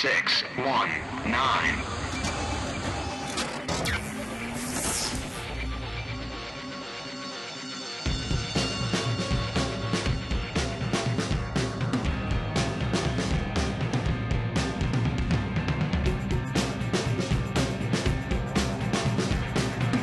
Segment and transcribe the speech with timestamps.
[0.00, 0.88] six, one,
[1.26, 1.76] nine.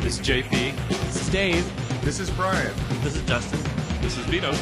[0.04, 0.77] This is JP.
[0.89, 2.02] This is Dave.
[2.05, 2.71] This is Brian.
[3.02, 3.59] This is Justin.
[4.04, 4.54] This is Vito.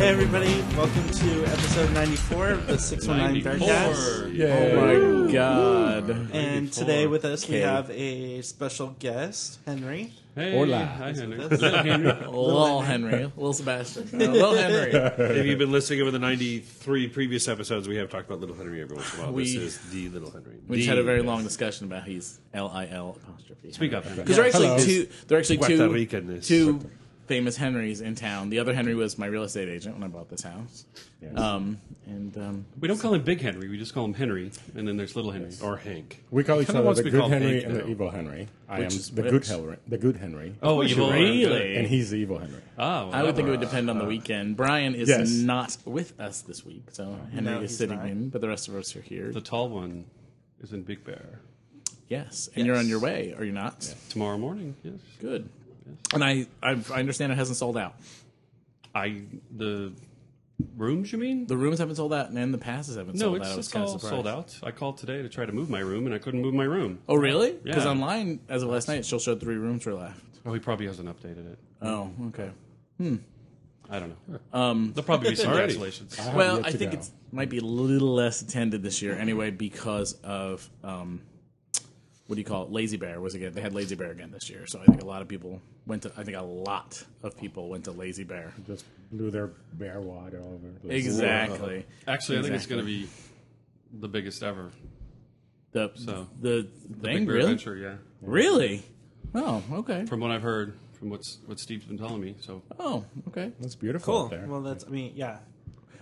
[0.00, 4.40] Hey everybody, welcome to episode 94 of the 619 Bearcast.
[4.50, 6.10] Oh my god.
[6.32, 10.14] And today with us we have a special guest, Henry.
[10.34, 10.86] Hey, Hola.
[10.86, 11.36] hi Henry.
[11.36, 12.12] Little Henry.
[12.12, 13.24] Little Henry.
[13.24, 14.08] Little Sebastian.
[14.14, 14.90] No, Little Henry.
[14.92, 18.80] if you've been listening over the 93 previous episodes, we have talked about Little Henry
[18.80, 19.32] every once in a while.
[19.34, 20.56] this We- is the Little Henry.
[20.66, 23.72] We just The- had a very long discussion about he's L I L apostrophe.
[23.72, 24.78] Speak up, Because there are actually Hello.
[24.78, 25.08] two.
[25.28, 25.92] There are actually Puerto two.
[25.92, 26.48] Rican-ness.
[26.48, 26.80] Two
[27.30, 28.50] famous Henrys in town.
[28.50, 30.84] The other Henry was my real estate agent when I bought this house.
[31.36, 33.68] Um, and um, We don't call him Big Henry.
[33.68, 36.24] We just call him Henry, and then there's Little Henry or Hank.
[36.32, 38.48] We call each Kinda other the good Henry Hank and the evil Henry.
[38.68, 39.30] I am Which is the which?
[39.30, 39.76] good Henry.
[39.86, 40.56] The good Henry.
[40.60, 41.76] Oh, evil Really?
[41.76, 42.62] And he's the evil Henry.
[42.76, 44.56] Oh, well, I would think it would depend on the weekend.
[44.56, 45.30] Brian is Yes.
[45.30, 48.08] not with us this week, so Henry No, is he's sitting not.
[48.08, 49.30] in, but the rest of us are here.
[49.30, 50.06] The tall one
[50.60, 51.38] is in Big Bear
[52.08, 53.82] yes, and you're on your way, are you not?
[54.08, 54.74] tomorrow morning.
[54.82, 55.48] Yes, Good.
[56.14, 57.94] And I, I, I understand it hasn't sold out.
[58.94, 59.22] I
[59.56, 59.92] the
[60.76, 61.12] rooms.
[61.12, 61.46] You mean?
[61.46, 63.52] The rooms haven't sold out, and the passes haven't no, sold it's out.
[63.52, 64.24] I was just kind all of surprised.
[64.24, 64.58] sold out.
[64.62, 66.98] I called today to try to move my room, and I couldn't move my room.
[67.08, 67.52] Oh, really?
[67.52, 67.90] Because Yeah.
[67.90, 70.20] online, as of last night, it still showed three rooms were left.
[70.44, 71.58] Oh, he probably hasn't updated it.
[71.82, 72.50] Oh, okay.
[72.98, 73.16] Hmm.
[73.92, 74.38] I don't know.
[74.52, 75.74] Um, There'll probably be some Already.
[75.74, 76.18] cancellations.
[76.18, 76.98] I have Well, yet I to think go.
[76.98, 81.22] it's might be a little less attended this year anyway because of um,
[82.30, 82.70] what do you call it?
[82.70, 83.52] Lazy Bear was again.
[83.52, 86.02] They had Lazy Bear again this year, so I think a lot of people went
[86.04, 86.12] to.
[86.16, 88.54] I think a lot of people went to Lazy Bear.
[88.68, 90.68] just blew their bear wad all over.
[90.84, 91.84] the- Exactly.
[92.06, 93.08] Actually, I think it's going to be
[93.98, 94.70] the biggest ever.
[95.72, 97.94] The So, the Big thing Bear really Adventure, yeah.
[98.22, 98.84] really.
[99.34, 100.06] Oh, okay.
[100.06, 102.36] From what I've heard, from what's what Steve's been telling me.
[102.42, 103.50] So Oh, okay.
[103.58, 104.24] That's beautiful Cool.
[104.26, 104.46] up there.
[104.46, 105.38] Well, that's, I mean, yeah.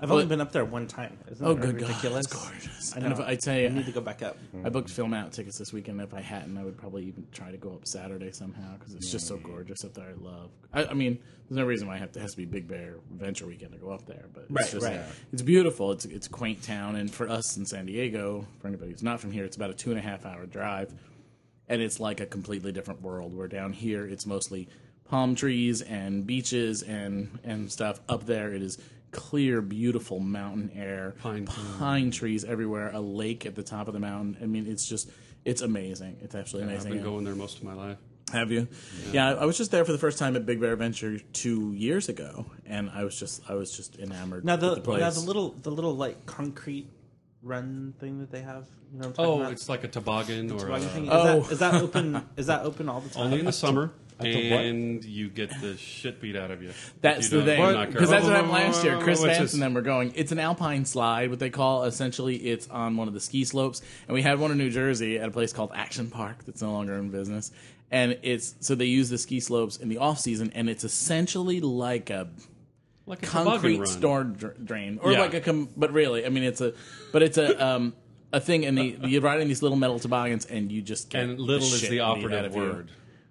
[0.01, 1.19] I've only been up there one time.
[1.31, 2.95] Isn't Oh, that good God, it's gorgeous.
[2.95, 4.37] I And if I'd say I need to go back up.
[4.65, 6.01] I booked film out tickets this weekend.
[6.01, 9.11] If I hadn't, I would probably even try to go up Saturday somehow because it's
[9.11, 10.11] just so gorgeous up there.
[10.11, 10.51] I love.
[10.73, 12.69] I, I mean, there's no reason why I have to it has to be Big
[12.69, 15.01] Bear Adventure Weekend to go up there, but it's Right, just, right.
[15.33, 15.93] It's beautiful.
[15.93, 19.21] It's it's a quaint town, and for us in San Diego, for anybody who's not
[19.21, 20.93] from here, it's about a two and a half hour drive,
[21.69, 23.35] and it's like a completely different world.
[23.37, 24.69] Where down here, it's mostly
[25.09, 28.01] palm trees and beaches and and stuff.
[28.09, 28.79] Up there, it is
[29.11, 34.01] clear, beautiful mountain air, Pine- pine trees everywhere, a lake at the top of the
[34.01, 34.37] mountain.
[34.43, 35.11] I mean, it's just
[35.45, 36.19] it's amazing.
[36.23, 37.05] It's absolutely amazing I've amazing.
[37.05, 37.99] been going there most of my life.
[38.33, 38.69] Have you?
[39.11, 39.33] Yeah.
[39.35, 42.45] I was just there for the first time at Big Bear Adventure two years ago,
[42.67, 44.45] and I was just I was just enamored.
[44.45, 45.01] Now the, with the place.
[45.01, 46.91] now the little the little like concrete
[47.43, 48.67] run thing that they have.
[48.93, 49.53] You know what I'm talking Oh, about?
[49.53, 51.05] it's like a toboggan or Toboggan a, thing.
[51.07, 51.41] Is, Oh.
[51.41, 51.83] that, is that oh.
[51.85, 52.29] open?
[52.37, 53.23] Is that open all the time?
[53.27, 53.95] only in the summer, what?
[54.21, 56.73] And you get the shit beat out of you.
[57.01, 58.99] That's you the thing because that's what happened last year.
[58.99, 59.53] Chris What's Vance this?
[59.55, 60.13] and them were going.
[60.15, 61.85] It's an alpine slide, what they call.
[61.85, 65.19] Essentially, it's on one of the ski slopes, and we had one in New Jersey
[65.19, 67.53] at a place called Action Park that's no longer in business.
[67.91, 71.61] And it's so they use the ski slopes in the off season, and it's essentially
[71.61, 72.29] like a
[73.07, 75.21] like a concrete storm drain, or Yeah.
[75.21, 76.75] like a com- but really, I mean, it's a
[77.13, 77.95] but it's a um
[78.31, 81.23] a thing, and they you ride in these little metal toboggans, and you just get
[81.23, 82.85] And little the is the operative of you.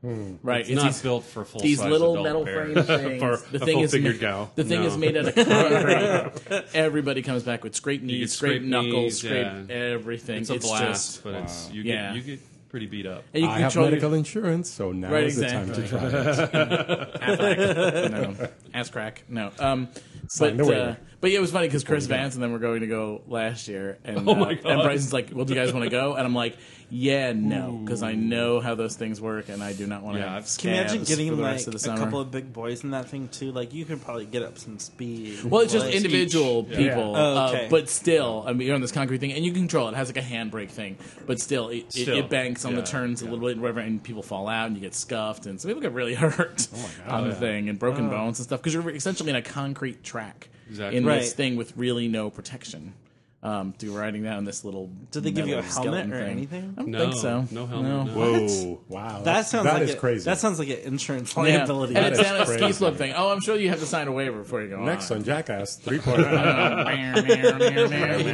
[0.07, 0.39] Word.
[0.43, 0.61] right?
[0.61, 2.65] It's, not these- built for full these size little adult metal bear.
[2.73, 2.85] frame
[3.19, 3.21] things.
[3.21, 4.51] for the a thing is full-figured ma- gal.
[4.55, 4.87] The thing No.
[4.87, 6.63] is made out of concrete.
[6.73, 9.75] Everybody comes back with scraped knees, scraped scraped knuckles, knees, scraped yeah.
[9.75, 10.41] everything.
[10.41, 12.13] It's a blast, just but it's you Yeah.
[12.13, 13.23] get you get pretty beat up.
[13.33, 15.71] and you I can have control medical your, insurance, so now Right, is the time
[15.73, 16.09] to exactly.
[16.09, 18.11] try it.
[18.11, 19.23] no, ass crack.
[19.29, 19.51] No.
[19.59, 19.87] Um,
[20.37, 22.87] but uh, but yeah, it was funny because Chris Vance and then we're going to
[22.87, 24.65] go last year, and Oh uh, my God.
[24.71, 26.55] and Bryson's like, "Well, do you guys want to go?" And I'm like,
[26.91, 30.21] "Yeah, no," because I know how those things work, and I do not want to
[30.21, 32.53] Yeah, have I've- Can you imagine getting for the like the a couple of big
[32.53, 33.51] boys in that thing too?
[33.51, 35.43] Like you could probably get up some speed.
[35.43, 37.17] Well, it's just Like, individual each- people, Yeah.
[37.17, 37.67] Oh, uh, okay.
[37.69, 39.93] but still, I mean, you're on this concrete thing, and you control it.
[39.93, 42.81] It has like a handbrake thing, but still, it, it, Still, it banks on yeah,
[42.81, 43.31] the turns a yeah.
[43.31, 45.81] little bit, and whatever, and people fall out, and you get scuffed, and so people
[45.81, 46.67] get really hurt
[47.07, 50.03] Oh on the thing, and broken bones and stuff, because you're essentially in a concrete
[50.03, 50.97] track Exactly.
[50.97, 51.19] in Right.
[51.21, 52.93] this thing with really no protection.
[53.47, 54.89] Um, to riding down this little.
[55.11, 56.31] Did they give you a helmet skeleton or thing.
[56.31, 56.73] anything?
[56.77, 57.45] I don't No, think so.
[57.51, 58.13] no helmet, no.
[58.13, 58.81] Whoa.
[58.89, 60.25] Wow, That sounds that like is a- crazy.
[60.25, 61.43] That sounds like an insurance Yeah.
[61.43, 61.95] liability.
[61.95, 63.13] And That it's down a ski slope thing.
[63.15, 65.17] Oh, I'm sure you have to sign a waiver before you go Next on.
[65.19, 66.23] on Jackass 3.0.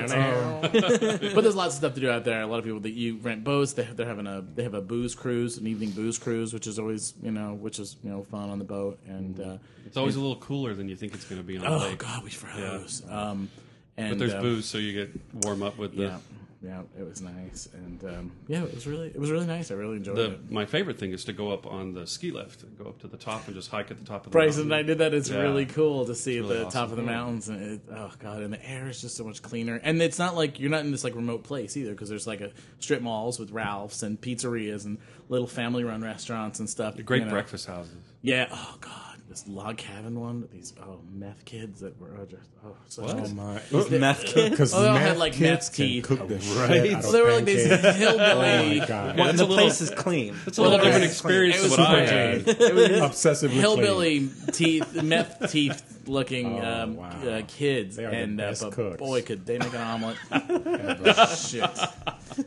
[0.10, 0.62] part.
[0.74, 2.42] but there's lots of stuff to do out there.
[2.42, 3.74] A lot of people that you rent boats.
[3.74, 6.80] They, they're having a they have a booze cruise, an evening booze cruise, which is
[6.80, 9.00] always you know which is you know fun on the boat.
[9.07, 11.65] And uh, It's always a little cooler than you think it's going to be on
[11.65, 12.00] a oh lake.
[12.00, 13.04] god, we froze.
[13.10, 13.50] Um,
[13.97, 16.03] and But there's uh, booze, so you get warm up with the.
[16.03, 16.17] Yeah,
[16.63, 19.69] yeah, it was nice, and um, yeah, it was really it was really nice.
[19.69, 20.49] I really enjoyed The, it.
[20.49, 23.17] my favorite thing is to go up on the ski lift, go up to the
[23.17, 24.71] top and just hike at the top of the Bryce mountain.
[24.71, 25.13] and I did that.
[25.13, 25.39] It's Yeah.
[25.41, 28.53] really cool to see really the top of the mountains, and it, oh god, and
[28.53, 29.75] the air is just so much cleaner.
[29.83, 32.39] And it's not like you're not in this like remote place either, because there's like
[32.39, 36.95] a strip malls with Ralphs and pizzerias and little family-run restaurants and stuff.
[37.03, 37.31] Great you know.
[37.31, 37.93] breakfast houses.
[38.21, 38.47] Yeah.
[38.49, 40.47] Oh god, this log cabin one.
[40.51, 43.18] These oh meth kids that were oh, just oh such What?
[43.18, 43.31] good-
[43.71, 43.97] Oh my.
[44.00, 44.51] meth kid.
[44.51, 46.03] Because Oh, they all meth had, like, meth teeth.
[46.06, 46.94] cook the shit Right.
[46.94, 48.80] out So they were like these hillbilly.
[48.80, 49.18] Oh my god.
[49.18, 50.35] Well, it's the a little- place is clean.
[50.45, 53.01] It's a little Well, different it was- experience than was what I super had.
[53.12, 57.09] Obsessively hillbilly teeth, meth teeth looking Oh, um, wow.
[57.09, 58.97] uh, kids, They are the and uh, best but cooks.
[58.97, 60.18] boy, could they make an omelet!
[61.38, 61.63] Shit,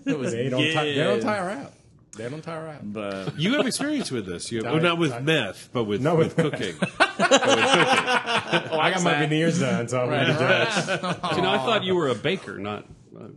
[0.04, 1.72] it was They don't, ti- they don't tire out.
[2.16, 2.92] They don't tire out.
[2.92, 4.50] But You have experience with this.
[4.50, 6.74] You have, I- well, not with I- meth, but with, Not with with- cooking.
[7.18, 10.76] I got my veneers done, so I'm ready to judge.
[11.36, 12.86] you know, I thought you were a baker, not.
[13.18, 13.28] Uh,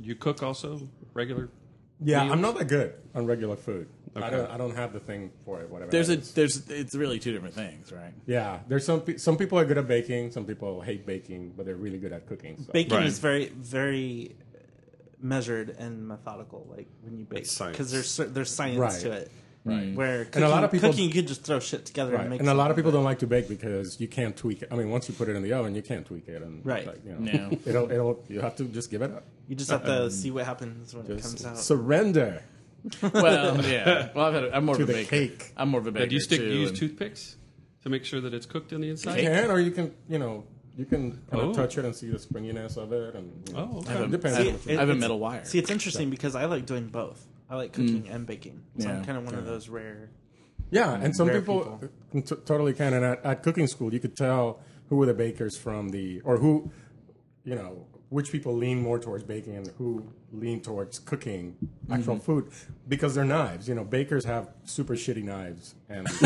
[0.00, 1.48] you cook also regular.
[2.02, 2.32] Yeah, Meals?
[2.32, 3.88] I'm not that good on regular food.
[4.14, 4.50] I don't.
[4.50, 5.68] I don't have the thing for it.
[5.70, 5.90] Whatever.
[5.90, 8.12] there's a there's it's really two different things, right?
[8.26, 10.30] Yeah, there's some pe- some people are good at baking.
[10.30, 12.62] Some people hate baking, but they're really good at cooking.
[12.64, 12.72] So.
[12.72, 13.06] Baking Right.
[13.06, 14.36] is very, very
[15.20, 16.66] measured and methodical.
[16.70, 17.76] Like when you bake, science.
[17.76, 19.00] because there's there's science Right.
[19.02, 19.32] to it.
[19.64, 19.92] Right.
[19.96, 22.20] Where cooking, a lot of people- cooking, you could just throw shit together Right.
[22.20, 22.38] and make.
[22.40, 22.84] And a lot of something.
[22.84, 24.68] people don't like to bake because you can't tweak it.
[24.70, 26.40] I mean, once you put it in the oven, you can't tweak it.
[26.40, 26.86] And Right.
[26.86, 27.58] Like, you know, Yeah.
[27.66, 27.90] It'll.
[27.90, 28.24] It'll.
[28.28, 29.24] You have to just give it up.
[29.48, 30.10] You just have to uh-uh.
[30.10, 31.58] see what happens when it comes out.
[31.58, 32.42] Surrender.
[33.02, 34.10] Well, yeah.
[34.14, 35.10] Well, I've had a, I'm more To of a baker.
[35.10, 35.52] cake.
[35.56, 36.38] I'm more of a baker do you stick?
[36.38, 36.46] too.
[36.46, 37.34] you use toothpicks
[37.82, 39.18] to make sure that it's cooked on the You inside.
[39.20, 39.92] can, or you can.
[40.08, 40.44] You know,
[40.76, 41.50] you can kind Oh.
[41.50, 43.90] of touch it and see the springiness of it, and you know, Oh, okay.
[43.90, 44.38] I have a- depends.
[44.38, 45.44] I on what you- I have a It's- metal wire.
[45.44, 47.26] See, it's interesting because I like doing both.
[47.48, 47.74] I like mm.
[47.74, 48.62] cooking and baking.
[48.78, 48.98] So Yeah.
[48.98, 50.10] I'm kind of one of those rare.
[50.70, 51.80] Yeah, and some Rare people,
[52.12, 52.92] t- totally can.
[52.92, 54.58] And at, at cooking school, you could tell
[54.88, 56.70] who were the bakers from the, or who,
[57.44, 61.56] you know, which people lean more towards baking and who lean towards cooking
[61.90, 62.24] actual mm-hmm.
[62.24, 62.50] food
[62.86, 63.68] because they're knives.
[63.68, 66.06] You know, bakers have super shitty knives, and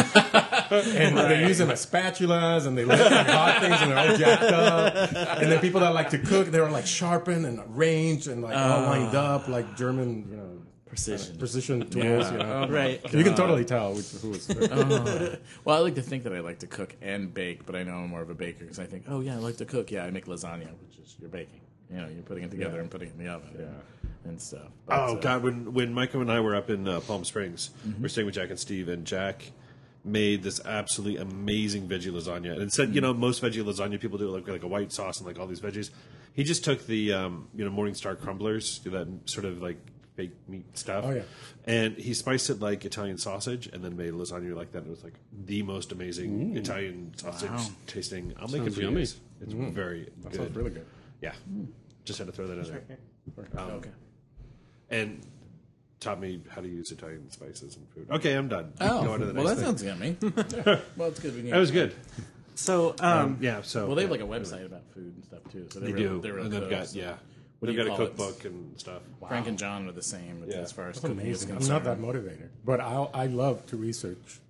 [0.70, 4.42] and they use them as spatulas, and they and hot things, and they're all jacked
[4.42, 5.40] up.
[5.40, 8.84] And then people that like to cook, they're like sharpened and arranged and like all
[8.84, 8.90] ah.
[8.90, 10.60] lined up like German, you know,
[10.90, 11.38] Precision.
[11.38, 12.32] precision tools.
[12.32, 13.00] You know, oh Right.
[13.12, 14.50] you can totally tell which, who is.
[14.50, 15.36] Oh.
[15.64, 17.94] Well, I like to think that I like to cook and bake, but I know
[17.94, 19.92] I'm more of a baker because I think, oh yeah, I like to cook.
[19.92, 21.60] Yeah, I make lasagna, which is you're baking.
[21.90, 22.80] You know, you're putting it together Yeah.
[22.82, 24.28] and putting it in the oven Yeah.
[24.30, 24.68] and stuff.
[24.86, 25.42] But, Oh uh, God!
[25.42, 28.00] When when Michael and I were up in uh, Palm Springs, Mm-hmm.
[28.02, 29.50] we are staying with Jack and Steve, and Jack
[30.04, 32.52] made this absolutely amazing veggie lasagna.
[32.52, 32.94] And instead, Mm-hmm.
[32.94, 35.46] you know, most veggie lasagna people do like like a white sauce and like all
[35.46, 35.90] these veggies.
[36.32, 39.78] He just took the um, you know Morningstar crumblers, that sort of like
[40.16, 41.04] baked meat stuff.
[41.06, 41.22] Oh, yeah.
[41.64, 44.84] And he spiced it like Italian sausage, and then made lasagna like that.
[44.84, 45.14] It was like
[45.46, 47.66] the most amazing Italian sausage Wow.
[47.88, 48.32] tasting.
[48.38, 49.00] I'll make it Sounds for you yummy.
[49.00, 49.16] guys.
[49.42, 50.34] It's very That good.
[50.36, 50.86] sounds really good.
[51.20, 51.32] Yeah,
[52.04, 52.82] just had to throw that in there.
[53.56, 53.90] Um, okay.
[54.90, 55.20] and
[56.00, 58.08] taught me how to use Italian spices and food.
[58.10, 58.72] Okay, I'm done.
[58.80, 60.16] Oh, Go on to the well, next that thing.
[60.16, 60.80] sounds yummy.
[60.96, 61.34] well, it's good.
[61.36, 61.94] We need That was good.
[62.54, 63.60] So, um, Yeah.
[63.62, 65.66] So Well, they have like a website about food and stuff too.
[65.70, 66.94] So They they're do, they're real and they've got cooks.
[66.94, 67.18] yeah, What
[67.60, 68.08] do they've you got a call it?
[68.16, 69.02] cookbook and stuff.
[69.28, 70.56] Frank and John are the same Yeah.
[70.56, 71.50] as far as That's cooking is amazing.
[71.50, 71.84] I'm concerned.
[71.84, 74.40] not that motivated, but I I love to research.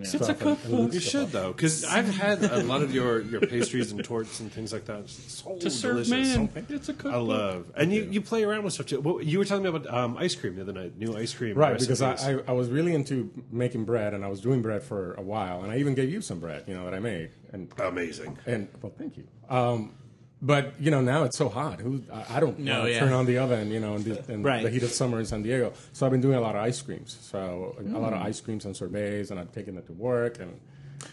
[0.00, 0.92] It's a stuff and- and cookbook.
[0.94, 4.52] You should though, because I've had a lot of your, your pastries and tortes and
[4.52, 5.00] things like that.
[5.00, 6.36] It's so To serve delicious.
[6.36, 6.66] man.
[6.68, 7.12] It's a cookbook.
[7.14, 9.00] I love, and you, you play around with stuff too.
[9.00, 10.98] Well, you were telling me about um, ice cream the other night.
[10.98, 12.42] New ice cream, Right, because I, recipes.
[12.46, 15.62] I, I was really into making bread, and I was doing bread for a while,
[15.62, 18.38] and I even gave you some bread, you know, that I made, and amazing.
[18.46, 19.24] and well, thank you.
[19.48, 19.94] Um,
[20.42, 21.80] but you know, now it's so hot.
[21.80, 22.98] Who I, I don't No, yeah.
[23.00, 24.62] turn on the oven, you know, in, the, in Right.
[24.62, 25.72] the heat of summer in San Diego.
[25.92, 27.16] So I've been doing a lot of ice creams.
[27.20, 28.16] So a lot Mm.
[28.20, 30.58] of ice creams and sorbets, and I've taken it to work, and,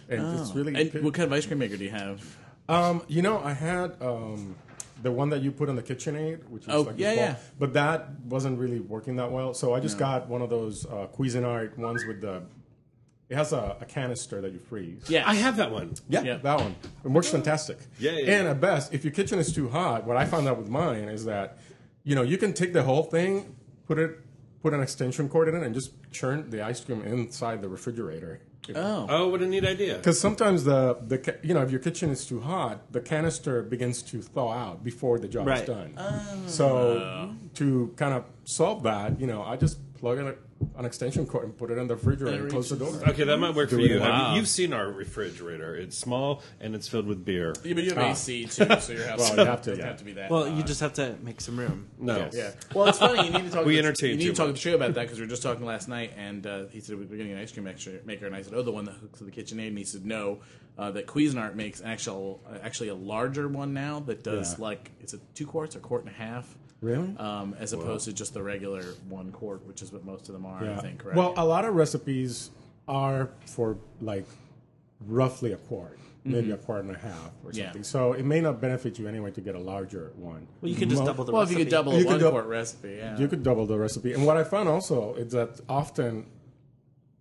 [0.10, 0.80] and it's really Oh.
[0.80, 1.04] And good.
[1.04, 2.38] what kind of ice cream maker do you have?
[2.70, 4.56] Um, you know, I had um,
[5.02, 7.24] the one that you put in the KitchenAid, which is Oh, like this yeah, ball,
[7.26, 7.36] yeah.
[7.60, 9.54] but that wasn't really working that well.
[9.54, 12.44] So I just got one of those uh, Cuisinart ones with the.
[13.30, 15.10] It has a, a canister that you freeze.
[15.10, 15.94] Yeah, I have that one.
[16.10, 16.38] Yeah, Yeah.
[16.38, 16.76] that one.
[17.04, 17.78] It works fantastic.
[18.00, 18.52] Yeah, yeah, And yeah.
[18.52, 21.26] at best, if your kitchen is too hot, what I found out with mine is
[21.26, 21.58] that,
[22.04, 23.56] you know, you can take the whole thing,
[23.88, 24.20] put it
[24.62, 28.40] put an extension cord in it and just churn the ice cream inside the refrigerator.
[28.70, 29.96] Oh, Oh, oh what a neat idea!
[29.98, 33.62] Because sometimes the the ca- you know if your kitchen is too hot, the canister
[33.62, 35.62] begins to thaw out before the job Right.
[35.62, 35.94] is done.
[35.98, 36.44] Oh.
[36.48, 40.36] So to kind of solve that, you know, I just plug in a,
[40.80, 42.94] an extension cord and put it in the refrigerator and close the door.
[43.08, 43.96] Okay, that might work for Do it you.
[43.98, 45.78] in- I mean, you've seen our refrigerator.
[45.78, 47.54] It's small and it's filled with beer.
[47.64, 48.12] yeah, but you have Ah.
[48.12, 49.88] AC too, so your house Well, you have to, doesn't yeah.
[49.88, 50.30] have to be that.
[50.30, 50.58] Well, hot.
[50.58, 51.88] you just have to make some room.
[51.98, 52.18] No.
[52.18, 52.34] Yes.
[52.36, 52.52] Yeah.
[52.76, 53.26] Well, it's funny.
[53.28, 53.66] You need to talk.
[53.66, 54.56] We to the, entertain You need too to talk to much.
[54.56, 56.98] the trio about that because we were just talking last night, and uh, he said
[57.00, 58.96] we were getting an ice cream maker, maker, and I said, "Oh, the one that
[58.96, 60.40] hooks to the KitchenAid." And he said, "No,
[60.78, 64.66] uh, that Cuisinart makes an actual, uh, actually a larger one now that does Yeah.
[64.66, 67.16] like it's a two quarts or quart and a half." Really?
[67.18, 70.46] Um, as opposed to just the regular one quart, which is what most of them
[70.46, 71.06] are, I think.
[71.06, 71.16] Right?
[71.16, 72.52] Well, a lot of recipes
[72.90, 74.26] are for like
[75.08, 77.66] roughly a quart, maybe a quart and a half or Yeah.
[77.68, 77.84] something.
[77.84, 80.46] So it may not benefit you anyway to get a larger one.
[80.62, 81.66] Well, you can just Mo- double the well, if you recipe.
[81.66, 83.18] could double You a could one dou- quart recipe, yeah.
[83.18, 84.12] You could double the recipe.
[84.14, 86.26] And what I found also is that often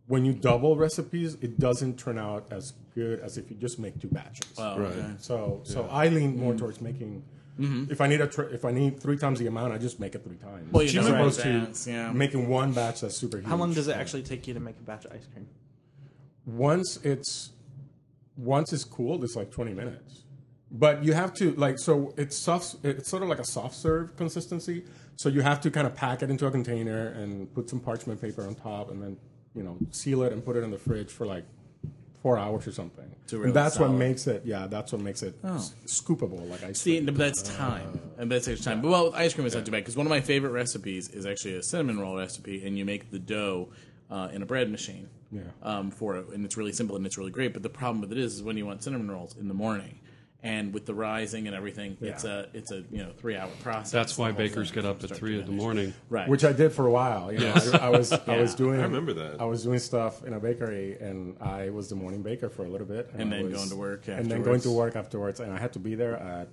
[0.09, 4.01] when you double recipes, it doesn't turn out as good as if you just make
[4.01, 4.53] two batches.
[4.59, 4.93] Oh, Right.
[4.93, 5.07] okay.
[5.19, 7.23] So, so I lean more towards making.
[7.63, 7.93] Mm-hmm.
[7.93, 10.15] If I need a tr- if I need three times the amount, I just make
[10.15, 10.73] it three times.
[10.73, 12.13] Well, you as know in opposed advance, to yeah.
[12.13, 13.47] making one batch that's super huge.
[13.47, 15.47] How long does it actually take you to make a batch of ice cream?
[16.47, 17.53] once it's
[18.37, 20.25] once it's cooled, it's like twenty minutes.
[20.71, 22.77] But you have to like so it's soft.
[22.83, 24.85] It's sort of like a soft serve consistency.
[25.17, 28.21] So you have to kind of pack it into a container and put some parchment
[28.21, 29.19] paper on top, and then
[29.55, 31.45] you know seal it and put it in the fridge for like
[32.23, 33.05] four hours or something.
[33.31, 34.43] Really and that's what makes it.
[34.45, 36.49] Yeah, that's what makes it s- scoopable.
[36.51, 38.81] Like I See, but that's time, and that's takes time.
[38.83, 41.09] But well, with ice cream is not too bad because one of my favorite recipes
[41.09, 43.71] is actually a cinnamon roll recipe, and you make the dough
[44.11, 45.09] uh, in a bread machine.
[45.31, 45.41] Yeah.
[45.63, 47.55] Um, for it, and it's really simple and it's really great.
[47.55, 49.99] But the problem with it is, is when you want cinnamon rolls in the morning,
[50.45, 53.91] and with the rising and everything, it's a it's a you know three hour process.
[53.93, 55.95] That's why bakers get up at three in the morning.
[56.09, 56.29] Right.
[56.29, 57.33] which I did for a while.
[57.33, 58.81] You know, I, I was I was doing.
[58.81, 59.41] I remember that.
[59.41, 62.69] I was doing stuff in a bakery, and I was the morning baker for a
[62.69, 65.41] little bit, And I then was- going to work and then going to work afterwards,
[65.41, 66.49] and I had to be there at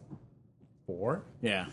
[0.89, 1.67] four yeah.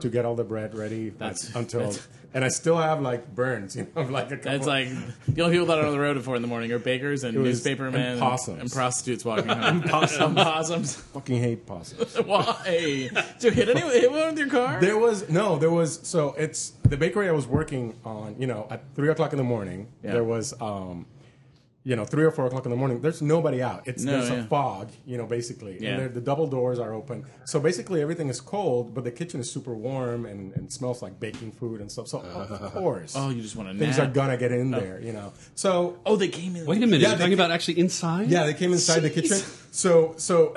[0.00, 3.76] to get all the bread ready That's- until, that's- and I still have like burns,
[3.76, 4.52] you know, like a couple.
[4.52, 4.88] That's like
[5.28, 7.22] the only people that are on the road at four in the morning are bakers
[7.22, 8.60] and was- newspapermen and possums.
[8.62, 9.82] and prostitutes walking home.
[9.82, 10.34] possums.
[10.36, 10.94] possums.
[10.96, 12.14] fucking hate possums.
[12.24, 12.56] Why?
[12.64, 13.92] Did you hit anyone?
[13.92, 14.80] Hit one with your car?
[14.80, 18.36] There was no, there was so it's the bakery I was working on.
[18.38, 20.12] You know, at three o'clock in the morning, Yeah.
[20.12, 21.04] there was, um,
[21.84, 23.00] you know, three or four o'clock in the morning.
[23.00, 23.82] There's nobody out.
[23.86, 24.36] It's No, there's yeah.
[24.36, 25.90] a fog, you know, basically, Yeah.
[25.90, 27.24] and there- the double doors are open.
[27.44, 31.18] So basically, everything is cold, but the kitchen is super warm and, and smells like
[31.18, 32.06] baking food and stuff.
[32.08, 34.08] So of course, Oh, you just want to things nap.
[34.08, 34.78] are gonna get in oh.
[34.80, 35.32] there, you know.
[35.56, 36.66] So Oh, they came in.
[36.66, 38.28] Wait a minute, Yeah, you're talking ca- about actually inside?
[38.30, 39.38] yeah, they came inside the kitchen.
[39.72, 40.54] So so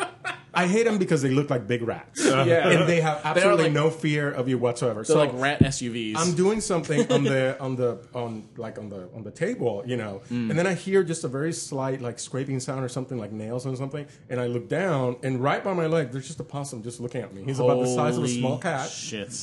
[0.55, 2.23] I hate them because they look like big rats.
[2.25, 2.69] Yeah.
[2.69, 5.03] and they have They absolutely like- no fear of you whatsoever.
[5.03, 6.13] They're so like rat SUVs.
[6.17, 9.97] I'm doing something on the on the on like on the on the table, you
[9.97, 10.49] know, Mm.
[10.49, 13.65] and then I hear just a very slight like scraping sound or something like nails
[13.65, 16.81] or something, and I look down, and right by my leg, there's just a possum
[16.83, 17.43] just looking at me.
[17.43, 19.33] He's about the size of a small cat, Shit.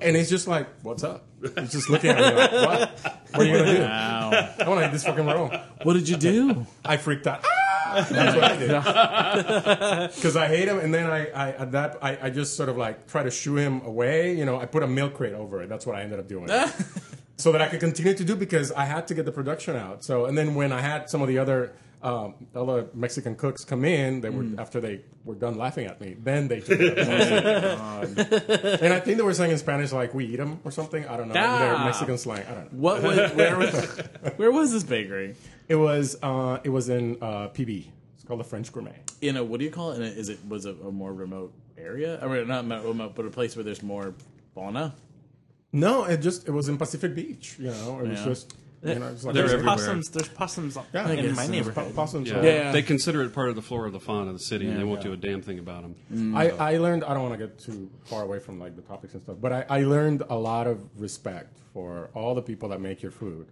[0.00, 1.24] and he's just like, "What's up?"
[1.58, 3.20] He's just looking at me like, "What?
[3.32, 4.30] What are you gonna do?" Wow.
[4.60, 5.50] I want to eat this fucking roll.
[5.82, 6.66] what did you do?
[6.84, 7.44] I freaked out.
[7.94, 10.12] That's what I did.
[10.14, 12.76] Because I hate him, and then I, I at that I, I just sort of
[12.76, 14.36] like try to shoo him away.
[14.36, 15.68] You know, I put a milk crate over it.
[15.68, 16.48] That's what I ended up doing.
[17.36, 20.04] so that I could continue to do because I had to get the production out.
[20.04, 21.72] So and then when I had some of the other
[22.02, 26.16] um, other Mexican cooks come in, they were after they were done laughing at me,
[26.18, 26.98] then they took it.
[28.82, 31.06] and I think they were saying in Spanish like "we eat them" or something.
[31.06, 31.34] I don't know.
[31.36, 31.58] Ah.
[31.58, 32.44] Their Mexican slang.
[32.48, 32.78] I don't know.
[32.78, 33.72] What was where was
[34.36, 35.36] where was this bakery?
[35.68, 37.86] It was uh, it was in uh, PB.
[38.14, 38.98] It's called the French Gourmet.
[39.20, 39.96] In a what do you call it?
[39.96, 42.20] In a, is it was it a more remote area?
[42.20, 44.14] I mean, not remote, but a place where there's more
[44.54, 44.94] fauna.
[45.72, 47.56] No, it just it was in Pacific Beach.
[47.58, 49.76] You know, it was just you know, it's like They're There's everywhere.
[49.76, 50.08] possums.
[50.10, 51.74] There's possums Yeah, in it's- my it's neighborhood.
[51.88, 52.28] po- possums.
[52.30, 52.42] Yeah.
[52.42, 52.72] Yeah.
[52.72, 54.84] They consider it part of the flora of the fauna of the city, and they
[54.84, 55.08] won't Yeah.
[55.08, 55.94] do a damn thing about them.
[56.12, 56.36] Mm.
[56.36, 59.14] I, I learned I don't want to get too far away from like the topics
[59.14, 62.80] and stuff, but I, I learned a lot of respect for all the people that
[62.80, 63.46] make your food.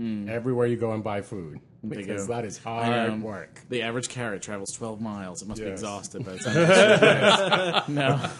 [0.00, 0.26] Mm.
[0.30, 2.32] Everywhere you go and buy food, because go.
[2.32, 3.26] that is hard know.
[3.26, 3.60] work.
[3.68, 5.42] The average carrot travels 12 miles.
[5.42, 5.80] It must be Yes.
[5.80, 6.38] exhausted by the
[7.84, 7.94] time.
[7.94, 8.30] no,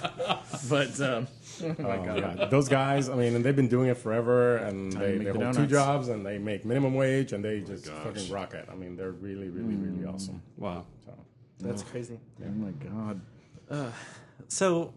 [0.70, 1.28] but um,
[1.62, 3.08] Oh my uh, god, those guys!
[3.08, 5.56] I mean, and they've been doing it forever, and to they, make they the hold
[5.56, 8.68] two jobs, and they make minimum wage, and they just fucking rock it.
[8.70, 10.14] I mean, they're really, really, really mm.
[10.14, 10.42] awesome.
[10.56, 10.86] Wow.
[11.04, 11.12] So.
[11.60, 12.18] That's crazy.
[12.44, 13.20] oh my god.
[13.70, 13.90] Uh,
[14.48, 14.92] so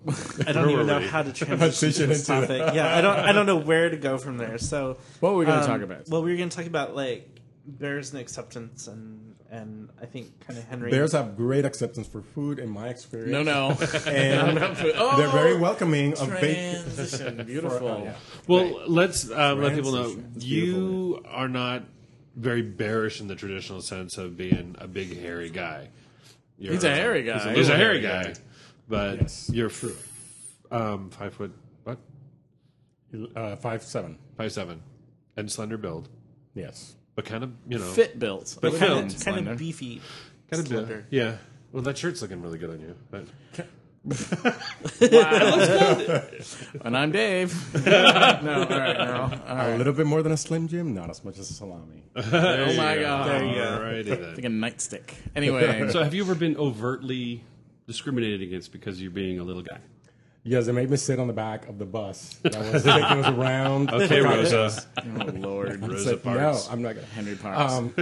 [0.47, 2.73] I don't even know how to transition to this into topic.
[2.73, 3.19] Yeah, I don't.
[3.19, 4.57] I don't know where to go from there.
[4.57, 6.09] So What were we going to um, talk about?
[6.09, 10.39] Well, we were going to talk about like bears and acceptance and and I think
[10.45, 10.91] kind of Henry.
[10.91, 13.31] Bears have great acceptance for food, in my experience.
[13.31, 13.69] No, no.
[14.07, 14.57] and
[14.95, 16.81] oh, they're very welcoming of bacon.
[16.83, 17.43] transition.
[17.45, 18.01] Beautiful.
[18.03, 18.15] yeah.
[18.47, 21.83] Well, let's uh, let people know you are not
[22.35, 25.89] very bearish in the traditional sense of being a big hairy guy.
[26.57, 27.33] You're, He's a hairy guy.
[27.37, 28.39] He's a, He's a hairy hairy guy, guy.
[28.87, 29.85] but Yes, you're f-
[30.71, 31.51] um, five foot
[31.83, 31.99] what
[33.35, 34.17] Uh, five seven.
[34.37, 34.81] five seven
[35.37, 36.09] and slender build,
[36.53, 36.95] Yes.
[37.15, 38.57] But kind of you know Fit built.
[38.61, 38.89] But I fit.
[38.89, 40.01] would kind, say of, kind of beefy.
[40.51, 41.05] kind of slender.
[41.09, 41.37] yeah.
[41.71, 42.95] Well, that shirt's looking really good on you.
[43.11, 43.25] But
[46.83, 47.53] And I'm Dave.
[47.85, 49.21] no, all right, no.
[49.47, 49.77] All A right.
[49.77, 52.03] little bit more than a Slim Jim, not as much as a salami.
[52.15, 52.21] Oh
[52.77, 53.27] my god.
[53.29, 53.79] There you go.
[53.79, 54.35] Alrighty then.
[54.35, 55.13] Like a nightstick.
[55.35, 55.89] Anyway.
[55.91, 57.43] So, have you ever been overtly
[57.87, 59.79] discriminated against because you're being a little guy?
[60.47, 62.35] Yes, they made me sit on the back of the bus.
[62.43, 63.89] That was taking us around.
[63.93, 64.83] Okay, Rosa.
[64.97, 65.81] oh Lord.
[65.81, 67.07] Rosa Said, no, I'm not gonna.
[67.07, 67.73] Henry Parks.
[67.73, 67.93] Um,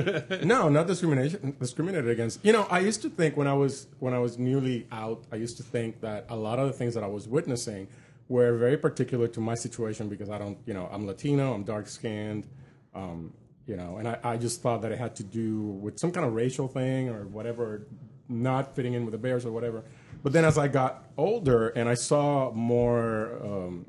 [0.43, 1.55] no, not discrimination.
[1.57, 2.43] Discriminated against.
[2.43, 5.37] You know, I used to think when I was when I was newly out, I
[5.37, 7.87] used to think that a lot of the things that I was witnessing
[8.27, 11.87] were very particular to my situation because I don't, you know, I'm Latino, I'm dark
[11.87, 12.45] skinned,
[12.93, 13.31] um,
[13.67, 16.25] you know, and I, I just thought that it had to do with some kind
[16.25, 17.87] of racial thing or whatever,
[18.27, 19.83] not fitting in with the Bears or whatever.
[20.23, 23.39] But then as I got older and I saw more.
[23.43, 23.85] Um,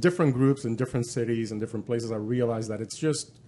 [0.00, 3.38] different groups in different cities and different places, I realized that it's just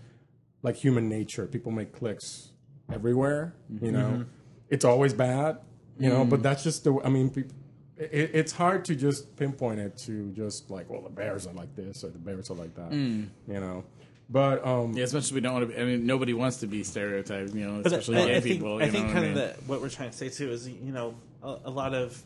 [0.62, 1.46] like human nature.
[1.46, 2.50] People make clicks
[2.92, 3.54] everywhere.
[3.80, 4.26] You know,
[4.68, 5.58] it's always bad.
[5.98, 6.98] You know, but that's just the.
[7.04, 7.52] I mean, peop
[7.98, 11.74] it, it's hard to just pinpoint it to just like, well, the Bears are like
[11.76, 12.92] this or the Bears are like that.
[12.92, 13.84] You know,
[14.30, 16.58] but um, yeah, as much as we don't want to be, I mean, nobody wants
[16.58, 18.78] to be stereotyped, you know, especially I, gay I think, people.
[18.80, 19.48] I you think know kind of I mean?
[19.48, 22.23] the, what we're trying to say too is you know a, a lot of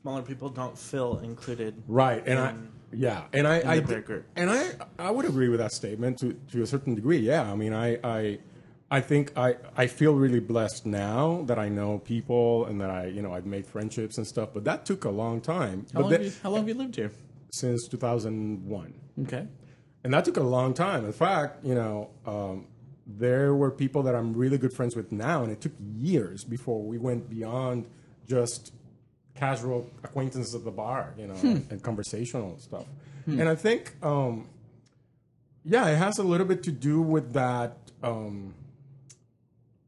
[0.00, 1.82] smaller people don't feel included.
[1.88, 2.54] Right, and I
[2.92, 3.76] yeah, and I, I
[4.36, 7.18] and I I would agree with that statement to to a certain degree.
[7.18, 8.38] Yeah, I mean, I I
[8.90, 13.06] I think I I feel really blessed now that I know people and that I
[13.06, 14.50] you know I've made friendships and stuff.
[14.54, 15.86] But that took a long time.
[15.92, 17.12] How but long, then- have you, how long have you lived here?
[17.50, 19.46] since 2001, Okay.
[20.04, 21.04] and that took a long time.
[21.04, 22.10] In fact, you know.
[22.26, 22.66] Um,
[23.08, 26.82] there were people that I'm really good friends with now, and it took years before
[26.82, 27.86] we went beyond
[28.26, 28.72] just
[29.34, 32.84] casual acquaintances at the bar, you know, and conversational stuff.
[33.26, 34.48] And I think, um,
[35.64, 37.76] yeah, it has a little bit to do with that.
[38.02, 38.54] Um,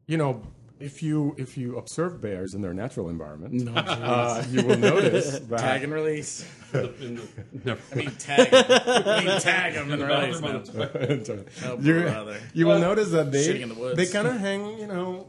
[0.07, 0.43] you know,
[0.81, 5.59] if you if you observe bears in their natural environment, uh, you will notice that
[5.61, 6.45] Tag and release.
[6.75, 7.29] In the-
[7.65, 7.81] never.
[7.93, 8.49] I mean, tag.
[8.53, 10.41] I mean, tag them and release
[11.29, 11.47] them.
[11.81, 12.39] you, brother.
[12.55, 14.79] you will notice that they the they kind of hang.
[14.79, 15.27] You know,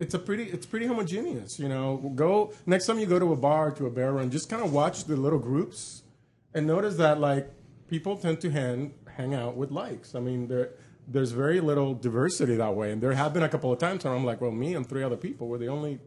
[0.00, 1.58] it's a pretty it's pretty homogeneous.
[1.58, 4.48] You know, go next time you go to a bar to a bear run, just
[4.48, 6.02] kind of watch the little groups
[6.54, 7.50] and notice that like
[7.88, 10.14] people tend to hang hang out with likes.
[10.14, 10.70] I mean, there
[11.06, 14.14] there's very little diversity that way, and there have been a couple of times where
[14.14, 16.00] I'm like, well, me and three other people were the only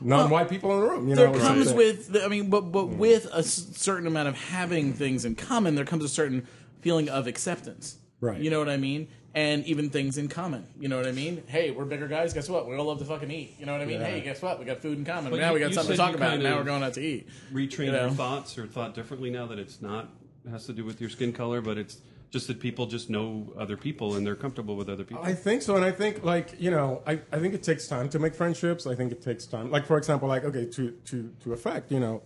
[0.00, 1.08] non-white people in the room.
[1.08, 2.96] You there know, comes with the- i mean but but mm.
[2.96, 6.46] with a certain amount of having things in common there comes a certain
[6.80, 8.40] feeling of acceptance Right.
[8.40, 11.42] you know what i mean and even things in common you know what i mean
[11.48, 13.80] hey we're bigger guys guess what we all love to fucking eat you know what
[13.80, 14.06] i mean Yeah.
[14.06, 15.96] hey guess what we got food in common But now you- we got something to
[15.96, 18.00] talk about kind now we're going out to eat Retrain You know?
[18.06, 20.08] your thoughts or thought differently now that it's not
[20.46, 23.50] it has to do with your skin color, but it's just that people just know
[23.58, 25.24] other people and they're comfortable with other people.
[25.24, 28.10] I think so, and I think like you know, I, I think it takes time
[28.10, 28.86] to make friendships.
[28.86, 29.70] I think it takes time.
[29.70, 32.22] Like for example, like okay, to to to affect you know,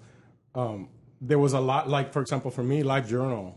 [0.56, 0.88] um,
[1.20, 1.88] there was a lot.
[1.88, 3.56] Like for example, for me, Live Journal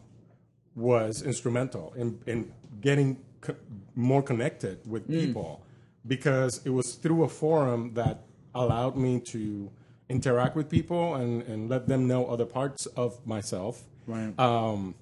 [0.76, 3.56] was instrumental in in getting co-
[3.95, 5.65] more connected with people
[6.08, 8.23] because it was through a forum that
[8.56, 9.69] allowed me to
[10.10, 13.84] interact with people and and let them know other parts of myself.
[14.08, 14.95] right Um,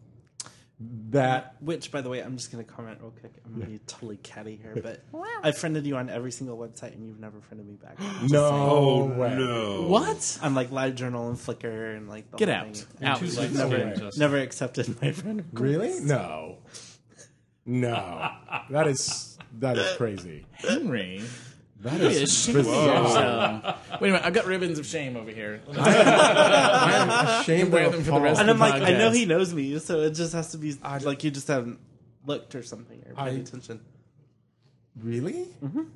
[1.10, 3.34] that Which, by the way, I'm just going to comment real quick.
[3.46, 5.04] I'm going to be totally catty here, but
[5.44, 7.98] I friended you on every single website, and you've never friended me back.
[8.30, 9.36] no way.
[9.36, 9.82] no.
[9.90, 13.08] what I'm like LiveJournal and Flickr and like the get out thing.
[13.08, 15.38] out Like, never, never accepted my friend.
[15.40, 15.62] request.
[15.62, 16.00] Really?
[16.00, 16.60] No.
[17.70, 18.30] No.
[18.72, 20.46] That is that is crazy.
[20.54, 21.22] henry
[21.82, 23.04] That Be is ashamed bizarre.
[23.04, 24.02] yourself.
[24.02, 25.62] Wait a minute, I've got ribbons of shame over here.
[25.78, 28.98] I am ashamed Wear of them for the rest And of I'm the like, I
[28.98, 31.80] know he knows me, so it just has to be like you just haven't
[32.26, 33.82] looked or something or paid I- attention.
[35.02, 35.48] Really?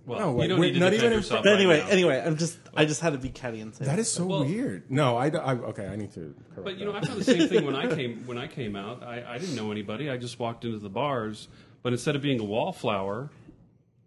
[0.06, 1.44] well, No, wait, you don't wait, need to not even in yourself.
[1.44, 1.88] But right anyway, now.
[1.88, 4.46] anyway, I'm just, I just had to be catty and say That is so Well-
[4.46, 4.90] weird.
[4.90, 5.88] No, I, I okay.
[5.88, 6.34] I need to.
[6.56, 6.94] Correct But you know.
[6.94, 9.04] I found the same thing when I came when I came out.
[9.04, 10.10] I, I didn't know anybody.
[10.10, 11.48] I just walked into the bars,
[11.82, 13.30] but instead of being a wallflower,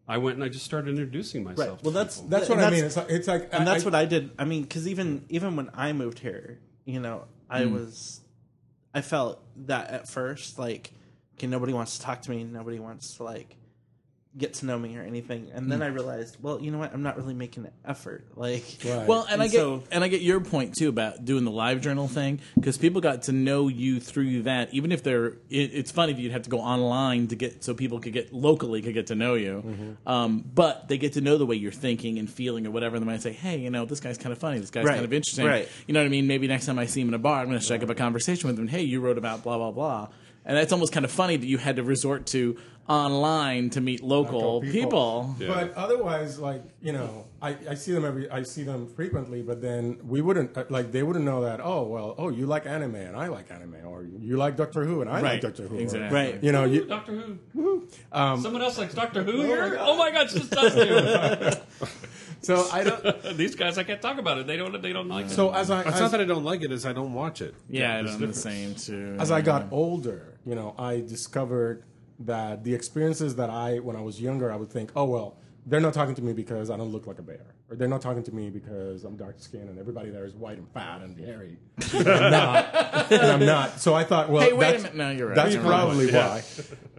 [0.09, 1.69] I went and I just started introducing myself.
[1.79, 1.85] Right.
[1.85, 2.31] Well, that's people.
[2.31, 2.85] that's what and I mean.
[2.85, 4.31] It's like, it's like and that's I, what I did.
[4.39, 7.75] I mean, because even even when I moved here, you know, I Hmm.
[7.75, 8.21] was,
[8.95, 10.93] I felt that at first, like,
[11.37, 13.57] okay, nobody wants to talk to me, nobody wants to like
[14.38, 15.51] get to know me or anything.
[15.55, 16.92] And then I realized, well, you know what?
[16.92, 18.27] I'm not really making an effort.
[18.37, 19.07] Like, Right.
[19.09, 21.51] Well, and, And I get so- and I get your point too about doing the
[21.51, 24.75] live journal thing because people got to know you through that.
[24.75, 27.72] Even if they're, it, it's funny if you'd have to go online to get so
[27.72, 30.09] people could get locally could get to know you, Mm-hmm.
[30.09, 32.96] um, but they get to know the way you're thinking and feeling or whatever.
[32.96, 34.59] And they might say, "Hey, you know, this guy's kind of funny.
[34.59, 34.94] This guy's Right.
[34.94, 35.46] kind of interesting.
[35.46, 35.68] Right.
[35.87, 36.27] You know what I mean?
[36.27, 37.94] Maybe next time I see him in a bar, I'm going to strike up a
[37.94, 38.68] conversation with him.
[38.68, 40.09] Hey, you wrote about blah blah blah."
[40.47, 42.57] And that's almost kind of funny that you had to resort to
[42.89, 45.35] online to meet local, Local people.
[45.39, 45.53] people.
[45.55, 49.43] But otherwise, like you know, I, I see them every I see them frequently.
[49.43, 51.59] But then we wouldn't uh, like they wouldn't know that.
[51.61, 55.01] Oh well, oh you like anime and I like anime, or you like Doctor Who
[55.01, 55.79] and I like Doctor Who.
[55.79, 56.17] or- Exactly.
[56.17, 56.41] right.
[56.43, 57.89] You know, you, Doctor Who.
[58.13, 59.77] Someone else likes Doctor Who here.
[59.81, 61.87] Oh my God, it's just us two.
[62.42, 63.22] so I don't.
[63.37, 64.46] These guys, I can't talk about it.
[64.46, 64.81] They don't.
[64.81, 65.31] They don't like it.
[65.31, 67.40] So as I It's as, not that I don't like it; is I don't watch
[67.42, 67.55] it.
[67.68, 69.16] Yeah, There's I'm the same too.
[69.18, 71.85] as I got older, you know, I discovered
[72.20, 75.81] that the experiences that I, when I was younger, I would think, oh, well, they're
[75.81, 77.44] not talking to me because I don't look like a bear.
[77.68, 80.57] Or they're not talking to me because I'm dark skinned and everybody there is white
[80.57, 81.59] and fat and hairy.
[81.92, 82.72] And I'm not.
[83.12, 83.81] And I'm not.
[83.81, 84.96] So I thought, well, Hey, wait a that's, minute.
[84.96, 85.35] No, you're right.
[85.35, 85.68] that's You're right.
[85.68, 86.42] probably why.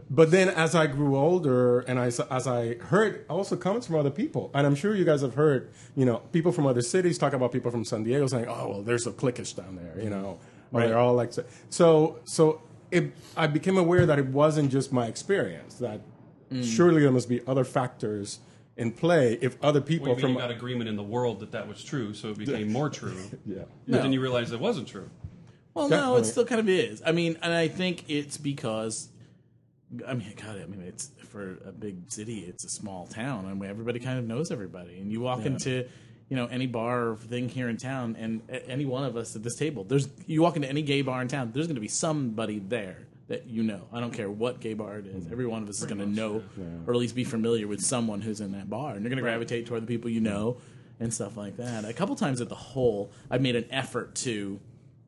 [0.10, 3.98] But then as I grew older and I, s- as I heard also comments from
[3.98, 7.18] other people, and I'm sure you guys have heard, you know, people from other cities
[7.18, 10.02] talk about people from San Diego saying, oh, well, there's a so cliquish down there,
[10.02, 10.40] you know,
[10.72, 14.94] or they're all like, so- so, so it, I became aware that it wasn't just
[14.94, 16.02] my experience, that
[16.52, 16.64] mm.
[16.64, 18.40] surely there must be other factors
[18.78, 21.68] in play if other people Well, you from, got agreement in the world that that
[21.68, 23.18] was true, so it became more true.
[23.46, 23.64] yeah.
[23.88, 25.10] But then you realize it wasn't true.
[25.74, 27.04] Well, no, it still kind of is.
[27.06, 29.10] I mean, and I think it's because,
[30.08, 33.64] I mean, God, I mean, it's for a big city, it's a small town, and
[33.64, 35.00] everybody kind of knows everybody.
[35.00, 35.88] And you walk into,
[36.30, 39.44] you know, any bar or thing here in town, and any one of us at
[39.44, 41.88] this table, there's you walk into any gay bar in town, there's going to be
[41.88, 43.88] somebody there that you know.
[43.94, 45.24] I don't care what gay bar it is.
[45.24, 45.32] Mm-hmm.
[45.32, 46.44] Every one of us is going to know,
[46.86, 49.24] or at least be familiar with someone who's in that bar, and you're going to
[49.24, 50.58] gravitate toward the people you know.
[51.00, 51.86] And stuff like that.
[51.86, 54.60] A couple times at the Hole, I've made an effort to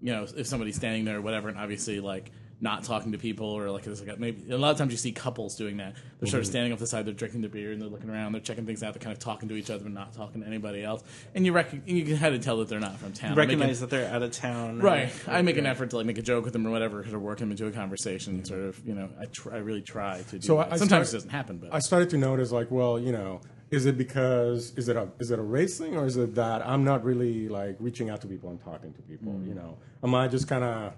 [0.01, 3.45] you know, if somebody's standing there or whatever, and obviously like not talking to people
[3.47, 5.95] or like there's like a, maybe a lot of times you see couples doing that.
[6.19, 8.33] They're sort of standing off the side, they're drinking their beer and they're looking around,
[8.33, 10.47] they're checking things out, they're kind of talking to each other but not talking to
[10.47, 11.01] anybody else.
[11.33, 13.35] And you rec- you can kind of tell that they're not from town.
[13.35, 14.81] Recognize that they're out of town.
[14.81, 17.01] or- Right, I make an effort to like make a joke with them or whatever,
[17.03, 18.43] to work them into a conversation.
[18.43, 20.45] Sort of, you know, I, tr- I really try to do.
[20.45, 20.73] So that.
[20.73, 23.39] I Sometimes start- it doesn't happen, but I started to notice, like, well, you know,
[23.71, 26.65] is it because is it a is it a race thing or is it that
[26.67, 29.31] I'm not really like reaching out to people and talking to people?
[29.31, 29.47] Mm.
[29.47, 30.93] You know, am I just kind of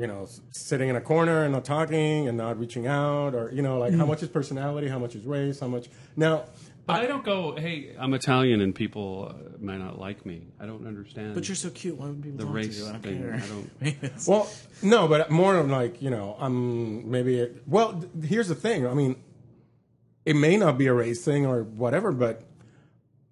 [0.00, 3.62] you know sitting in a corner and not talking and not reaching out, or you
[3.66, 3.98] know, like Mm.
[3.98, 6.44] how much is personality, how much is race, how much now?
[6.86, 10.38] But I don't go, hey, I'm Italian and people uh, might not like me.
[10.58, 11.34] I don't understand.
[11.34, 11.98] but you're so cute.
[11.98, 12.88] Why would people the talk race to you?
[12.88, 13.18] I don't thing.
[13.20, 13.34] care.
[13.34, 14.12] I don't.
[14.26, 14.48] Well,
[14.82, 17.40] no, but more of like you know, I'm maybe.
[17.40, 18.86] It, well, th- here's the thing.
[18.86, 19.16] I mean,
[20.24, 22.42] it may not be a race thing or whatever, but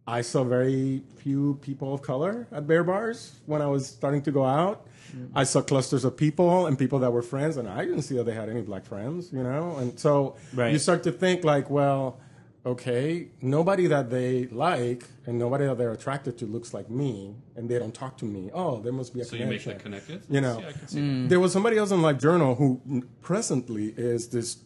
[0.06, 4.30] I saw very few people of color at bear bars when I was starting to
[4.30, 4.86] go out.
[5.10, 5.36] Mm-hmm.
[5.38, 8.24] I saw clusters of people and people that were friends, and I didn't see that
[8.24, 9.76] they had any black friends, you know.
[9.78, 10.72] And so Right.
[10.72, 12.20] you start to think like, well,
[12.64, 17.68] okay, nobody that they like and nobody that they're attracted to looks like me, and
[17.68, 18.50] they don't talk to me.
[18.52, 19.72] Oh, there must be a So you make connection.
[19.72, 20.22] that connected?
[20.28, 20.60] You know.
[20.60, 21.22] Yeah, I can see mm.
[21.22, 21.28] that.
[21.30, 22.80] There was somebody else in LiveJournal who
[23.22, 24.58] presently is this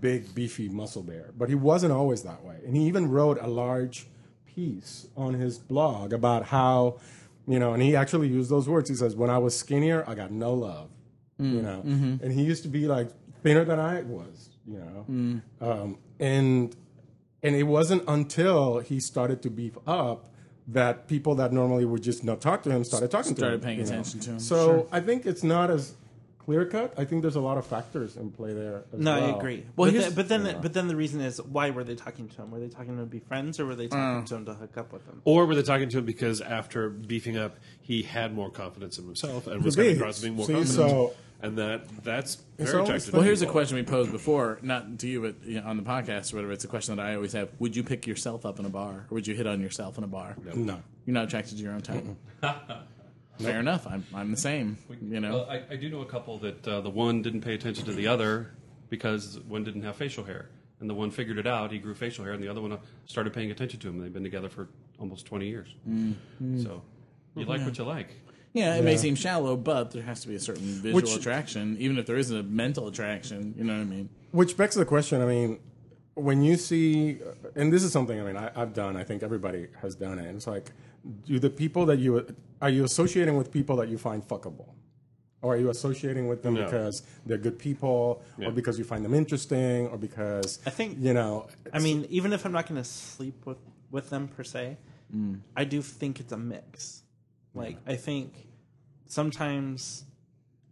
[0.00, 2.56] big, beefy muscle bear, but he wasn't always that way.
[2.66, 4.06] And he even wrote a large
[4.58, 6.98] piece on his blog about how,
[7.46, 8.88] you know, and he actually used those words.
[8.88, 10.88] He says, "When I was skinnier, I got no love,"
[11.38, 12.24] you mm, know, mm-hmm.
[12.24, 13.08] and he used to be like
[13.42, 15.42] thinner than I was, you know, mm.
[15.60, 16.74] um, and
[17.42, 20.24] and it wasn't until he started to beef up
[20.66, 23.60] that people that normally would just not talk to him started talking to him.
[23.60, 23.90] Started paying you know.
[23.90, 24.88] attention to him, So sure.
[24.90, 25.94] I think it's not as
[26.48, 26.94] clear cut.
[26.96, 28.84] I think there's a lot of factors in play there.
[28.94, 29.34] As No, well.
[29.34, 29.66] I agree.
[29.76, 32.26] Well, but, here's- then, but then, but then the reason is why were they talking
[32.26, 32.50] to him?
[32.50, 34.26] Were they talking to him to be friends, or were they talking Uh.
[34.26, 35.20] to him to hook up with him?
[35.26, 39.04] Or were they talking to him because after beefing up, he had more confidence in
[39.04, 39.86] himself and was Could be.
[39.88, 43.12] coming across being more See, confident, so- and that that's very attractive.
[43.12, 45.82] Well, here's a question we posed before, not to you, but you know, on the
[45.82, 46.52] podcast or whatever.
[46.54, 49.06] It's a question that I always have: Would you pick yourself up in a bar,
[49.10, 50.34] or would you hit on yourself in a bar?
[50.54, 50.80] No.
[51.04, 52.04] You're not attracted to your own type.
[53.38, 53.86] Fair enough.
[53.86, 54.78] I'm I'm the same.
[55.00, 55.38] You know.
[55.38, 57.92] Well, I, I do know a couple that uh, the one didn't pay attention to
[57.92, 58.52] the other
[58.88, 60.48] because one didn't have facial hair.
[60.80, 62.78] And the one figured it out, he grew facial hair, and the other one uh,
[63.06, 63.98] started paying attention to him.
[64.00, 64.68] They've been together for
[65.00, 65.74] almost 20 years.
[65.88, 66.62] Mm-hmm.
[66.62, 66.82] So
[67.34, 68.10] you like what you like.
[68.52, 71.76] yeah, it may seem shallow, but there has to be a certain visual Which- attraction,
[71.80, 73.54] even if there isn't a mental attraction.
[73.58, 74.08] You know what I mean?
[74.30, 75.20] Which begs the question.
[75.20, 75.58] I mean,
[76.18, 77.18] when you see,
[77.54, 78.96] and this is something I mean I, I've done.
[78.96, 80.34] I think everybody has done it.
[80.34, 80.70] It's like,
[81.26, 82.26] do the people that you
[82.60, 84.70] are you associating with people that you find fuckable?
[85.40, 86.64] Or are you associating with them No.
[86.64, 88.48] because they're good people, Yeah.
[88.48, 91.46] or because you find them interesting, or because I think- you know?
[91.72, 93.58] I mean, even if I'm not going to sleep with
[93.90, 94.76] with them per se,
[95.14, 95.38] mm.
[95.56, 97.02] I do think it's a mix.
[97.54, 98.48] Like I think
[99.06, 100.04] sometimes,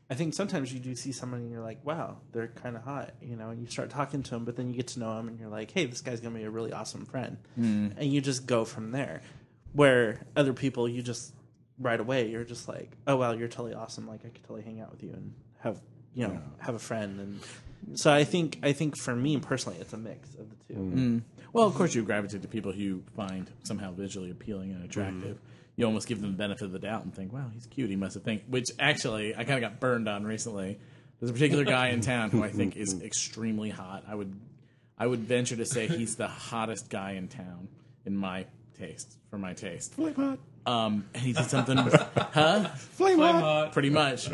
[0.09, 3.15] I think sometimes you do see someone and you're like, wow, they're kind of hot,
[3.21, 5.27] you know, and you start talking to them, but then you get to know them
[5.27, 7.93] and you're like, hey, this guy's gonna be a really awesome friend, mm.
[7.97, 9.23] and you just go from there.
[9.73, 11.35] Where other people, you just
[11.79, 14.07] right away, you're just like, oh well, you're totally awesome.
[14.07, 15.81] Like I could totally hang out with you and have
[16.15, 17.41] you know have a friend and.
[17.95, 21.23] So I think I think for me personally, it's a mix of the 2 mm.
[21.53, 25.37] Well, of course, you gravitate to people who you find somehow visually appealing and attractive.
[25.37, 25.56] Mm.
[25.77, 27.91] You almost give them the benefit of the doubt and think, "Wow, he's cute.
[27.91, 30.79] He must have think." Which actually, I kind of got burned on recently.
[31.21, 34.05] There's a particular guy in town who I think is extremely hot.
[34.09, 34.35] I would,
[34.99, 37.69] I would venture to say he's the hottest guy in town
[38.05, 38.47] in my
[38.79, 39.95] taste, for my taste.
[39.95, 41.77] Flame hot, Um, and he did something,
[42.17, 42.69] huh?
[42.77, 43.73] flame hot.
[43.73, 44.29] Pretty much.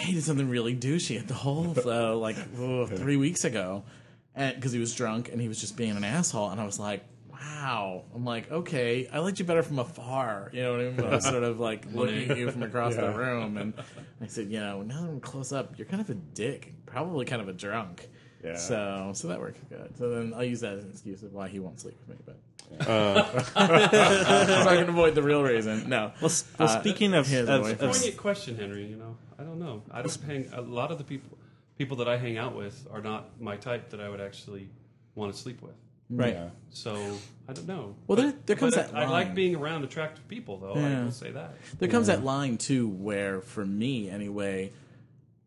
[0.00, 3.84] he did something really douchey at the Hole though, like oh, three weeks ago,
[4.34, 6.50] because he was drunk and he was just being an asshole.
[6.50, 7.04] And I was like,
[7.40, 8.04] wow.
[8.14, 10.50] I'm like, okay, I liked you better from afar.
[10.52, 11.00] You know what I mean?
[11.00, 13.74] I was sort of like looking at you from across the room, and
[14.20, 17.24] I said, you know, now that I'm close up, you're kind of a dick, probably
[17.24, 18.08] kind of a drunk.
[18.44, 18.56] Yeah.
[18.56, 19.96] So, so that worked good.
[19.98, 22.24] So then I'll use that as an excuse of why he won't sleep with me,
[22.24, 22.36] but.
[22.84, 22.84] so
[23.64, 25.88] I can avoid the real reason.
[25.88, 26.12] No.
[26.20, 28.86] Well, s- well Uh, speaking of, he has a of, of Poignant question, Henry.
[28.86, 29.82] You know, I don't know.
[29.90, 30.50] I don't hang.
[30.52, 31.38] A lot of the people
[31.78, 34.68] people that I hang out with are not my type that I would actually
[35.14, 35.74] want to sleep with.
[36.12, 36.18] Mm.
[36.20, 36.48] right, Yeah.
[36.70, 37.16] So
[37.48, 37.94] I don't know.
[38.06, 40.74] Well, there- But- there comes but that I, I like being around attractive people, though.
[40.74, 41.04] I Yeah.
[41.04, 41.54] will say that.
[41.78, 44.72] There comes that line too, where for me anyway,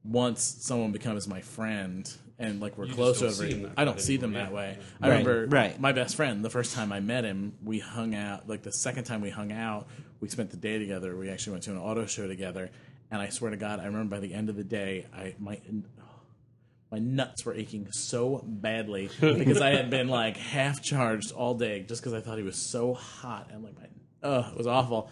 [0.04, 3.96] once someone becomes my friend and like we're You close don't over, it, I don't
[3.98, 4.78] bad see them anymore, that way.
[4.80, 4.86] Yeah.
[5.02, 5.80] I Right, remember right.
[5.80, 6.44] my best friend.
[6.44, 8.48] The first time I met him, we hung out.
[8.48, 9.88] Like the second time we hung out,
[10.22, 11.16] we spent the day together.
[11.18, 12.70] We actually went to an auto show together,
[13.12, 15.60] and I swear to God, I remember by the end of the day, I my.
[16.92, 21.82] My nuts were aching so badly because I had been like half charged all day
[21.82, 23.88] just because I thought he was so hot and like my,
[24.28, 25.12] ugh, it was awful.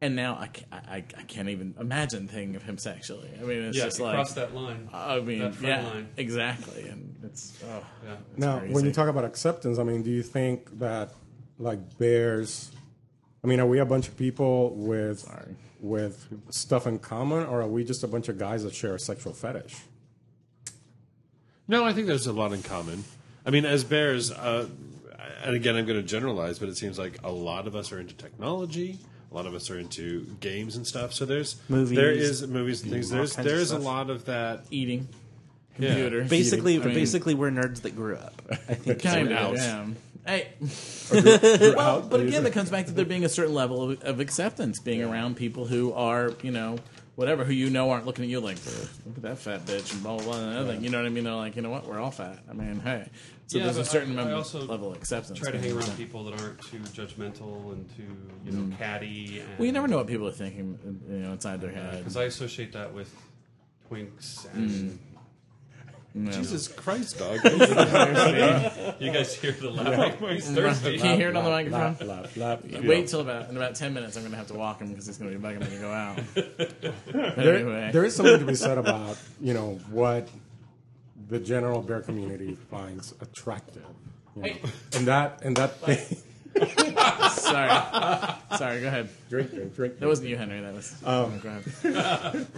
[0.00, 3.30] And now I, ca- I, I can't even imagine thinking of him sexually.
[3.40, 4.88] I mean, it's Yeah, just you like cross that line.
[4.92, 6.08] I mean, that front yeah, line.
[6.18, 8.16] exactly, and it's oh, Yeah.
[8.36, 8.74] Now, crazy.
[8.74, 11.12] when you talk about acceptance, I mean, do you think that
[11.58, 12.70] like bears?
[13.42, 15.56] I mean, are we a bunch of people with Sorry.
[15.80, 19.00] with stuff in common, or are we just a bunch of guys that share a
[19.00, 19.76] sexual fetish?
[21.68, 23.04] No, I think there's a lot in common.
[23.44, 24.68] I mean, as bears, uh,
[25.44, 28.00] and again, I'm going to generalize, but it seems like a lot of us are
[28.00, 28.98] into technology.
[29.30, 31.12] A lot of us are into games and stuff.
[31.12, 31.96] So there's Movies.
[31.96, 33.10] There is movies and things.
[33.10, 33.84] All There's kinds of there's a stuff.
[33.84, 34.64] lot of that.
[34.70, 35.08] eating,
[35.78, 35.88] Yeah.
[35.94, 38.40] computer, basically, I mean, basically, we're nerds that grew up.
[38.50, 39.36] I think kind of.
[39.36, 39.56] out.
[39.56, 39.86] Yeah.
[40.26, 40.48] Hey,
[41.12, 44.18] Well, well, but again, that comes back to there being a certain level of, of
[44.20, 46.78] acceptance, being around people who are, you know,
[47.16, 48.58] whatever, who you know aren't looking at you like,
[49.04, 50.36] look at that fat bitch, and blah blah blah.
[50.38, 50.84] And another thing.
[50.84, 51.24] You know what I mean?
[51.24, 51.86] They're like, you know what?
[51.86, 52.38] We're all fat.
[52.48, 53.08] I mean, hey.
[53.48, 55.38] So Yeah, there's a certain I- I level- also level of acceptance.
[55.38, 58.78] Try to hang around people that aren't too judgmental and too you know mm.
[58.78, 59.40] catty.
[59.40, 61.98] And, Well, you never know what people are thinking, you know, inside their head.
[61.98, 63.14] because I associate that with
[63.90, 64.70] twinks and.
[64.70, 64.98] Mm.
[66.18, 66.30] Yeah.
[66.30, 67.40] Jesus Christ, dog!
[68.98, 70.18] You guys hear the laugh?
[70.18, 70.96] He's thirsty.
[70.98, 72.08] Can you hear it on the microphone?
[72.08, 72.82] Lap, lap, lap.
[72.84, 74.16] Wait till about in about ten minutes.
[74.16, 75.78] I'm going to have to walk him because he's going to be begging me to
[75.78, 76.18] go out.
[77.36, 80.28] There, anyway, there is something to be said about you know what
[81.28, 83.84] the general bear community finds attractive,
[84.36, 84.48] you know?
[84.94, 86.18] and that and that thing.
[87.30, 88.80] Sorry, sorry.
[88.80, 89.08] Go ahead.
[89.28, 89.98] drink, drink, drink.
[89.98, 90.60] That wasn't you, Henry.
[90.60, 90.94] That was.
[91.04, 92.46] Oh, go ahead.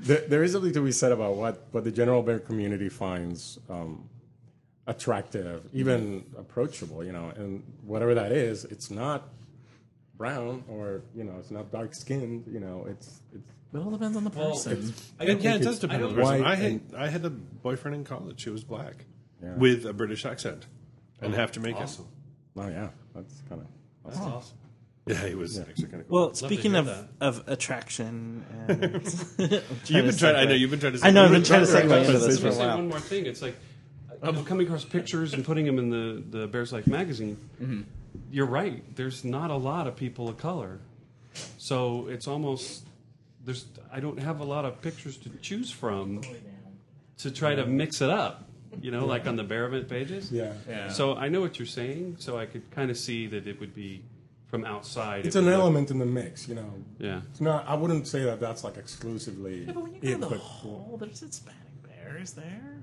[0.00, 3.58] There, there is something to be said about what, what the general bear community finds
[3.68, 4.08] um,
[4.86, 9.28] attractive, even approachable, you know, and whatever that is, it's not
[10.16, 14.16] brown or you know, it's not dark skinned, you know, it's it's It all depends
[14.16, 14.94] on the Well, person.
[15.18, 16.42] I yeah, don't yeah, think it does it's- depend I on the person.
[16.42, 19.04] White I had and- I had a boyfriend in college who was black
[19.42, 19.54] Yeah.
[19.56, 20.66] with a British accent
[21.20, 21.82] and half Jamaican.
[21.82, 22.06] Awesome.
[22.56, 23.66] Oh yeah, that's kind of
[24.04, 24.56] That's awesome.
[25.06, 26.18] Yeah, he was actually kind of cool.
[26.18, 27.08] Well, speaking hear of, that.
[27.20, 28.92] of attraction, and
[29.86, 30.36] you've been trying.
[30.36, 31.06] I know you've been trying to.
[31.06, 32.76] I know, I've been trying to segue into this for a say while.
[32.76, 33.26] one more thing.
[33.26, 33.56] It's like
[34.22, 37.38] I'm coming across pictures and putting them in the, the Bears Life magazine.
[37.60, 37.82] Mm-hmm.
[38.30, 38.84] You're right.
[38.94, 40.80] There's not a lot of people of color,
[41.56, 42.86] so it's almost
[43.44, 43.66] there's.
[43.92, 46.20] I don't have a lot of pictures to choose from
[47.18, 48.49] to try to mix it up.
[48.80, 50.30] You know, like on the Bear event pages.
[50.30, 50.52] yeah.
[50.68, 50.88] Yeah.
[50.88, 52.16] So I know what you're saying.
[52.18, 54.02] So I could kind of see that it would be
[54.46, 55.26] from outside.
[55.26, 56.72] It's it an look- element in the mix, you know.
[56.98, 57.20] Yeah.
[57.30, 57.66] It's not.
[57.68, 60.26] I wouldn't say that that's like exclusively Yeah, but when you go it, to the
[60.28, 61.56] but hall, there's Hispanic
[61.86, 62.82] bears there.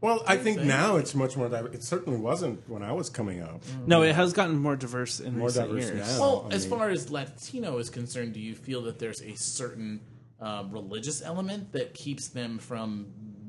[0.00, 0.68] well, I think thing.
[0.68, 1.48] now it's much more.
[1.48, 1.74] Diverse.
[1.74, 3.62] It certainly wasn't when I was coming up.
[3.86, 6.08] No, it has gotten more diverse in More recent diverse years.
[6.18, 6.20] now.
[6.20, 9.34] Well, I as mean- far as Latino is concerned, do you feel that there's a
[9.36, 10.00] certain
[10.40, 13.39] uh, religious element that keeps them from s- s-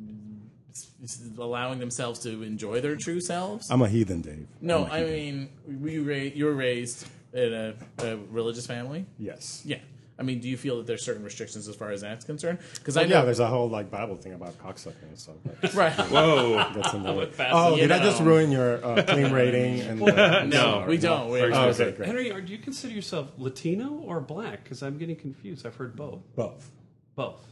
[1.38, 3.70] allowing themselves to enjoy their true selves?
[3.70, 4.48] I'm a heathen, Dave.
[4.62, 5.50] no, I'm a I heathen.
[5.68, 9.06] mean, were you, ra- you were raised in a, a religious family.
[9.18, 9.62] yes.
[9.66, 9.78] Yeah.
[10.20, 12.60] I mean, do you feel that there's certain restrictions as far as that's concerned?
[12.76, 15.34] Because I know, yeah, there's a whole like Bible thing about cocksucking and stuff.
[15.64, 15.94] Like, right.
[15.94, 16.58] Whoa.
[16.76, 17.26] that's in there.
[17.26, 19.80] fast Oh, you did I just ruin your uh, claim rating?
[19.82, 21.30] And uh, No, we don't.
[21.30, 22.06] We're, Oh, actually- okay, great.
[22.08, 24.64] Henry, are, do you consider yourself Latino or black?
[24.64, 25.66] Because I'm getting confused.
[25.66, 26.20] I've heard both.
[26.36, 26.70] Both.
[27.16, 27.44] Both.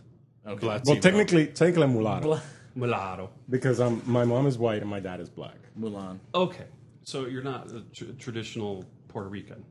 [0.45, 0.67] Okay.
[0.67, 0.93] Latino.
[0.93, 2.39] Well, technically, technically I'm mulatto
[2.79, 3.29] Mulatto.
[3.49, 5.57] because I'm my mom is white and my dad is black.
[5.79, 6.19] Mulan.
[6.33, 6.65] Okay.
[7.03, 9.63] So you're not a tr- traditional Puerto Rican.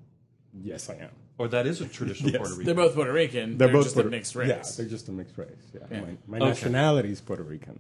[0.53, 1.11] Yes, I am.
[1.39, 2.39] Or that is a traditional Yes.
[2.39, 2.67] Puerto Rican.
[2.67, 3.59] They're both Puerto Rican.
[3.59, 4.49] They're, They're, both just Puerto- a mixed race.
[4.49, 5.49] Yeah, they're just a mixed race.
[5.75, 6.01] Yeah, Yeah.
[6.01, 6.47] my, my Okay.
[6.49, 7.79] nationality is Puerto Rican.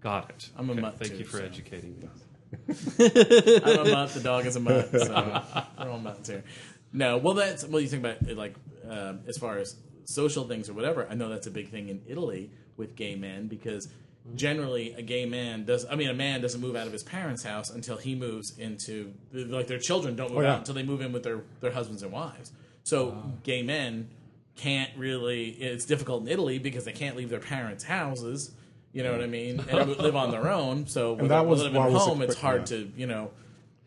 [0.00, 0.48] Got it.
[0.56, 1.44] I'm a mutt, Thank too, you for so.
[1.44, 2.08] educating me.
[2.98, 4.10] I'm a mutt.
[4.10, 4.90] The dog is a mutt.
[4.90, 5.42] So
[5.78, 6.44] we're all mutts here.
[6.92, 7.80] No, well, that's well.
[7.80, 8.54] You think about it, like
[8.88, 11.06] um, as far as social things or whatever.
[11.08, 13.88] I know that's a big thing in Italy with gay men because
[14.26, 14.36] Mm-hmm.
[14.36, 15.84] generally a gay man does.
[15.90, 19.12] I mean, a man doesn't move out of his parents' house until he moves into
[19.32, 20.52] like their children don't move Oh, yeah.
[20.52, 22.52] out until they move in with their their husbands and wives.
[22.84, 24.08] So gay men
[24.54, 25.48] can't really.
[25.50, 28.52] It's difficult in Italy because they can't leave their parents' houses.
[28.92, 29.58] You know what I mean?
[29.68, 30.86] And live on their own.
[30.86, 32.76] So when that was living what at was home, it's hard yeah.
[32.78, 33.32] to you know.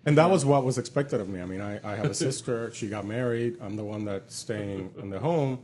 [0.06, 1.42] And that was what was expected of me.
[1.42, 2.72] I mean, I, I have a sister.
[2.74, 3.58] She got married.
[3.62, 5.60] I'm the one that's staying in the home.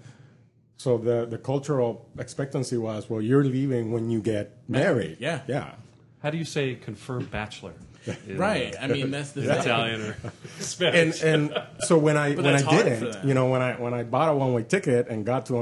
[0.82, 5.18] So the, the cultural expectancy was, well, you're leaving when you get married.
[5.20, 5.42] Yeah.
[5.48, 5.76] Yeah.
[6.24, 7.74] How do you say confirmed bachelor?
[8.28, 8.74] in, Right.
[8.82, 9.60] I mean, that's the thing.
[9.60, 11.24] Italian or And Spanish.
[11.24, 13.28] and so when I when I that's hard for didn't, them.
[13.28, 15.54] you know, when I when I bought a one way ticket and got to,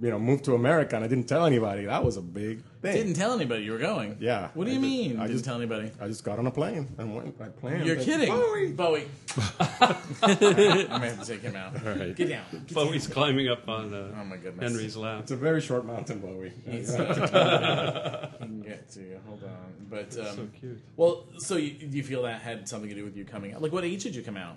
[0.00, 2.94] you know, moved to America and I didn't tell anybody, that was a big thing.
[2.94, 4.16] Didn't tell anybody you were going.
[4.20, 4.86] Yeah, What do I you did.
[4.86, 5.16] mean?
[5.18, 5.90] I didn't just- tell anybody.
[6.00, 7.34] I just got on a plane and went.
[7.40, 7.86] I planned.
[7.86, 8.72] You're kidding, Bowie.
[8.72, 9.08] Bowie.
[9.60, 11.74] I'm gonna have to take him out.
[11.86, 12.14] All right.
[12.14, 12.44] Get down.
[12.52, 14.70] Get Bowie's climbing up on uh, Oh my goodness.
[14.72, 15.20] Henry's lap.
[15.22, 16.52] It's a very short mountain, Bowie.
[16.66, 19.20] He's- I can get to you.
[19.26, 19.86] Hold on.
[19.90, 20.80] But um, So cute.
[20.96, 23.62] well, so you, do you feel that had something to do with you coming out?
[23.62, 24.56] Like, what age did you come out?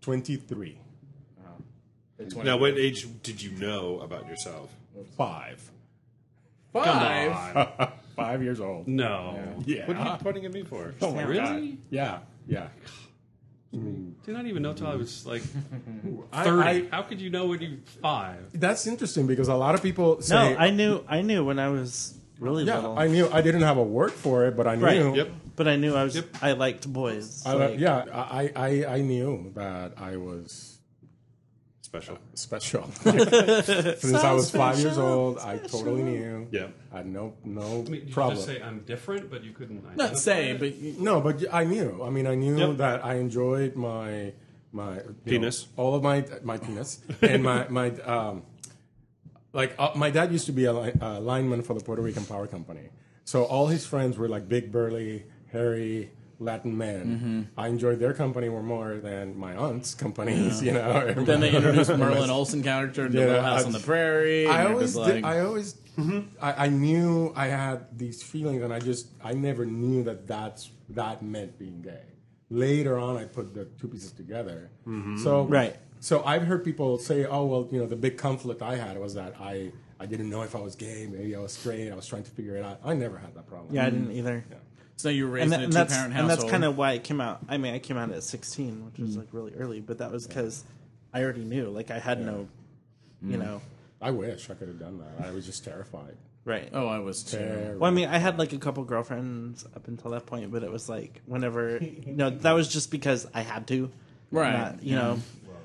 [0.00, 0.78] Twenty three.
[2.18, 2.46] At 20?
[2.46, 4.70] Now, what age did you know about yourself?
[5.16, 5.70] Five.
[6.72, 7.92] Five.
[8.16, 8.86] Five years old.
[8.86, 9.38] No.
[9.64, 9.86] Yeah.
[9.86, 10.94] What are you pointing at me for?
[11.00, 11.70] Oh my Really?
[11.70, 11.78] God.
[11.90, 12.18] Yeah.
[12.46, 12.68] Yeah.
[13.72, 15.42] Did not even know till I was like
[16.32, 16.32] 30.
[16.32, 18.48] I- How could you know when you five?
[18.52, 21.04] That's interesting because a lot of people No, I knew.
[21.08, 22.98] I knew when I was really yeah, little.
[22.98, 24.84] I knew I didn't have a word for it, but I knew.
[24.84, 25.14] Right.
[25.16, 25.30] Yep.
[25.54, 26.20] but I knew I was.
[26.42, 27.44] I liked boys.
[27.46, 30.78] I, Like, yeah, I, I, I knew that I was
[31.92, 32.18] Special.
[32.34, 32.90] special.
[33.02, 36.46] Since I was five years special, old, I totally knew.
[36.52, 36.68] Yeah.
[36.92, 38.36] I had no no I mean, you problem.
[38.36, 40.60] just say I'm different, but you couldn't Not identify say, it?
[40.60, 42.00] but you- No, but I knew.
[42.04, 42.76] I mean, I knew Yep.
[42.78, 44.32] that I enjoyed my
[44.72, 45.66] my you Penis.
[45.76, 48.44] know, all of my my penis, and my my um,
[49.52, 52.24] like uh, my dad used to be a, li- a lineman for the Puerto Rican
[52.24, 52.90] Power Company.
[53.24, 57.06] So all his friends were like big, burly, hairy Latin men.
[57.06, 57.60] Mm-hmm.
[57.60, 60.62] I enjoyed their company more more than my aunt's companies.
[60.62, 61.12] You know.
[61.12, 64.46] then they introduced Merlin Olsen character to Yeah, Little House I- on the Prairie.
[64.46, 65.76] I always, just did, like, I always,
[66.40, 70.70] I, I knew I had these feelings, and I just, I never knew that that's
[70.88, 72.00] that meant being gay.
[72.48, 74.70] Later on, I put the two pieces together.
[75.22, 75.76] So Right.
[76.02, 79.12] So I've heard people say, "Oh, well, you know, the big conflict I had was
[79.14, 81.06] that I, I didn't know if I was gay.
[81.06, 81.90] Maybe I was straight.
[81.92, 82.80] I was trying to figure it out.
[82.82, 83.74] I never had that problem.
[83.74, 84.42] Yeah, I didn't either.
[85.00, 86.76] So you were raised And, that, in a two that's parent and that's kind of
[86.76, 87.40] why it came out.
[87.48, 89.02] I mean, I came out at 16, which Mm.
[89.06, 90.64] was like really early, but that was because
[91.12, 91.68] I already knew.
[91.70, 92.48] Like I had no,
[93.22, 93.40] you Mm.
[93.40, 93.62] know,
[94.00, 95.26] I wish I could have done that.
[95.26, 96.16] I was just terrified.
[96.44, 96.70] right.
[96.72, 97.36] Oh, I was too.
[97.36, 97.78] Terrified.
[97.78, 100.70] Well, I mean, I had like a couple girlfriends up until that point, but it
[100.72, 103.90] was like whenever, you know, that was just because I had to.
[104.30, 104.52] Right.
[104.52, 105.18] Not, you know,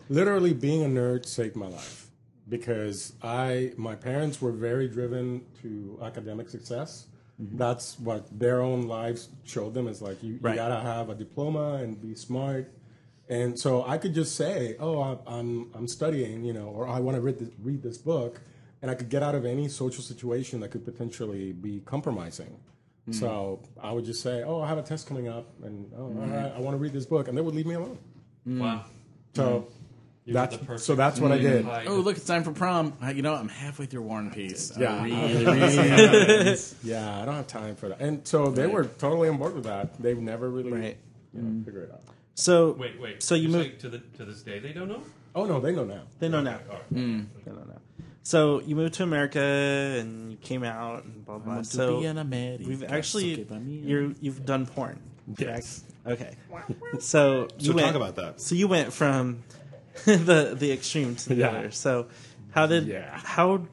[0.10, 2.10] literally being a nerd saved my life
[2.50, 7.06] because I my parents were very driven to academic success.
[7.42, 7.58] Mm-hmm.
[7.58, 9.88] That's what their own lives showed them.
[9.88, 10.52] Is like you, Right.
[10.52, 12.72] you gotta have a diploma and be smart.
[13.28, 17.00] And so I could just say, "Oh, I- I'm I'm studying," you know, or I
[17.00, 18.40] want to read this, read this book,
[18.82, 22.52] and I could get out of any social situation that could potentially be compromising.
[23.10, 23.14] Mm-hmm.
[23.14, 26.12] So I would just say, "Oh, I have a test coming up, and oh, all
[26.12, 27.98] right, I want to read this book," and they would leave me alone.
[28.46, 28.86] Wow.
[29.36, 29.68] So
[30.28, 31.66] were that's perfect so that's what I did.
[31.66, 31.86] Hi.
[31.88, 32.94] Oh, look, it's time for prom.
[33.14, 34.72] You know, I'm halfway through War and Peace.
[34.78, 35.04] Yeah.
[35.04, 38.00] really, really Yeah, I don't have time for that.
[38.02, 40.02] And so they were totally on board with that.
[40.02, 40.98] They've never really Right.
[41.34, 41.64] you know, mm-hmm.
[41.64, 42.02] figure it out.
[42.34, 43.22] so Wait, wait.
[43.24, 43.80] So you You're moved.
[43.82, 45.02] to the to this day they don't know?
[45.36, 46.04] Oh no, they know now.
[46.20, 46.60] They know now.
[46.70, 46.94] All right.
[46.94, 47.26] Mm.
[47.46, 47.80] They know now.
[48.24, 51.56] So you moved to America and you came out and blah blah.
[51.56, 52.68] want to So be an American.
[52.68, 55.00] we've actually So give me a- you're you've done porn.
[55.38, 55.84] Yes.
[56.08, 56.36] Okay.
[57.00, 58.40] So you So went, talk about that.
[58.42, 59.44] So you went from
[60.06, 61.48] the the extreme to the Yeah.
[61.50, 61.72] other.
[61.72, 62.08] So
[62.52, 63.10] How did Yeah.
[63.18, 63.68] how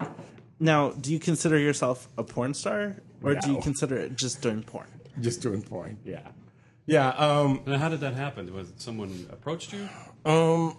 [0.58, 4.62] now do you consider yourself a porn star or do you consider it just doing
[4.62, 4.86] porn?
[5.20, 5.98] Just doing porn.
[6.04, 6.28] Yeah.
[6.86, 7.10] Yeah.
[7.10, 8.52] Um, Now, how did that happen?
[8.52, 9.88] Was someone approached you?
[10.24, 10.76] Um,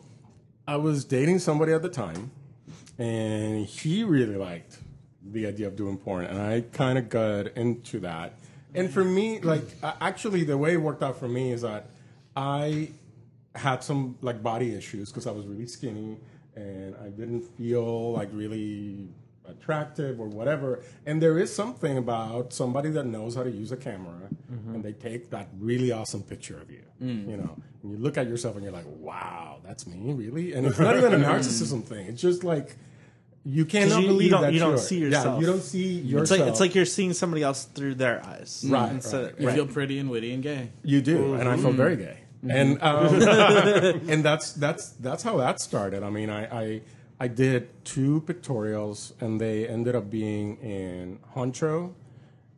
[0.68, 2.32] I was dating somebody at the time,
[2.97, 4.80] and he really liked
[5.26, 8.34] the idea of doing porn, and I kind of got into that.
[8.76, 11.89] And for me, like uh, actually, the way it worked out for me is that
[12.36, 12.89] I
[13.56, 16.18] had some like body issues because I was really skinny,
[16.56, 19.10] and I didn't feel like really
[19.45, 20.82] attractive or whatever.
[21.06, 24.76] And there is something about somebody that knows how to use a camera, mm-hmm.
[24.76, 26.84] and they take that really awesome picture of you.
[27.01, 27.30] Mm.
[27.30, 30.66] You know, and you look at yourself and you're like, "Wow, that's me, really." And
[30.66, 32.08] it's not even a narcissism thing.
[32.08, 32.78] It's just like
[33.45, 35.41] you cannot you- you believe don't- that you don't you're- see Yeah, yourself.
[35.41, 36.39] you don't see It's yourself.
[36.39, 38.64] like it's like you're seeing somebody else through their eyes.
[38.66, 39.39] Right, Instead- right.
[39.41, 39.56] You right.
[39.56, 40.70] feel pretty and witty and gay.
[40.84, 41.78] You do, and I feel mm-hmm.
[41.78, 42.20] very gay,
[42.50, 43.22] and um,
[44.10, 46.04] and that's that's that's how that started.
[46.04, 46.82] I mean, I, I
[47.20, 51.94] I did two pictorials, and they ended up being in Honcho,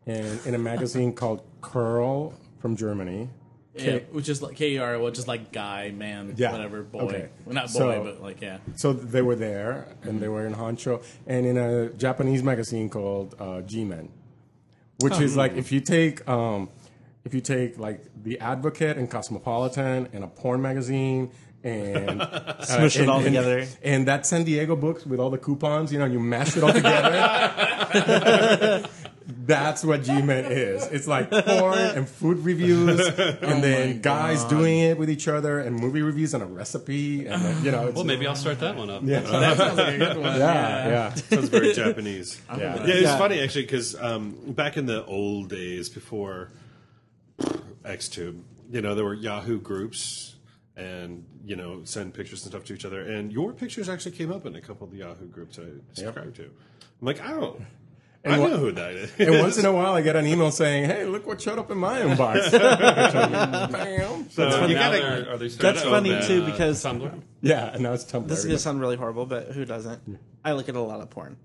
[0.05, 3.29] and in a magazine called Kerl from Germany.
[3.77, 6.99] Yeah, which is like K E R, which is like guy, man, Yeah, whatever, boy.
[7.01, 7.29] okay.
[7.43, 8.59] Well, not boy, So- but like yeah.
[8.75, 13.35] So they were there, and they were in Honcho, and in a Japanese magazine called
[13.37, 14.07] uh, G-Men,
[15.01, 16.69] which is like if you take um,
[17.25, 21.31] if you take like the Advocate and Cosmopolitan and a porn magazine.
[21.63, 23.65] And uh, Smush it all and- together.
[23.83, 26.71] and that San Diego books with all the coupons, you know, you mash it all
[26.73, 27.95] together.
[29.27, 30.85] That's what G-Men is.
[30.85, 35.75] It's like porn and food reviews, and then guys doing it with each other, and
[35.75, 38.75] movie reviews and a recipe, and then, you know, it's, Well, maybe I'll start that
[38.75, 39.01] one up.
[39.03, 40.39] yeah, That sounds like a good one.
[40.39, 41.13] yeah, yeah.
[41.15, 42.39] Sounds very Japanese.
[42.49, 42.57] Yeah.
[42.57, 43.17] Yeah, it's Yeah.
[43.17, 46.51] funny actually because um, back in the old days before
[47.39, 50.35] XTube, you know, there were Yahoo groups
[50.77, 54.31] and you know send pictures and stuff to each other, and your pictures actually came
[54.31, 55.63] up in a couple of the Yahoo groups I
[55.93, 56.43] subscribed to.
[56.43, 56.51] I'm
[57.07, 57.61] like, oh,
[58.25, 59.11] I what- know who that is.
[59.19, 61.69] And once in a while, I get an email saying, "Hey, look what showed up
[61.71, 62.51] in my inbox."
[63.71, 64.29] Bam.
[64.31, 65.31] so Now you gotta.
[65.31, 67.21] are they That's funny, open, too, uh, because- Tumblr?
[67.41, 68.27] yeah, and now it's Tumblr.
[68.27, 70.01] This is gonna sound really horrible, but who doesn't?
[70.43, 71.37] I look at a lot of porn.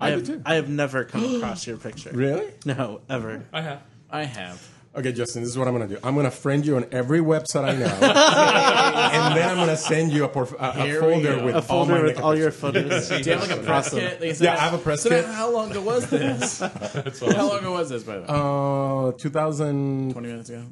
[0.00, 0.42] I do have, too.
[0.44, 2.10] I have never come across your picture.
[2.12, 2.48] really?
[2.66, 3.44] No, ever.
[3.52, 3.82] I have.
[4.10, 4.66] I have.
[4.94, 6.00] Okay, Justin, this is what I'm going to do.
[6.04, 9.76] I'm going to friend you on every website I know, and then I'm going to
[9.78, 12.50] send you a, porf- a, a folder with A all folder my with all your
[12.50, 13.08] photos.
[13.08, 14.20] Do you have like a press kit?
[14.20, 14.58] that you Yeah, out?
[14.58, 15.24] I have a press So kit.
[15.24, 16.60] How long ago was this?
[16.60, 18.26] How long ago was this, by the way?
[18.28, 20.62] Uh, 2000, 20 minutes ago?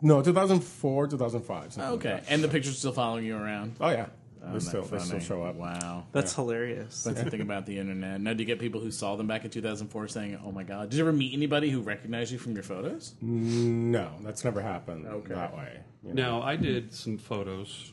[0.00, 1.72] no, 2004, 2005.
[1.74, 1.96] something No.
[1.96, 2.22] like Okay.
[2.30, 3.76] And the picture's still following you around?
[3.78, 4.10] Oh yeah, Oh,
[4.52, 5.54] they still not they still show up.
[5.56, 6.06] Wow.
[6.12, 7.02] That's hilarious.
[7.04, 8.20] That's the thing about the internet.
[8.20, 10.90] Now, do you get people who saw them back in 2004 saying, oh my God?
[10.90, 13.14] Did you ever meet anybody who recognized you from your photos?
[13.20, 15.34] No, that's never happened Okay.
[15.34, 15.80] that way.
[16.02, 16.40] you know.
[16.40, 17.92] Now, I did some photos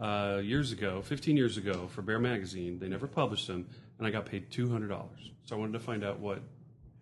[0.00, 2.78] uh, years ago, 15 years ago, for Bear Magazine.
[2.78, 3.68] They never published them,
[3.98, 4.88] and I got paid $200.
[5.44, 6.40] So I wanted to find out what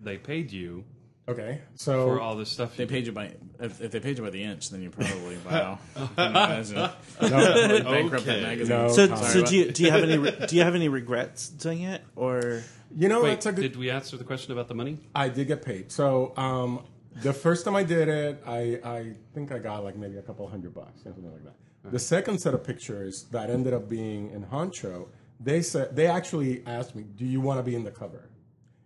[0.01, 0.85] they paid you
[1.29, 2.77] Okay, so for all this stuff.
[2.77, 5.37] They paid you by if, if they paid you by the inch, then you probably
[5.51, 5.79] wow.
[5.95, 6.75] Can you imagine?
[7.21, 8.43] Bankrupt that Okay.
[8.43, 8.69] magazine.
[8.77, 8.89] No.
[8.89, 11.49] So, Sorry, so do you do you have any re- do you have any regrets
[11.49, 12.63] doing it or
[12.95, 13.61] you know Wait, that's a good.
[13.63, 14.99] did we answer the question about the money?
[15.15, 15.93] I did get paid.
[15.93, 16.85] So um,
[17.23, 20.47] the first time I did it, I, I think I got like maybe a couple
[20.49, 21.55] hundred bucks, something like that.
[21.91, 25.09] The second set of pictures that ended up being in Honcho,
[25.41, 28.29] they said they actually asked me, "Do you want to be in the cover?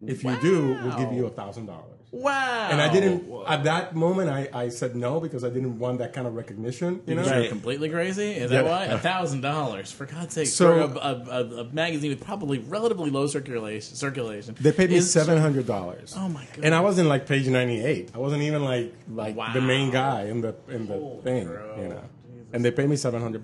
[0.05, 2.69] If you do, we'll give you a thousand dollars." Wow.
[2.71, 4.29] And I didn't at that moment.
[4.29, 7.01] I, I said no because I didn't want that kind of recognition.
[7.07, 7.49] You know, You're Right.
[7.49, 8.33] completely crazy.
[8.33, 8.71] Is that Yeah.
[8.71, 8.85] why?
[8.85, 10.47] A thousand dollars for God's sake.
[10.49, 13.97] So- for a, a, a, a magazine with probably relatively low circulation.
[13.97, 14.55] Circulation.
[14.61, 16.15] They paid me Is- seven hundred dollars.
[16.17, 16.65] Oh my god.
[16.65, 18.11] And I was in like page ninety eight.
[18.15, 19.55] I wasn't even like like Wow.
[19.55, 21.77] the main guy in the in the Holy thing, bro.
[21.81, 22.03] you know.
[22.53, 23.43] And they paid me seven hundred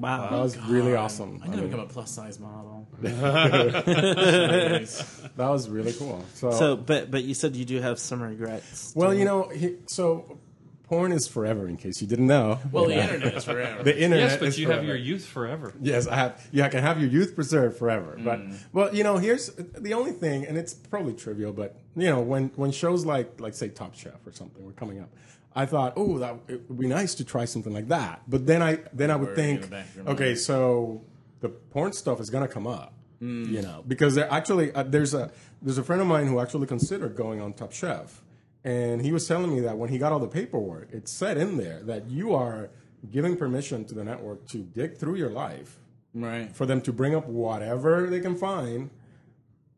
[0.00, 0.22] bucks.
[0.30, 0.42] That wow?
[0.42, 1.40] was really awesome.
[1.42, 2.88] I'm gonna mean, become a plus size model.
[3.00, 4.90] that
[5.36, 6.24] was really cool.
[6.34, 8.92] So, So, but but you said you do have some regrets.
[8.96, 10.38] well, you know, he, so
[10.84, 11.68] porn is forever.
[11.68, 13.04] In case you didn't know, well, the Yeah.
[13.14, 13.82] internet is forever.
[13.82, 14.80] the internet Yes, but is you forever.
[14.80, 15.72] have your youth forever.
[15.80, 16.48] Yes, I have.
[16.52, 18.16] Yeah, I can have your youth preserved forever.
[18.22, 18.56] But Mm.
[18.72, 22.50] well, you know, here's the only thing, and it's probably trivial, but you know, when
[22.56, 25.10] when shows like like say Top Chef or something were coming up,
[25.54, 28.22] I thought, oh, that it would be nice to try something like that.
[28.28, 30.20] But then I then I would in think, the back of your mind.
[30.20, 31.02] okay, so
[31.40, 33.48] the porn stuff is gonna come up, Mm.
[33.50, 35.30] you know, because there actually uh, there's a
[35.60, 38.22] there's a friend of mine who actually considered going on Top Chef,
[38.64, 41.56] and he was telling me that when he got all the paperwork, it said in
[41.56, 42.70] there that you are
[43.10, 45.78] giving permission to the network to dig through your life
[46.14, 46.54] right.
[46.54, 48.90] for them to bring up whatever they can find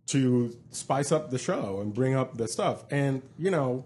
[0.07, 2.85] to spice up the show and bring up the stuff.
[2.91, 3.85] And you know,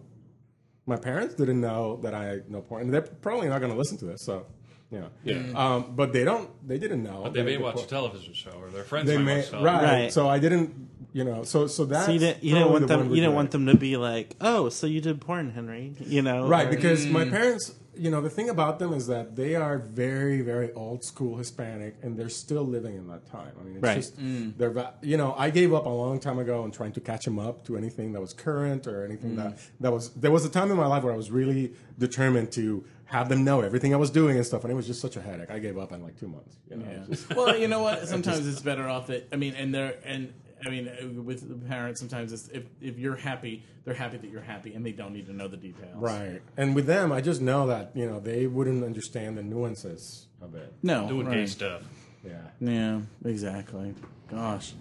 [0.87, 3.99] my parents didn't know that I know porn, and they're probably not going to listen
[3.99, 4.23] to this.
[4.25, 4.47] So,
[4.93, 5.09] You know.
[5.25, 5.43] Yeah.
[5.55, 6.49] Um, but they don't.
[6.67, 7.23] They didn't know.
[7.25, 9.51] But they may watch por- a television show, or their friends They might may watch
[9.51, 9.75] television.
[9.75, 10.03] right.
[10.03, 10.13] Right.
[10.13, 10.89] So I didn't.
[11.13, 11.43] You know.
[11.45, 13.09] So so that So you didn't, you didn't want them.
[13.11, 16.47] You didn't want them to be like, "Oh, so you did porn, Henry?" You know,
[16.47, 17.31] Right, or- because my Mm.
[17.31, 21.37] parents, you know, the thing about them is that they are very, very old school
[21.37, 23.53] Hispanic, and they're still living in that time.
[23.61, 23.95] I mean, it's Right.
[23.97, 24.57] just Mm.
[24.59, 27.39] they're, you know, I gave up a long time ago on trying to catch them
[27.39, 29.37] up to anything that was current or anything Mm.
[29.37, 30.11] that that was.
[30.11, 33.45] There was a time in my life where I was really determined to have them
[33.45, 35.51] know everything I was doing and stuff, and it was just such a headache.
[35.51, 36.57] I gave up in like two months.
[36.71, 37.05] You know, Yeah.
[37.09, 38.07] Just- well, you know what?
[38.09, 39.29] Sometimes it's better off that.
[39.33, 40.33] I mean, and they're and
[40.67, 44.41] I mean, with the parents, sometimes it's if if you're happy, they're happy that you're
[44.41, 45.95] happy, and they don't need to know the details.
[45.95, 50.27] Right, and with them, I just know that you know they wouldn't understand the nuances
[50.43, 50.73] of it.
[50.83, 51.09] No.
[51.09, 51.37] Doing right.
[51.37, 51.83] gay stuff.
[52.25, 52.43] Yeah.
[52.61, 53.01] Yeah.
[53.25, 53.95] Exactly.
[54.31, 54.75] Gosh.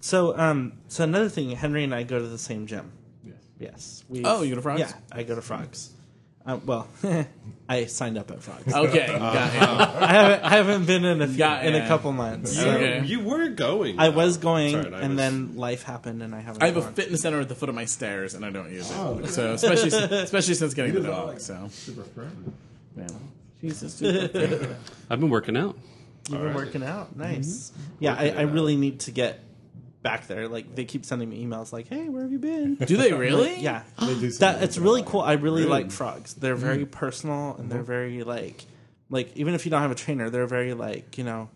[0.00, 2.92] So, um, so another thing, Henry and I go to the same gym.
[3.24, 3.36] Yes.
[3.58, 4.04] Yes.
[4.08, 4.80] We, Oh, you go to Frogs?
[4.80, 5.94] Yeah, I go to Frogs.
[6.46, 6.86] Uh, well,
[7.68, 8.72] I signed up at Frogs.
[8.74, 9.06] Okay.
[9.06, 9.62] got it.
[10.02, 11.88] I haven't, I haven't been in a few, Got in a ya.
[11.88, 12.54] couple months.
[12.54, 13.04] You, so- Okay.
[13.06, 13.98] you were going.
[13.98, 14.16] I though.
[14.16, 16.62] was going, Sorry, I and was- then life happened, and I haven't.
[16.62, 16.92] I have a gone.
[16.92, 18.96] fitness center at the foot of my stairs, and I don't use it.
[18.98, 19.88] Oh, so especially
[20.18, 21.28] especially since getting the dog.
[21.28, 22.52] like So Super friendly.
[22.96, 23.06] yeah.
[23.62, 23.94] Jesus.
[23.94, 24.76] Super
[25.08, 25.78] I've been working out.
[26.28, 27.72] You've been working out, nice.
[28.00, 29.40] Yeah, I, I really need to get
[30.04, 30.46] back there.
[30.46, 33.58] Like they keep sending me emails, like, "Hey, where have you been?" Do they really?
[33.58, 35.22] Yeah, They do that it's really cool.
[35.22, 35.82] I really, Really?
[35.82, 36.34] like frogs.
[36.34, 36.90] They're very mm-hmm.
[36.90, 37.86] personal and they're mm-hmm.
[37.86, 38.66] very like,
[39.10, 41.48] like even if you don't have a trainer, they're very like you know,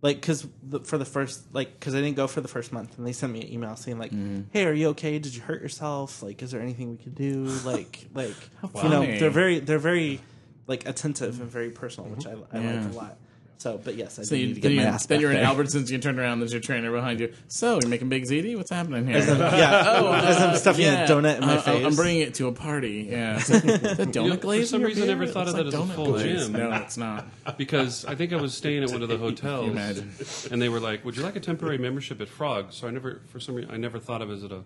[0.00, 0.46] like because
[0.84, 3.32] for the first like because I didn't go for the first month and they sent
[3.32, 4.42] me an email saying like, mm-hmm.
[4.52, 5.18] hey, are you okay?
[5.18, 6.22] Did you hurt yourself?
[6.22, 7.44] Like, is there anything we could do?
[7.64, 8.34] Like, like
[8.82, 10.20] you know, they're very they're very
[10.66, 12.80] like attentive and very personal, which I, I Yeah.
[12.80, 13.18] like a lot.
[13.58, 15.06] So, but yes, I So you, need to get you, my ass.
[15.06, 15.46] Then back you're in there.
[15.46, 15.90] Albertsons.
[15.90, 16.38] You turn around.
[16.38, 17.32] There's your trainer behind you.
[17.48, 18.56] So you're making big ziti.
[18.56, 19.16] What's happening here?
[19.16, 21.04] As I'm- yeah, Oh, as I'm stuffing yeah.
[21.04, 21.84] a donut in my Uh, face.
[21.84, 23.08] I'm bringing it to a party.
[23.10, 23.36] Yeah.
[23.38, 23.62] Is that
[24.12, 25.16] donut You know, for some in your reason, I beer?
[25.16, 26.44] never thought It's of that like as a full glaze.
[26.44, 26.52] gym.
[26.52, 27.26] No, it's not.
[27.58, 30.12] because I think I was staying at one of the hotels, imagine?
[30.52, 33.22] and they were like, "Would you like a temporary membership at Frog?" So I never,
[33.26, 34.62] for some reason, I never thought of it as a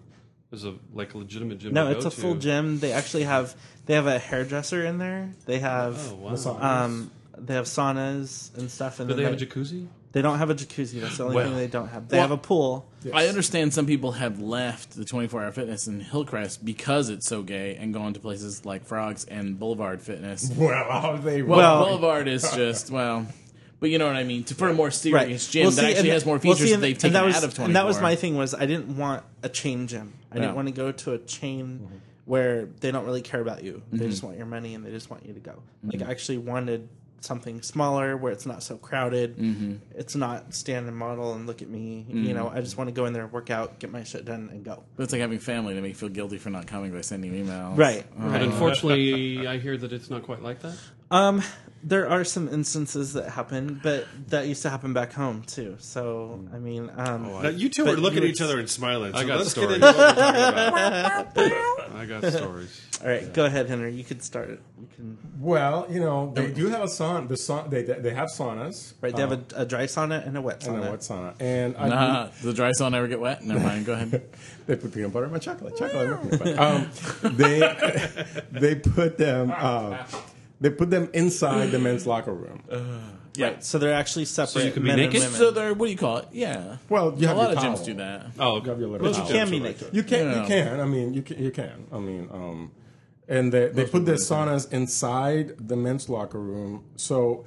[0.52, 1.72] as a like a legitimate gym.
[1.72, 2.78] No, to it's go a full gym.
[2.80, 3.54] They actually have
[3.86, 5.30] they have a hairdresser in there.
[5.46, 6.84] They have Oh wow!
[6.84, 9.00] Um they have saunas and stuff.
[9.00, 9.86] And Do they then have a jacuzzi?
[10.12, 11.00] They don't have a jacuzzi.
[11.00, 11.46] That's the only Well.
[11.48, 12.08] thing they don't have.
[12.08, 12.86] They Well- have a pool.
[13.14, 17.42] I understand some people have left the 24 hour fitness in Hillcrest because it's so
[17.42, 20.50] gay and gone to places like Frogs and Boulevard Fitness.
[20.56, 23.26] Well, how they Well, Well- Boulevard is just, well,
[23.80, 24.44] but you know what I mean?
[24.44, 26.64] To, for a more serious gym Well, that actually and- has more well, features see,
[26.68, 27.64] that and- they've taken that was, out of 24.
[27.64, 30.12] And that was my thing was I didn't want a chain gym.
[30.30, 30.42] I Yeah.
[30.42, 31.88] didn't want to go to a chain
[32.26, 33.82] where they don't really care about you.
[33.90, 34.10] They Mm-hmm.
[34.10, 35.62] just want your money and they just want you to go.
[35.82, 36.88] Like I actually wanted
[37.24, 39.36] something smaller where it's not so crowded.
[39.36, 39.74] Mm-hmm.
[39.94, 42.04] It's not stand and model and look at me.
[42.08, 44.48] You know, I just want to go in there, work out, get my shit done,
[44.50, 44.82] and go.
[44.96, 47.34] But it's like having family to make you feel guilty for not coming by sending
[47.34, 47.76] you emails.
[47.78, 48.04] Right.
[48.16, 50.76] But unfortunately, I hear that it's not quite like that.
[51.10, 51.42] Um,
[51.84, 55.76] there are some instances that happen, but that used to happen back home too.
[55.78, 59.12] So I mean, um, Now, you two But are looking at each other and smiling.
[59.12, 59.80] So I got let's stories.
[59.80, 61.92] get into what talking about.
[61.96, 62.80] I got stories.
[63.02, 63.92] All right, go ahead, Henry.
[63.92, 64.60] You could start it.
[64.80, 65.18] You can.
[65.40, 67.26] Well, you know, they do have a sauna.
[67.28, 68.94] The sauna they they have saunas.
[69.00, 70.74] Right, they have uh, a, a dry sauna and a wet sauna.
[70.74, 70.86] and sauna.
[70.86, 73.44] a wet sauna, and I Nah, does the dry sauna ever get wet?
[73.44, 73.86] Never mind.
[73.86, 74.22] Go ahead.
[74.66, 75.76] they put peanut butter in my chocolate.
[75.76, 76.22] Chocolate.
[76.24, 77.26] with peanut butter.
[77.26, 80.04] um, they they put them uh,
[80.60, 82.62] they put them inside the men's locker room.
[83.34, 83.60] Yeah.
[83.60, 84.48] So they're actually separate.
[84.50, 85.14] So you can be men naked?
[85.16, 85.38] And women.
[85.38, 86.28] So they're, what do you call it?
[86.32, 86.76] Yeah.
[86.90, 87.84] Well, you a have lot your of gyms towel.
[87.86, 88.26] do that.
[88.38, 89.32] Oh, You have your little but you towel.
[89.32, 89.88] can be naked.
[89.90, 90.42] You can, Yeah.
[90.42, 90.80] you can.
[90.80, 91.86] I mean, you can, you can.
[91.90, 92.70] I mean, um,
[93.32, 96.84] and they, they put the saunas inside the men's locker room.
[96.96, 97.46] So,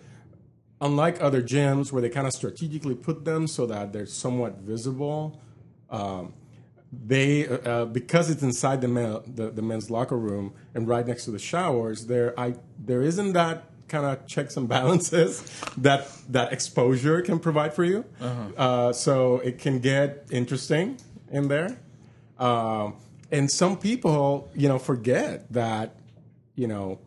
[0.82, 5.40] unlike other gyms where they kind of strategically put them so that they're somewhat visible,
[5.92, 6.34] um,
[6.92, 11.26] they uh, because it's inside the, men, the the men's locker room and right next
[11.26, 15.42] to the showers, there I there isn't that kind of checks and balances
[15.78, 18.06] that that exposure can provide for you.
[18.58, 20.98] uh so it can get interesting
[21.30, 21.78] in there.
[22.40, 22.96] Um,
[23.32, 25.96] and some people, you know, forget that,
[26.56, 27.00] you know,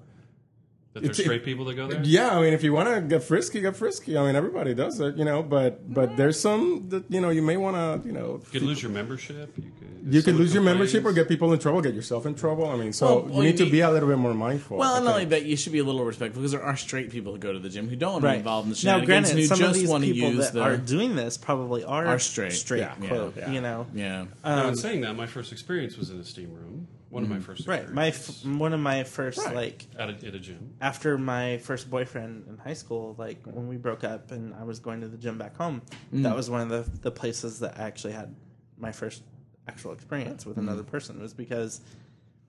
[1.02, 2.00] that there's straight people that go there.
[2.04, 4.16] yeah, I mean, if you want to get frisky, get frisky.
[4.16, 5.42] I mean, everybody does it, you know.
[5.42, 8.62] But but there's some that you know you may want to you know You could
[8.62, 9.52] lose your membership.
[9.56, 12.24] You could, you could someone lose your membership or get people in trouble, get yourself
[12.26, 12.68] in trouble.
[12.68, 14.78] I mean, so Well, you need you to be a little bit more mindful.
[14.78, 17.32] Well, not only that, you should be a little respectful because there are straight people
[17.32, 19.36] who go to the gym who don't want to be involved in the Now, granted,
[19.36, 22.06] who some of these want to people use that the are doing this probably are
[22.06, 22.52] Are straight.
[22.52, 22.94] straight Yeah.
[22.94, 23.36] quote.
[23.36, 23.50] Yeah.
[23.50, 24.24] You know, yeah.
[24.44, 26.86] Now, in um, saying that, my first experience was in a steam room.
[27.10, 27.42] One of my mm.
[27.42, 27.88] first right?
[27.90, 29.54] My experiences f- one of my first Right.
[29.54, 30.74] like at a, at a gym.
[30.80, 34.78] after my first boyfriend in high school, like when we broke up and I was
[34.78, 35.82] going to the gym back home,
[36.12, 36.22] mm.
[36.24, 38.34] that was one of the the places that I actually had
[38.76, 39.22] my first
[39.66, 40.90] actual experience with another mm.
[40.90, 41.80] person was because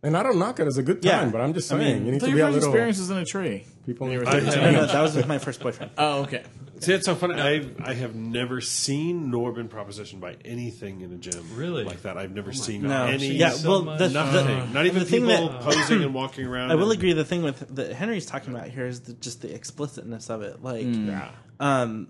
[0.02, 1.30] And I don't knock it as a good time, Yeah.
[1.30, 2.70] but I'm just I saying mean, you need So to be a little.
[2.70, 3.66] experience is in a tree.
[3.86, 4.48] People You were I 13.
[4.64, 5.92] have- no, that was with my first boyfriend.
[5.98, 6.44] Oh, okay.
[6.80, 7.34] See, it's so funny.
[7.36, 11.84] I I have never seen nor been propositioned by anything in a gym Really?
[11.84, 12.18] like that.
[12.18, 13.34] I've never seen No, any.
[13.34, 14.00] yeah, so well, much.
[14.00, 14.46] the, nothing.
[14.60, 16.72] the, Not even the thing people that- posing and walking around.
[16.72, 17.12] I will and- agree.
[17.12, 20.64] The thing with that Henry's talking about here is the, just the explicitness of it.
[20.64, 21.32] Like, Yeah.
[21.60, 22.08] um,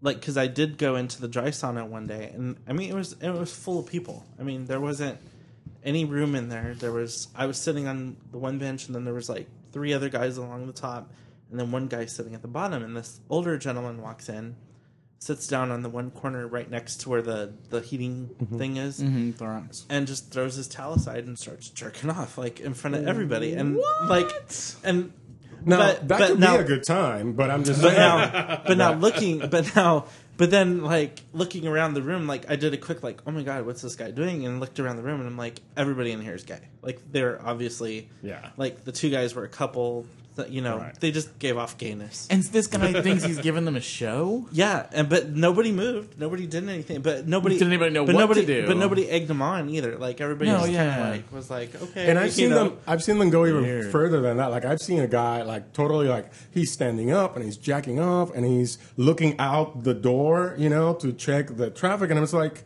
[0.00, 2.94] like because I did go into the dry sauna one day, and I mean it
[2.94, 4.24] was it was full of people.
[4.40, 5.18] I mean there wasn't
[5.88, 6.74] any room in there.
[6.78, 9.92] There was I was sitting on the one bench, and then there was like three
[9.92, 11.10] other guys along the top,
[11.50, 12.82] and then one guy sitting at the bottom.
[12.82, 14.56] And this older gentleman walks in,
[15.18, 19.00] sits down on the one corner right next to where the the heating thing is,
[19.00, 19.84] Mm, Thorax.
[19.88, 23.54] and just throws his towel aside and starts jerking off like in front of everybody,
[23.54, 24.30] and like
[24.84, 25.12] and.
[25.64, 27.98] Now but- that but could now- be a good time, but I'm just but saying.
[27.98, 30.04] now, but now looking, but now,
[30.38, 33.42] but then like looking around the room, like I did a quick like, oh my
[33.42, 34.46] god, what's this guy doing?
[34.46, 36.60] And looked around the room, and I'm like, everybody in here is gay.
[36.80, 38.48] Like they're obviously, Yeah.
[38.56, 40.06] Like the two guys were a couple.
[40.38, 40.98] That, you know, Right.
[41.00, 42.26] they just gave off gayness.
[42.30, 44.46] And this guy thinks he's giving them a show.
[44.52, 48.20] yeah, and but nobody moved, nobody did anything, but nobody Did anybody know but what
[48.20, 48.66] nobody, to do?
[48.68, 49.98] But nobody egged them on either.
[49.98, 50.94] Like everybody No, just yeah.
[50.94, 52.68] kind of like was like, okay, And I've seen know.
[52.70, 52.78] them.
[52.86, 53.90] I've seen them go even Weird.
[53.90, 54.46] further than that.
[54.52, 58.32] Like I've seen a guy like totally like he's standing up and he's jacking off
[58.34, 62.10] and he's looking out the door, you know, to check the traffic.
[62.10, 62.62] And I was like,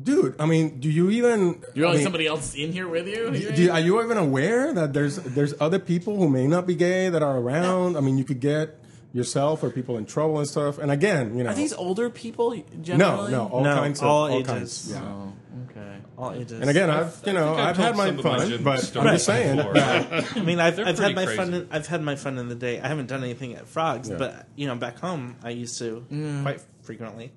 [0.00, 1.62] dude, I mean, do you even?
[1.74, 3.30] You I want mean, somebody else in here with you?
[3.30, 6.74] do you- are you even aware that there's there's other people who may not be
[6.74, 7.96] gay that are around?
[7.96, 8.78] I mean, you could get
[9.12, 10.76] yourself or people in trouble and stuff.
[10.78, 13.30] And again, you know, Are these older people no, generally?
[13.30, 14.46] no, all No, kinds of all all ages.
[14.48, 14.90] kinds.
[14.90, 15.02] Yeah.
[15.04, 15.32] Oh,
[15.70, 15.96] okay.
[16.18, 16.60] all ages.
[16.60, 19.14] And again, I've you know I've I've had my some of my fun, but I'm
[19.14, 19.60] just saying.
[19.60, 21.54] I mean, I've, I've had pretty my fun.
[21.54, 22.80] In, I've had my fun in the day.
[22.80, 24.16] I haven't done anything at Frogs, Yeah.
[24.16, 26.42] but you know, back home, I used to mm.
[26.42, 27.32] quite frequently.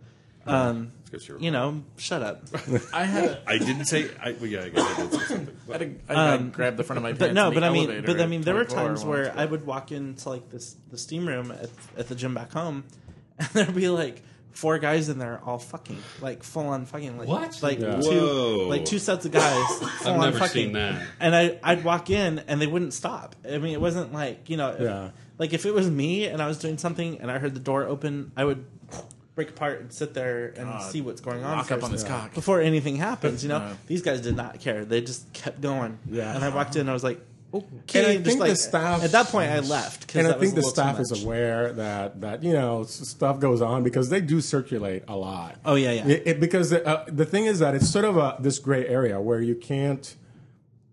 [0.47, 2.43] Um, you're you know, shut up.
[2.93, 4.09] I had a, I didn't say.
[4.21, 5.57] I, well, yeah, I guess I did say something.
[5.69, 7.19] I, had a, I, Um, I grabbed the front of my pants.
[7.19, 9.37] But no, in the but I mean, but I mean, there were times where but-
[9.37, 12.83] I would walk into like this the steam room at, at the gym back home,
[13.39, 14.21] and there'd be like
[14.51, 17.61] four guys in there all fucking like full on fucking like What?
[17.61, 18.01] like Yeah.
[18.01, 18.67] two Whoa.
[18.67, 21.05] like two sets of guys full I've on never fucking seen that.
[21.19, 23.35] and I I'd walk in and they wouldn't stop.
[23.47, 25.11] I mean, it wasn't like you know, if- Yeah.
[25.37, 27.83] like if it was me and I was doing something and I heard the door
[27.85, 28.65] open, I would
[29.37, 30.91] break apart and sit there and God.
[30.91, 32.33] see what's going on Lock up on his cock.
[32.33, 33.43] before anything happens.
[33.43, 33.73] You know, Yeah.
[33.85, 35.99] these guys did not care; they just kept going.
[36.09, 36.33] Yeah.
[36.35, 37.21] and I walked in, and I was like,
[37.53, 37.99] okay.
[37.99, 40.07] And I just think the staff- at that point I left.
[40.07, 42.83] 'cause and I think the a little too staff is aware that that you know
[42.83, 45.57] stuff goes on because they do circulate a lot.
[45.63, 46.07] Oh, yeah, yeah.
[46.07, 48.87] It, it- because the, uh, the thing is that it's sort of a this gray
[48.87, 50.15] area where you can't,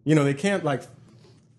[0.05, 0.83] you know, they can't like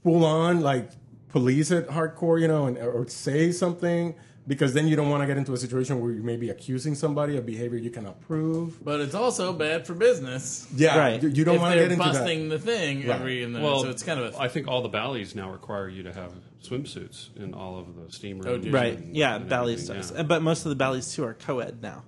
[0.04, 0.92] full on like
[1.30, 4.14] police it hardcore, you know, and or say something
[4.48, 6.94] because then you don't want to get into a situation where you may be accusing
[6.96, 8.84] somebody of behavior you cannot prove.
[8.84, 10.68] But it's also bad for business.
[10.76, 11.22] Yeah, Right.
[11.22, 12.60] you, you don't if want to they're get into busting that.
[12.60, 14.90] the thing every in the Well, so it's kind of a I think all the
[14.90, 16.32] Bally's now require you to have
[16.64, 18.66] swimsuits in all of the steam rooms.
[18.68, 18.98] Oh, right.
[18.98, 20.24] and- Yeah, and Bally's everything, does, yeah.
[20.24, 22.04] but most of the Bally's too are co-ed now.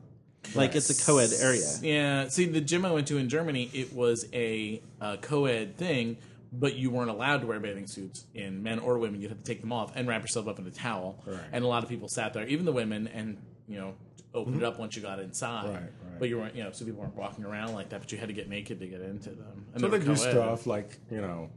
[0.55, 1.67] Like it's a co-ed area.
[1.81, 6.17] Yeah, see, the gym I went to in Germany, it was a, uh co-ed thing,
[6.51, 9.21] but you weren't allowed to wear bathing suits in men or women.
[9.21, 11.21] You'd have to take them off and wrap yourself up in a towel.
[11.25, 11.39] Right.
[11.51, 13.37] And a lot of people sat there, even the women, and
[13.67, 13.93] you know,
[14.33, 15.65] opened it up once you got inside.
[15.65, 16.19] Right, right.
[16.19, 17.99] But you weren't, you know, so people weren't walking around like that.
[17.99, 19.65] But you had to get naked to get into them.
[19.73, 21.49] And So they they do stuff like you know,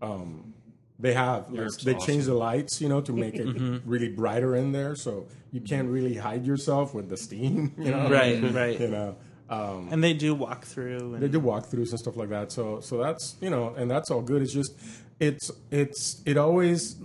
[0.00, 0.54] um,
[0.98, 3.88] they have like, Europe's they change the lights, you know, to make it Mm-hmm.
[3.88, 8.08] really brighter in there, so you can't really hide yourself with the steam, you know.
[8.08, 8.78] Right, right.
[8.80, 9.16] You know,
[9.48, 11.14] um, And they do walk through.
[11.14, 12.50] And, they do walkthroughs and stuff like that.
[12.52, 14.42] So so that's you know, and that's all good.
[14.42, 14.72] It's just
[15.20, 16.96] it's it's it always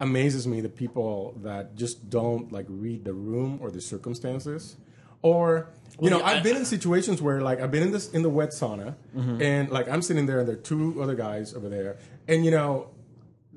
[0.00, 4.76] amazes me the people that just don't like read the room or the circumstances
[5.22, 5.68] or
[6.00, 8.48] you know i've been in situations where like i've been in this in the wet
[8.50, 9.42] sauna Mm-hmm.
[9.42, 11.98] and like i'm sitting there and there are two other guys over there
[12.28, 12.88] and you know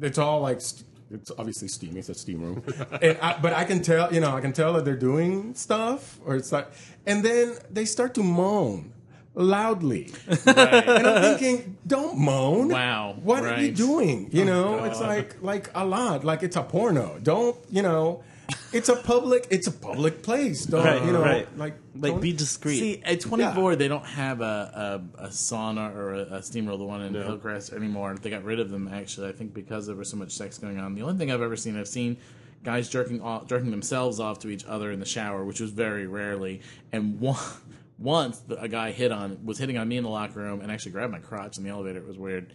[0.01, 1.99] it's all like st- it's obviously steamy.
[1.99, 2.64] It's a steam room.
[3.01, 6.20] And I, but i can tell you know i can tell that they're doing stuff
[6.26, 6.68] or it's like
[7.05, 8.93] and then they start to moan
[9.36, 10.11] loudly.
[10.28, 12.70] And i'm thinking don't moan.
[12.70, 14.30] Wow, what are you doing?
[14.32, 14.88] You oh, know God.
[14.88, 17.20] it's like like a lot like it's a porno.
[17.22, 18.24] Don't you know
[18.72, 21.58] it's a public it's a public place don't Right, you know right.
[21.58, 22.80] like like be discreet.
[22.80, 26.86] See, at 24, they don't have a, a, a sauna or a, a steamroll, the
[26.86, 28.16] one in Hillcrest anymore.
[28.16, 30.80] They got rid of them, actually, I think because there was so much sex going
[30.80, 30.95] on.
[30.95, 32.18] The only thing I've ever seen, I've seen
[32.64, 36.08] guys jerking off, jerking themselves off to each other in the shower, which was very
[36.08, 36.62] rarely.
[36.91, 37.39] And one,
[37.99, 40.93] once a guy hit on, was hitting on me in the locker room and actually
[40.93, 41.99] grabbed my crotch in the elevator.
[41.99, 42.54] It was weird.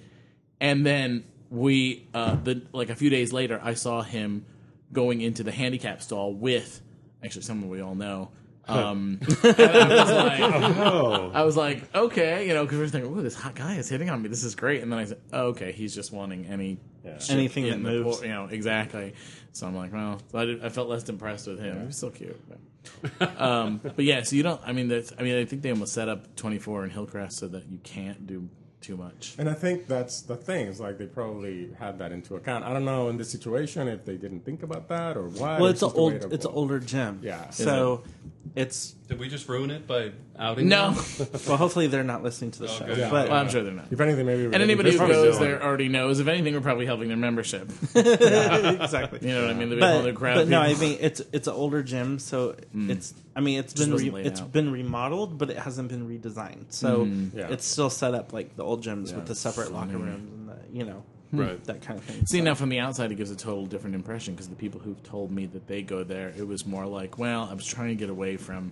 [0.61, 4.45] And then we, uh, the like a few days later, I saw him
[4.93, 6.81] going into the handicap stall with
[7.25, 8.31] actually someone we all know
[8.67, 10.41] Um, I was like,
[10.77, 13.77] Oh, I was like, okay, you know, because we are thinking, oh, this hot guy
[13.77, 14.29] is hitting on me.
[14.29, 14.83] This is great.
[14.83, 16.79] And then I said, oh, okay, he's just wanting any
[17.19, 18.19] shit Anything that moves.
[18.19, 19.15] por- you know, exactly.
[19.53, 21.81] So I'm like, well, so I, did, I felt less impressed with him.
[21.81, 22.39] He was still cute.
[23.19, 24.61] But, um, but yeah, so you don't.
[24.65, 27.49] I mean, that's, I mean, I think they almost set up 24 in Hillcrest so
[27.49, 28.49] that you can't do
[28.81, 29.35] too much.
[29.39, 30.67] And I think that's the thing.
[30.69, 32.65] It's like they probably had that into account.
[32.65, 35.59] I don't know in this situation if they didn't think about that or why.
[35.61, 37.21] Well, it's an just old, it's an older gym.
[37.23, 37.51] Yeah.
[37.51, 38.03] So
[38.55, 40.69] it's Did we just ruin it by outing?
[40.69, 41.29] No, them?
[41.49, 42.87] well, hopefully they're not listening to the show.
[42.87, 43.09] Yeah.
[43.09, 43.87] But well, I'm sure they're not.
[43.91, 44.45] If anything, maybe.
[44.45, 45.63] And anybody who probably goes there it.
[45.63, 46.21] already knows.
[46.21, 47.71] If anything, we're probably helping their membership.
[47.95, 49.27] exactly.
[49.27, 49.71] You know what I mean?
[49.71, 50.35] They've been But, holding crowd.
[50.35, 52.91] but no, I mean it's it's an older gym, so mm.
[52.91, 54.53] it's I mean it's been wasn't re, it's out.
[54.53, 56.67] been remodeled, but it hasn't been redesigned.
[56.69, 57.35] So mm.
[57.35, 57.49] Yeah.
[57.49, 60.57] it's still set up like the old gyms with the separate locker rooms and the
[60.71, 61.41] you know hmm.
[61.41, 61.65] right.
[61.65, 62.27] that kind of thing.
[62.27, 64.81] See, So- now from the outside, it gives a total different impression because the people
[64.81, 67.89] who've told me that they go there, it was more like, well, I was trying
[67.89, 68.71] to get away from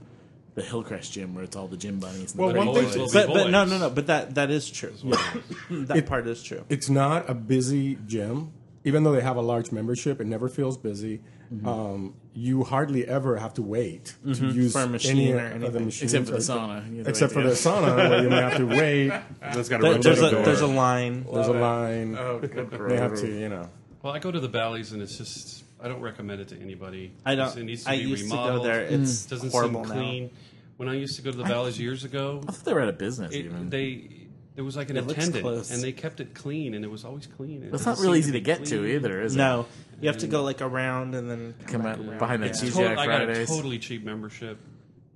[0.56, 2.32] the Hillcrest gym where it's all the gym bunnies.
[2.32, 3.12] And Well, the one big thing- boys.
[3.12, 3.70] but but no boys.
[3.70, 4.92] no no but that that is true.
[5.70, 6.64] that part is true.
[6.68, 8.52] it's not a busy gym.
[8.84, 11.20] Even though they have a large membership, it never feels busy.
[11.52, 11.66] Mm-hmm.
[11.68, 15.42] Um, you hardly ever have to wait to use For a machine any or of
[15.50, 15.84] the anything.
[15.86, 16.14] machines.
[16.14, 16.90] Except for the sauna.
[16.90, 19.08] You have to Except for the sauna, where you may have to wait.
[19.40, 20.42] That's got a There- there's a door.
[20.44, 21.26] there's a line.
[21.32, 22.16] There's a line.
[22.18, 23.68] Oh, good They have to, you know.
[24.02, 27.12] Well, I go to the Bally's and it's just I don't recommend it to anybody.
[27.24, 27.56] I don't.
[27.56, 28.64] It needs to I be used remodeled.
[28.64, 28.82] to go there.
[28.82, 29.30] It's mm.
[29.30, 30.00] doesn't horrible seem now.
[30.00, 30.30] clean.
[30.78, 32.88] When I used to go to the Bally's years ago, I thought they were out
[32.88, 33.32] of business.
[33.32, 34.26] it, even they
[34.56, 35.70] there was like an It looks attendant close.
[35.70, 37.62] and they kept it clean and it was always clean.
[37.62, 38.96] It That's doesn't really real seem easy to be get to clean.
[38.96, 39.38] either, is it?
[39.38, 39.66] No,
[40.00, 42.18] you have to go like around and then Come back out around.
[42.18, 42.52] behind the Yeah.
[42.52, 43.48] TGI Tot- I got a Fridays.
[43.48, 44.58] totally cheap membership,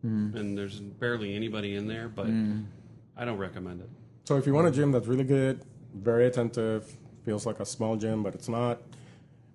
[0.06, 0.36] mm.
[0.36, 2.64] and there's barely anybody in there, but mm.
[3.16, 3.88] I don't recommend it.
[4.24, 5.62] So if you want a gym that's really good,
[5.94, 8.80] very attentive, feels like a small gym, but it's not,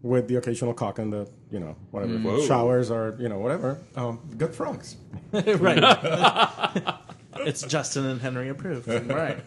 [0.01, 2.45] with the occasional cock in the, you know, whatever, Whoa.
[2.45, 4.97] showers or, you know, whatever, um, good frogs.
[5.31, 5.79] right.
[7.37, 8.87] it's Justin and Henry approved.
[8.87, 9.39] Right.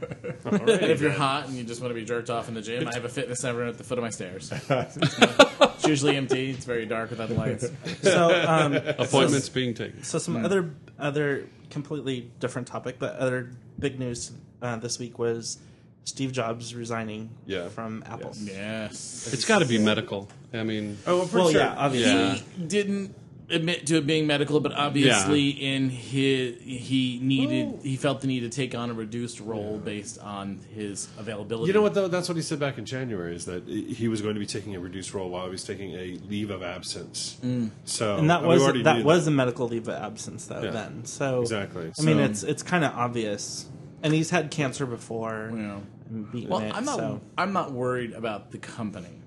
[0.44, 2.88] and if you're hot and you just want to be jerked off in the gym,
[2.88, 4.53] I have a fitness center at the foot of my stairs.
[4.68, 6.51] it's usually empty.
[6.51, 7.68] It's very dark without the lights.
[8.03, 10.03] So, um, Appointments being taken.
[10.03, 14.32] so some other other completely different topic, but other big news
[14.62, 15.59] uh, this week was
[16.05, 17.68] Steve Jobs resigning Yeah.
[17.68, 18.32] from Apple.
[18.36, 19.28] Yes.
[19.32, 20.28] It's got to be medical.
[20.55, 21.61] I mean, Oh, for Well, sure.
[21.61, 22.11] yeah, obviously.
[22.12, 22.34] Yeah.
[22.34, 23.14] He didn't
[23.51, 28.40] admit to it being medical, but obviously in his he needed he felt the need
[28.40, 31.66] to take on a reduced role based on his availability.
[31.68, 32.09] You know what though?
[32.09, 33.34] That's what he said back in January.
[33.34, 35.92] Is that he was going to be taking a reduced role while he was taking
[35.94, 37.38] a leave of absence.
[37.42, 37.70] Mm.
[37.86, 40.62] So And that was already that knew was a medical leave of absence though.
[40.62, 40.70] Yeah.
[40.70, 41.90] Then, so Exactly.
[41.99, 43.64] I mean, it's it's kind of obvious,
[44.03, 45.51] and he's had cancer before.
[45.55, 45.78] Yeah.
[46.11, 46.96] and beaten Well, it, I'm not.
[46.99, 49.22] so- I'm not worried about the company.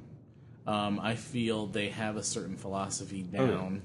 [0.68, 3.82] Um, I feel they have a certain philosophy down.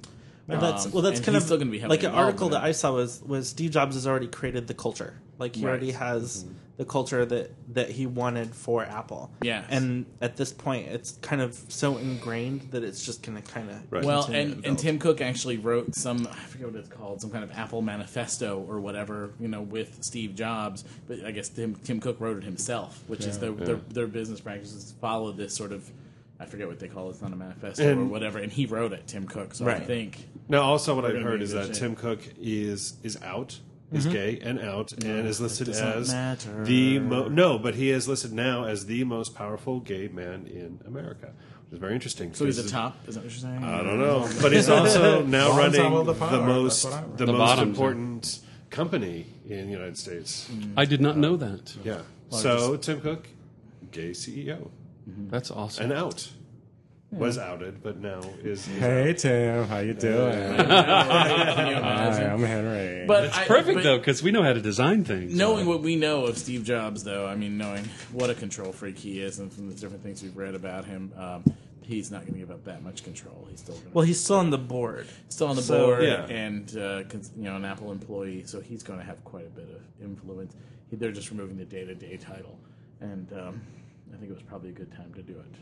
[0.46, 2.50] Well, that's Um, well, that's and kind of still going to be like an article
[2.50, 5.14] that I saw was was Steve Jobs has already created the culture.
[5.38, 5.70] Like he Right.
[5.70, 6.44] already has
[6.76, 9.30] the culture that that he wanted for Apple.
[9.42, 9.66] Yes.
[9.70, 13.70] and at this point, it's kind of so ingrained that it's just going to kind
[13.70, 14.04] of Right.
[14.04, 17.44] Well, and, and Tim Cook actually wrote some, I forget what it's called, some kind
[17.44, 20.84] of Apple manifesto or whatever, you know, with Steve Jobs.
[21.06, 24.40] But I guess Tim, Tim Cook wrote it himself, which is their, their, their business
[24.40, 25.90] practices follow this sort of,
[26.38, 28.38] I forget what they call it, it's not a manifesto or whatever.
[28.38, 29.54] And he wrote it, Tim Cook.
[29.54, 31.96] So I think, Now, also, what I've heard is that good Tim.
[31.96, 33.58] Cook is is out,
[33.92, 34.14] is mm-hmm.
[34.14, 36.64] gay and out, and is listed as matter.
[36.64, 40.80] the mo- no, but he is listed now as the most powerful gay man in
[40.86, 41.32] America,
[41.66, 42.34] which is very interesting.
[42.34, 43.62] so he's the top, is that what you're saying?
[43.62, 47.02] I don't know, but he's also now running have all the the, most that's what
[47.02, 47.18] I read.
[47.18, 48.38] the, The most bottoms, important
[48.70, 50.50] company in the United States.
[50.76, 51.74] I did not know that.
[51.84, 52.00] Yeah.
[52.30, 53.28] So Tim Cook,
[53.92, 54.70] gay CEO,
[55.06, 55.84] That's awesome.
[55.84, 56.28] and out.
[57.16, 58.66] Was outed, but now is.
[58.68, 59.18] is Hey, out.
[59.18, 60.54] Tim, how you doing?
[60.58, 62.26] Hi.
[62.30, 63.06] I'm Henry.
[63.06, 65.34] But It's I- perfect but- though because we know how to design things.
[65.34, 68.98] Knowing what we know of Steve Jobs, though, I mean, knowing what a control freak
[68.98, 71.44] he is, and from the different things we've read about him, um,
[71.82, 73.46] he's not going to give up that much control.
[73.50, 75.06] He's still gonna well, he's still on the board.
[75.28, 76.26] still on the so- board Yeah.
[76.26, 79.50] and uh, cons- you know an Apple employee, so he's going to have quite a
[79.50, 80.54] bit of influence.
[80.90, 82.58] He, they're just removing the day-to-day title,
[83.00, 83.62] and um,
[84.12, 85.54] I think it was probably a good time to do it.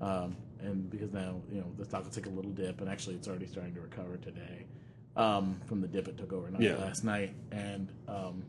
[0.00, 3.14] Um, and because now you know the stock will take a little dip, and actually
[3.16, 4.66] it's already starting to recover today
[5.16, 6.76] um, from the dip it took overnight Yeah.
[6.76, 8.42] last night, and um,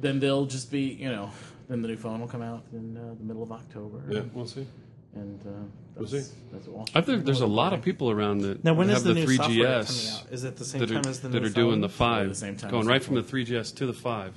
[0.00, 1.30] then they'll just be you know
[1.68, 4.46] then the new phone will come out in uh, the middle of October, Yeah, we'll
[4.46, 4.66] see.
[5.14, 5.50] and uh,
[5.94, 6.34] We'll that's, see.
[6.50, 9.04] that's what I think there's a lot of people around that Now, when is have
[9.04, 10.32] the, the, new software coming 3GS out?
[10.32, 11.80] Is it the same that are, time as the that new are doing phone?
[11.82, 14.34] the five, the same time going as right the from the 3GS to the five.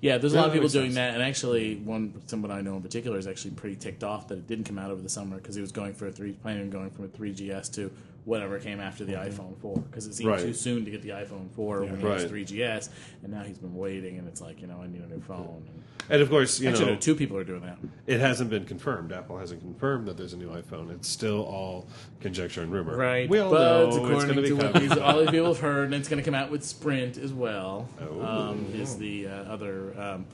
[0.00, 2.50] Yeah, there's a lot Yeah, of people that doing makes that, and actually, one someone
[2.50, 5.02] I know in particular is actually pretty ticked off that it didn't come out over
[5.02, 7.72] the summer because he was going for a three, planning on going from a 3GS
[7.74, 7.90] to
[8.24, 10.40] whatever came after the iPhone 4 because it seemed Right.
[10.40, 12.30] too soon to get the iPhone 4 when he was Right.
[12.30, 12.88] 3GS,
[13.22, 15.62] and now he's been waiting, and it's like you know I need a new phone.
[15.68, 17.78] And And of course, you actually, know, no, two people are doing that.
[18.06, 19.12] it hasn't been confirmed.
[19.12, 20.90] Apple hasn't confirmed that there's a new iPhone.
[20.90, 21.86] It's still all
[22.20, 22.96] conjecture and rumor.
[22.96, 23.28] Right.
[23.28, 25.60] We all but know it's going to be to what these, all these people have
[25.70, 27.88] heard, and it's going to come out with Sprint as well.
[28.00, 28.22] Oh.
[28.22, 30.26] Um, is the uh, other um,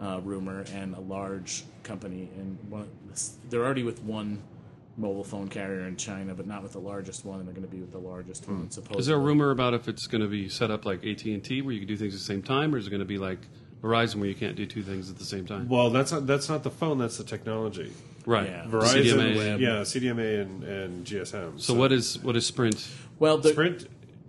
[0.00, 2.88] uh, rumor, and a large company, and one,
[3.48, 4.42] they're already with one
[4.96, 7.72] mobile phone carrier in China, but not with the largest one, and they're going to
[7.72, 8.70] be with the largest one.
[8.70, 9.00] Supposedly.
[9.00, 11.42] Is there a rumor about if it's going to be set up like AT and
[11.42, 13.06] T, where you can do things at the same time, or is it going to
[13.06, 13.40] be like
[13.82, 15.68] Verizon, where you can't do two things at the same time?
[15.68, 16.98] Well, that's not that's not the phone.
[16.98, 17.92] That's the technology.
[18.24, 18.48] right.
[18.48, 18.64] Yeah.
[18.66, 19.60] Verizon, CDMA.
[19.60, 21.60] yeah, CDMA and, and GSM.
[21.60, 22.88] So what is what is Sprint?
[23.18, 23.88] Well, the, Sprint?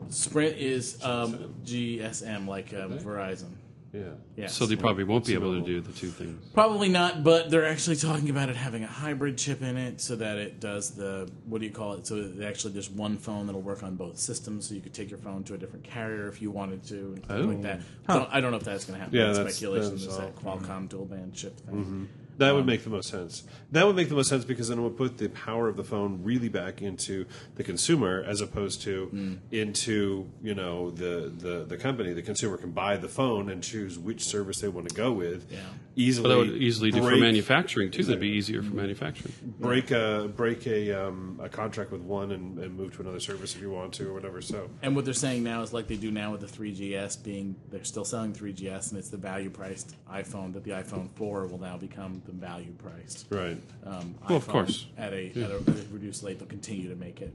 [0.09, 3.51] Sprint is um, GSM, like um, Verizon.
[3.96, 4.04] Yeah.
[4.36, 4.54] Yes.
[4.54, 6.46] So they probably won't be able to do the two things.
[6.54, 10.18] Probably not, but they're actually talking about it having a hybrid chip in it so
[10.18, 12.06] that it does the what do you call it?
[12.06, 15.10] So it actually there's one phone that'll work on both systems, so you could take
[15.10, 17.62] your phone to a different carrier if you wanted to, and things like oh.
[17.62, 17.80] that.
[18.08, 19.18] Don't- I don't know if that's going to happen.
[19.18, 19.91] Yeah, that's that's- speculation.
[19.91, 21.76] that's Is that all- Qualcomm dual band chip thing?
[21.76, 22.04] Mm-hmm.
[22.38, 23.44] That Um, would make the most sense.
[23.72, 25.84] That would make the most sense because then it would put the power of the
[25.84, 27.26] phone really back into
[27.56, 29.38] the consumer as opposed to Mm.
[29.52, 32.14] into you know the, the the company.
[32.14, 35.52] The consumer can buy the phone and choose which service they want to go with.
[35.52, 35.60] Yeah.
[35.98, 38.04] Easily, But that would easily do for manufacturing too.
[38.04, 39.34] That'd be easier for manufacturing.
[39.60, 43.56] break a break a um, a contract with one and, and move to another service
[43.56, 44.42] if you want to or whatever.
[44.42, 47.56] So And what they're saying now is like they do now with the 3GS being
[47.72, 51.60] they're still selling 3GS and it's the value priced iPhone that the iPhone 4 will
[51.62, 53.28] now become the value priced.
[53.30, 53.58] right.
[53.86, 54.88] Um, Well, of course.
[54.98, 55.60] at a, at a
[55.92, 57.34] reduced rate they'll continue to make it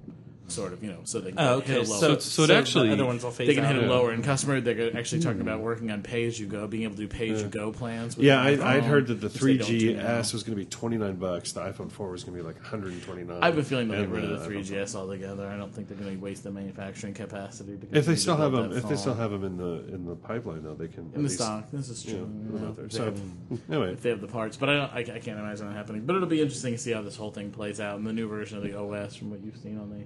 [0.50, 2.00] sort of you know so they can Oh, hit a lower.
[2.00, 3.74] So, so it actually- the other ones will phase they can out.
[3.74, 4.60] hit a lower in customer.
[4.60, 5.48] They're actually talking hmm.
[5.48, 7.72] about working on pay as you go, being able to do pay as you go
[7.72, 8.16] plans.
[8.16, 10.20] With Yeah, I, I'd heard that the which they don't do now.
[10.20, 11.52] 3GS was going to be 29 bucks.
[11.52, 13.42] The iPhone 4 was going to be like 129.
[13.42, 15.46] I have a feeling they'll get And rid of the 3GS uh, altogether.
[15.46, 17.76] I don't think they're going to waste the manufacturing capacity.
[17.76, 20.04] To If they continue still have them, if they still have them in the in
[20.06, 22.20] the pipeline, though, they can in the least, stock, this is you true.
[22.20, 22.86] know, put them there.
[22.86, 24.56] They So have- anyway, if they have the parts.
[24.56, 24.92] But I don't.
[24.92, 26.04] I, I can't imagine that happening.
[26.06, 28.28] But it'll be interesting to see how this whole thing plays out in the new
[28.28, 30.04] version of the OS from what you've seen on the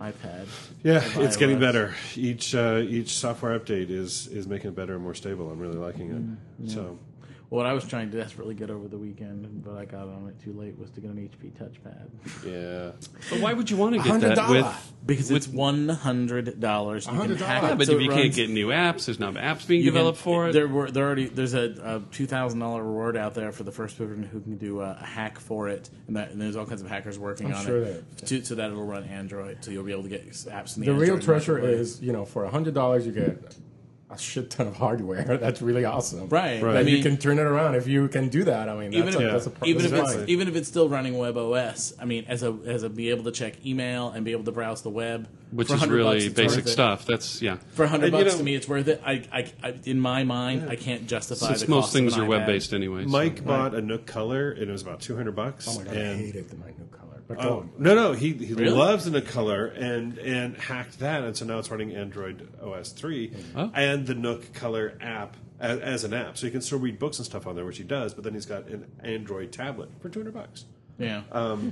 [0.00, 0.46] iPad.
[0.82, 1.94] yeah, it's getting better.
[2.14, 5.50] Each uh, each software update is is making it better and more stable.
[5.50, 6.22] I'm really liking it.
[6.22, 6.68] Mm-hmm.
[6.68, 6.98] So
[7.48, 10.42] What I was trying to desperately get over the weekend, but I got on it
[10.42, 12.08] too late, was to get an HP touchpad
[12.44, 12.90] yeah,
[13.30, 14.50] But why would you want to get that $100.
[14.50, 14.92] with?
[15.06, 17.06] because it's one hundred dollars.
[17.06, 17.38] You can $100.
[17.38, 19.34] hack Yeah, it but so if it you can't runs- get new apps, there's not
[19.34, 20.52] apps being you can- developed for it.
[20.54, 23.70] There were there already there's a, a two thousand dollar reward out there for the
[23.72, 26.66] first person who can do a, a hack for it, and, that, and there's all
[26.66, 29.70] kinds of hackers working I'm on sure it to, so that it'll run Android, so
[29.70, 30.86] you'll be able to get apps in the.
[30.86, 31.80] The real Android treasure marketplace.
[31.80, 33.56] is, you know, for hundred dollars you get
[34.08, 35.24] a shit ton of hardware.
[35.40, 36.28] That's really awesome.
[36.28, 36.62] Right.
[36.62, 36.76] Right.
[36.76, 38.68] I mean, you can turn it around if you can do that.
[38.68, 40.28] I mean, even that's if, a, that's a pro- even if it's fine.
[40.28, 43.32] even if it's still running WebOS, I mean, as a as a be able to
[43.32, 47.04] check email and be able to browse the web, which is really bucks, basic stuff.
[47.04, 47.56] That's yeah.
[47.72, 49.02] For hundred bucks know- to me, it's worth it.
[49.04, 51.48] I, I, I in my mind, I can't justify.
[51.48, 52.46] Since the most cost things of are web iPad.
[52.46, 53.02] based anyway.
[53.04, 55.66] so- Mike bought a Nook Color and it was about 200 bucks.
[55.68, 57.05] Oh my god, I hated the my new color.
[57.28, 58.70] But Oh no no he he Really?
[58.70, 62.92] loves the Nook Color and and hacked that and so now it's running Android OS
[62.92, 63.70] three Oh.
[63.74, 67.18] and the Nook Color app as, as an app so you can still read books
[67.18, 70.08] and stuff on there which he does but then he's got an Android tablet for
[70.08, 70.66] two hundred bucks.
[70.98, 71.22] Yeah.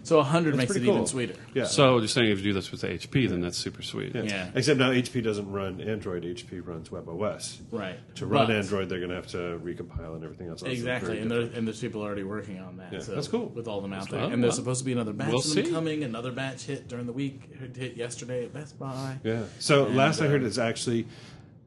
[0.03, 1.35] so hundred makes it pretty even sweeter.
[1.55, 1.65] Yeah.
[1.65, 4.15] So just saying, if you do this with HP, then that's super sweet.
[4.15, 4.51] Yeah.
[4.55, 6.25] Except now HP doesn't run Android.
[6.25, 7.61] HP runs WebOS.
[7.71, 7.99] Right.
[8.17, 10.61] To run But- Android, they're going to have to recompile and everything else.
[10.63, 12.93] That's Exactly, and and there's people already working on that.
[12.93, 13.47] Yeah, so that's cool.
[13.47, 14.19] With all them out cool.
[14.19, 15.71] there, and there's supposed to be another batch We'll of them see.
[15.71, 16.05] coming.
[16.05, 17.43] Another batch hit during the week.
[17.59, 19.19] Hit hit yesterday at Best Buy.
[19.25, 19.45] Yeah.
[19.59, 21.07] So And, last I heard uh, is actually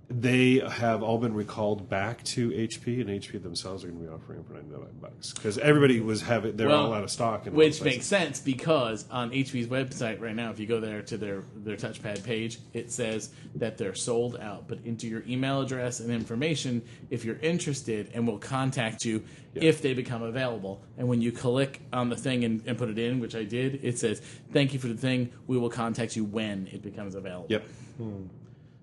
[0.10, 4.14] they have all been recalled back to HP, and HP themselves are going to be
[4.14, 7.12] offering them for ninety nine bucks because everybody was having they're Well, all out of
[7.12, 7.46] stock.
[7.46, 11.02] in a Which makes sense because on HP's website right now, if you go there
[11.02, 14.70] to their, their touchpad page, it says that they're sold out.
[14.70, 19.82] But enter your email address and information if you're interested, and we'll contact you if
[19.82, 20.82] they become available.
[20.98, 23.84] And when you click on the thing and, and put it in, which I did,
[23.84, 24.22] it says,
[24.54, 25.32] "Thank you for the thing.
[25.48, 27.64] We will contact you when it becomes available." Yep.
[27.98, 28.22] Hmm.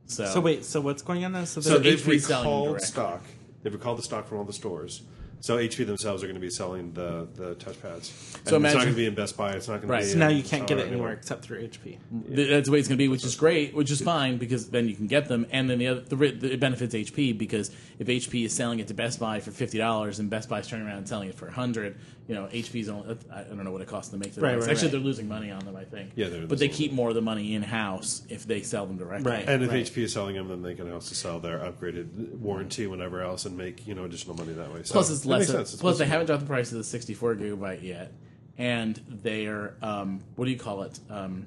[0.06, 1.44] So, So wait, so what's going on now?
[1.44, 3.22] So, So So they're- they've HP 's recalled stock.
[3.62, 5.02] They've recalled the stock from all the stores.
[5.40, 8.10] So HP themselves are going to be selling the the touchpads.
[8.38, 9.52] And So it's not going to be in Best Buy.
[9.52, 9.98] It's not going Right.
[10.00, 10.08] to be.
[10.08, 11.98] So so now you can't get it Zara anywhere except through HP.
[12.34, 14.70] Th- That's the way it's going to be, which is great, which is fine because
[14.70, 17.70] then you can get them, and then the other the, ri- it benefits HP because
[17.98, 20.86] if HP is selling it to Best Buy for fifty dollars and Best Buy's turning
[20.86, 21.96] around and selling it for a hundred,
[22.26, 24.66] you know HP's only I don't know what it costs to make the Right, device.
[24.66, 24.92] right, Actually, right.
[24.92, 26.12] they're losing money on them, I think.
[26.16, 28.86] Yeah, they're but they losing keep more of the money in house if they sell
[28.86, 29.30] them directly.
[29.30, 29.48] Right.
[29.48, 29.84] And if Right.
[29.84, 33.56] HP is selling them, then they can also sell their upgraded warranty, whatever else, and
[33.58, 34.82] make you know additional money that way.
[34.84, 35.40] So Plus, it's less.
[35.40, 35.72] makes Of, sense.
[35.74, 38.12] It's plus, they haven't dropped the price of the 64 gigabyte yet,
[38.58, 40.98] and they're um, what do you call it?
[41.10, 41.46] Um,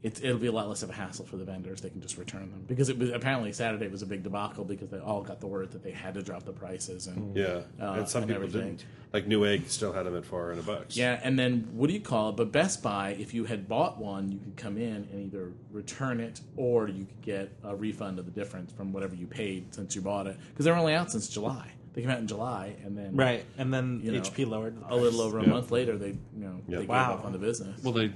[0.00, 1.80] It, it'll be a lot less of a hassle for the vendors.
[1.80, 4.90] They can just return them because it was apparently Saturday was a big debacle because
[4.90, 7.94] they all got the word that they had to drop the prices and Yeah, Uh,
[7.94, 8.76] and some and people everything.
[8.76, 8.84] didn't.
[9.12, 10.96] Like Newegg still had them at four hundred bucks.
[10.96, 12.36] Yeah, and then what do you call it?
[12.36, 16.20] But Best Buy, if you had bought one, you could come in and either return
[16.20, 19.96] it or you could get a refund of the difference from whatever you paid since
[19.96, 20.36] you bought it.
[20.50, 21.72] Because they're only out since July.
[21.94, 24.94] They came out in July, and then Right, and then you know, HP lowered the
[24.94, 25.48] a little over a Yeah.
[25.48, 25.98] month later.
[25.98, 26.76] They you know Yeah.
[26.78, 27.82] they gave up on the business.
[27.82, 28.12] Well, they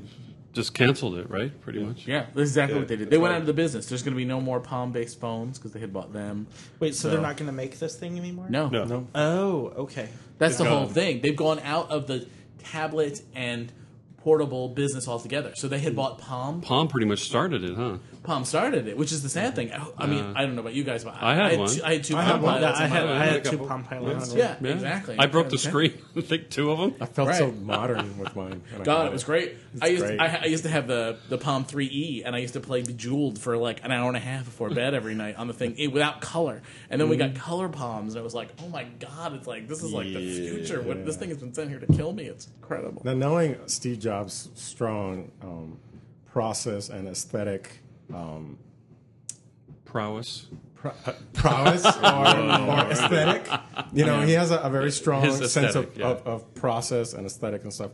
[0.52, 1.58] just canceled it, right?
[1.60, 2.06] Pretty much.
[2.06, 3.10] yeah, that's exactly Yeah, what they did.
[3.10, 3.86] They went out of the business.
[3.86, 6.46] There's going to be no more Palm-based phones because they had bought them.
[6.78, 8.46] Wait, so, So- they're not going to make this thing anymore?
[8.48, 8.84] No, No.
[8.84, 9.06] No.
[9.14, 10.08] Oh, okay.
[10.38, 10.94] That's the They've whole gone.
[10.94, 11.20] thing.
[11.22, 12.26] They've gone out of the
[12.58, 13.72] tablet and
[14.18, 15.52] portable business altogether.
[15.56, 15.96] So they had hmm.
[15.96, 16.60] bought Palm.
[16.60, 17.98] Palm pretty much started it, huh?
[18.22, 19.72] Palm started it, which is the sad thing.
[19.72, 21.68] I, I mean, Uh, I don't know about you guys, but I had one.
[21.68, 22.54] Two, I had two I Palm had one.
[22.60, 22.78] pilots.
[22.80, 23.06] I in my had.
[23.08, 23.58] I had two.
[23.58, 24.34] Palm Pilots.
[24.34, 24.70] Yeah, Yeah.
[24.70, 25.16] exactly.
[25.18, 25.94] I broke the screen.
[26.16, 26.94] I think two of them.
[27.00, 27.60] I felt so Right.
[27.62, 28.62] modern with mine.
[28.70, 29.56] when I God, it was great.
[29.80, 30.20] I used great.
[30.20, 33.40] I, I used to have the the Palm 3e, and I used to play Bejeweled
[33.40, 35.88] for like an hour and a half before bed every night on the thing it,
[35.88, 36.62] without color.
[36.90, 39.66] And then we got color palms, and it was like, oh my God, it's like
[39.66, 40.80] this is like the future.
[40.80, 42.26] What this thing has been sent here to kill me.
[42.26, 43.02] It's incredible.
[43.04, 45.78] Now, knowing Steve Jobs' strong um,
[46.32, 47.80] process and aesthetic
[48.14, 48.58] um,
[49.84, 50.46] Prowess.
[50.74, 53.46] pro- uh, prowess or, or aesthetic,
[53.92, 56.06] you know, he has a, a very strong sense of, yeah.
[56.08, 57.90] of, of process and aesthetic and stuff.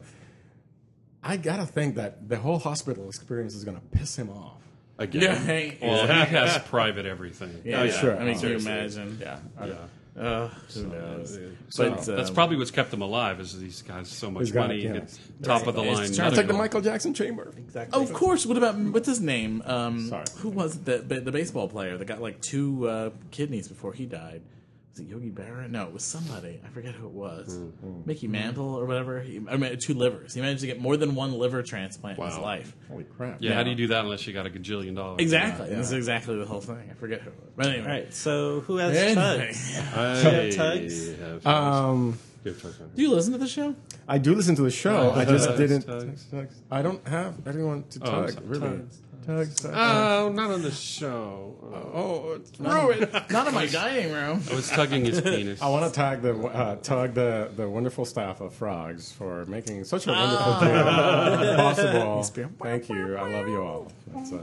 [1.22, 4.54] I gotta think that the whole hospital experience is gonna piss him off.
[5.00, 5.22] Again.
[5.22, 7.62] Yeah, Well, he has private everything.
[7.64, 7.92] yeah, Oh, yeah.
[7.92, 8.16] sure.
[8.18, 9.18] I mean, can you imagine?
[9.20, 9.38] Yeah.
[9.64, 9.74] Yeah.
[10.18, 11.38] Uh, who knows?
[11.68, 13.38] So But, that's um, probably what's kept him alive.
[13.40, 14.94] Is these guys so much He's got- money, yeah.
[14.94, 16.12] gets top of the It's line.
[16.12, 16.52] trying to It's like the.
[16.54, 17.52] Michael Jackson chamber.
[17.56, 17.98] Exactly.
[17.98, 18.44] Oh, of course.
[18.46, 19.62] What about what's his name?
[19.64, 20.24] Um, Sorry.
[20.38, 21.08] Who was it?
[21.08, 24.42] the the baseball player that got like two uh, kidneys before he died?
[24.90, 25.70] Was it Yogi Berra?
[25.70, 26.60] No, it was somebody.
[26.64, 27.56] I forget who it was.
[27.84, 29.20] Mm, Mickey Mantle or whatever.
[29.20, 30.34] He, I mean, two livers.
[30.34, 32.74] He managed to get more than one liver transplant in his life.
[32.88, 33.36] Holy crap!
[33.40, 35.20] Yeah, how do you do that unless you got a gajillion dollars?
[35.20, 35.68] Exactly.
[35.68, 36.88] This is exactly the whole thing.
[36.90, 37.50] I forget who it was.
[37.56, 37.84] But anyway.
[37.84, 39.50] All right, so who has Anyway.
[39.52, 39.96] chugs?
[39.96, 41.18] I Tugs?
[41.18, 42.18] have Um,
[42.48, 43.74] you have tugs Do you listen to the show?
[44.06, 45.12] I do listen to the show.
[45.12, 45.82] I just Tugs, didn't.
[46.30, 46.54] tugs.
[46.70, 48.30] I don't have anyone to Oh, tug.
[48.32, 48.46] sorry.
[48.46, 49.60] really, Tugs, tugs.
[49.60, 49.74] tugs.
[49.76, 51.54] Oh, not on the show.
[51.94, 53.12] oh, it's ruined.
[53.30, 54.42] Not in my dining room.
[54.50, 55.60] I was tugging his penis.
[55.60, 59.84] I want to tag the uh, tug the the wonderful staff of Frogs for making
[59.84, 62.22] such a wonderful game possible.
[62.62, 63.16] Thank you.
[63.16, 63.92] I love you all.
[64.14, 64.42] That's, uh,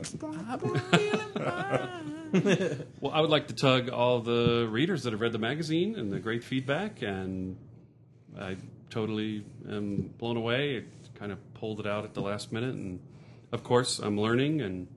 [3.01, 6.11] Well, I would like to tug all the readers that have read the magazine and
[6.11, 7.55] the great feedback, and
[8.39, 8.57] I
[8.89, 10.77] totally am blown away.
[10.77, 12.99] It kind of pulled it out at the last minute, and
[13.51, 14.87] of course, I'm learning, and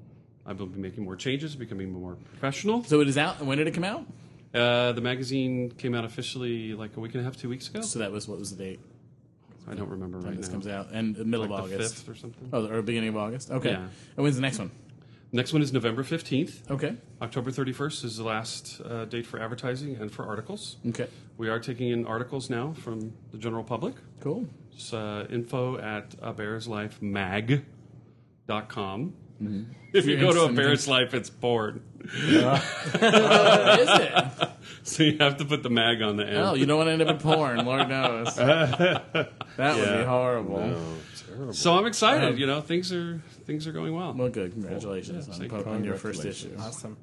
[0.46, 2.84] I will be making more changes, becoming more professional.
[2.84, 3.40] So it is out.
[3.44, 4.06] When did it come out?
[4.54, 7.82] Uh, the magazine came out officially like a week and a half, two weeks ago.
[7.82, 8.80] So that was what was the date?
[9.70, 10.36] I don't remember right now.
[10.36, 10.52] This now.
[10.52, 11.96] comes out and the middle like of August.
[11.96, 12.48] fifth or something.
[12.52, 13.50] Oh, or beginning of August.
[13.50, 13.72] Okay.
[13.72, 13.76] Yeah.
[14.16, 14.70] And when's the next one?
[15.30, 16.68] Next one is November fifteenth.
[16.70, 16.96] Okay.
[17.20, 20.76] October thirty first is the last uh, date for advertising and for articles.
[20.88, 21.06] Okay.
[21.36, 23.94] We are taking in articles now from the general public.
[24.20, 24.46] Cool.
[24.72, 27.62] It's uh, info at a bear's life mag.com.
[29.42, 29.72] Mm-hmm.
[29.92, 31.82] If you go to a bear's life, it's porn.
[32.04, 32.54] Oh,
[33.80, 34.48] is it?
[34.84, 36.38] So you have to put the mag on the end.
[36.38, 37.66] Oh, you don't want to end up in porn.
[37.66, 38.34] Lord knows.
[38.36, 40.58] That would be horrible.
[40.58, 40.94] Oh,
[41.38, 41.54] terrible.
[41.54, 42.28] so I'm excited.
[42.28, 44.12] Um, you know, things are things are going well.
[44.14, 44.52] Well, good.
[44.52, 45.64] Congratulations on, thank po- you.
[45.66, 46.54] on your first issue.
[46.58, 46.96] Awesome.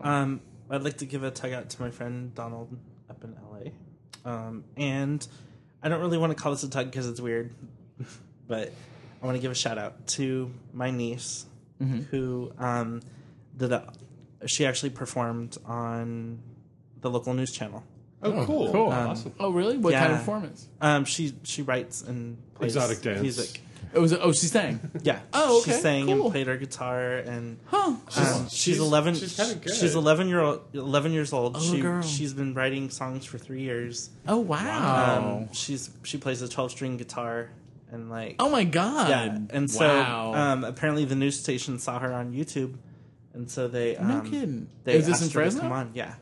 [0.00, 0.40] Um,
[0.70, 2.76] I'd like to give a tug out to my friend Donald
[3.08, 3.70] up in LA.
[4.30, 5.26] Um, and
[5.82, 7.54] I don't really want to call this a tug because it's weird,
[8.48, 8.72] but
[9.22, 11.46] I want to give a shout out to my niece
[12.10, 13.02] who um,
[13.56, 13.92] did a,
[14.46, 16.38] she actually performed on
[17.02, 17.84] the local news channel.
[18.34, 18.72] Oh, cool.
[18.72, 18.88] cool.
[18.88, 19.32] awesome.
[19.38, 19.78] Oh, really?
[19.78, 20.18] What kind of Yeah.
[20.18, 20.66] performance?
[20.80, 23.22] Um, she she writes and plays Exotic dance.
[23.22, 23.60] music.
[23.94, 24.80] Oh, was it, oh, she sang.
[25.02, 25.20] Yeah.
[25.32, 26.24] Oh, okay, She sang cool.
[26.24, 27.94] and played her guitar and Huh.
[28.16, 29.14] um, she's, eleven.
[29.14, 29.74] she's kinda good.
[29.74, 30.60] She's eleven year old.
[30.74, 31.56] Eleven years old.
[31.56, 32.02] Oh, she girl.
[32.02, 34.10] she's been writing songs for three years.
[34.28, 35.38] Oh, wow.
[35.38, 37.48] Um, she's she plays a twelve string guitar
[37.92, 39.08] and like oh, my God.
[39.08, 39.38] yeah.
[39.50, 40.34] And so wow.
[40.34, 42.74] um, apparently the news station saw her on YouTube,
[43.36, 44.68] and so they um, no kidding.
[44.84, 46.14] They Is this asked in her to Come on, yeah.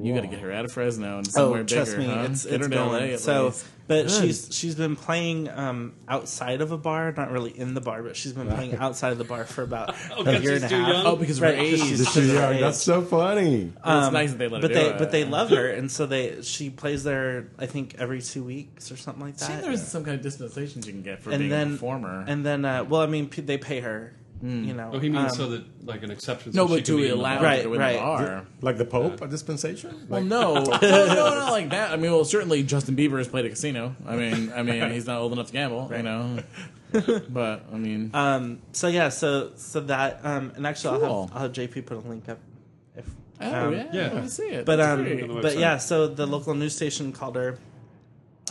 [0.00, 2.08] You got to get her out of Fresno and somewhere oh, trust bigger.
[2.08, 2.26] me, huh?
[2.30, 3.66] it's Get it's her to LA So, least.
[3.86, 4.10] but Good.
[4.10, 8.16] she's she's been playing um, outside of a bar, not really in the bar, but
[8.16, 10.88] she's been playing outside of the bar for about a year she's and a half.
[10.94, 11.06] young?
[11.06, 11.88] Oh, because of right, her 'cause age.
[11.88, 12.60] she's It's too Yeah, young.
[12.60, 13.72] that's so funny.
[13.84, 14.98] Um, nice that they let her but they it.
[14.98, 17.48] but they love her, and so they she plays there.
[17.58, 19.44] I think every two weeks or something like that.
[19.46, 19.62] See, that.
[19.62, 22.24] there's some kind of dispensations you can get for and being then a performer.
[22.26, 24.12] and then uh, well, I mean, p- they pay her.
[24.40, 26.52] You know, Oh, he means um, so that like an exception.
[26.54, 27.48] no, so she but can be to in the allow bar.
[27.50, 28.18] her to go in Right, the right.
[28.26, 28.46] bar.
[28.60, 30.06] Like the Pope, a dispensation.
[30.08, 31.90] Well, Like, no, no, no, not like that.
[31.90, 33.96] I mean, well, certainly Justin Bieber has played a casino.
[34.06, 36.38] I mean, I mean, he's not old enough to gamble, you know.
[37.28, 41.42] but I mean, Um, so yeah, so so that um, and actually I'll have I'll
[41.42, 42.38] have JP put a link up.
[42.96, 43.04] If
[43.40, 44.10] oh um, yeah, yeah.
[44.12, 44.64] let me see it.
[44.64, 45.22] But That's um, great.
[45.24, 47.58] On the but yeah, so the local news station called her,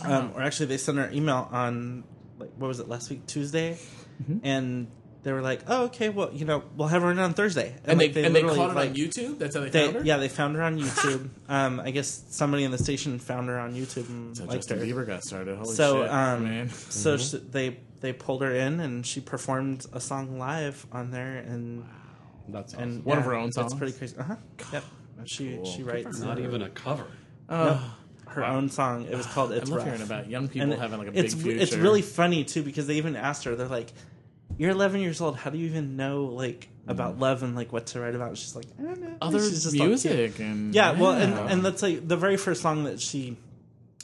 [0.04, 2.04] um, or actually they sent her an email on
[2.38, 3.78] like what was it last week Tuesday,
[4.22, 4.38] Mm-hmm.
[4.44, 4.86] and
[5.24, 7.98] they were like, oh okay, well you know we'll have her in on Thursday, and
[8.00, 9.38] they like, and they literally, caught it like, on YouTube.
[9.38, 10.02] That's how they, They, found her.
[10.04, 11.28] yeah, they found her on YouTube.
[11.48, 14.78] um, I guess somebody in the station found her on YouTube and So liked Justin
[14.78, 14.84] her.
[14.86, 15.56] Bieber got started.
[15.58, 16.68] Holy so shit, um, man!
[16.70, 21.38] so sh they they pulled her in and she performed a song live on there
[21.38, 21.84] and
[22.48, 22.82] That's awesome.
[22.88, 23.74] and One of her own It's songs?
[23.74, 24.16] pretty crazy.
[24.16, 24.36] Uh huh.
[24.72, 24.84] Yep.
[25.24, 25.64] She Cool.
[25.64, 27.06] she writes Not even a cover.
[27.50, 27.80] no,
[28.28, 29.06] her own song.
[29.10, 31.18] It was called I "It's love Rough." hearing about young people And having like a
[31.18, 31.60] it's big future.
[31.62, 33.56] it's really funny too because they even asked her.
[33.56, 33.92] They're like,
[34.58, 35.36] "You're 11 years old.
[35.36, 38.54] How do you even know like about love and like what to write about?" She's
[38.54, 41.82] like, "I don't know." Other She's just like, music and yeah, well, and, and that's
[41.82, 43.36] like the very first song that she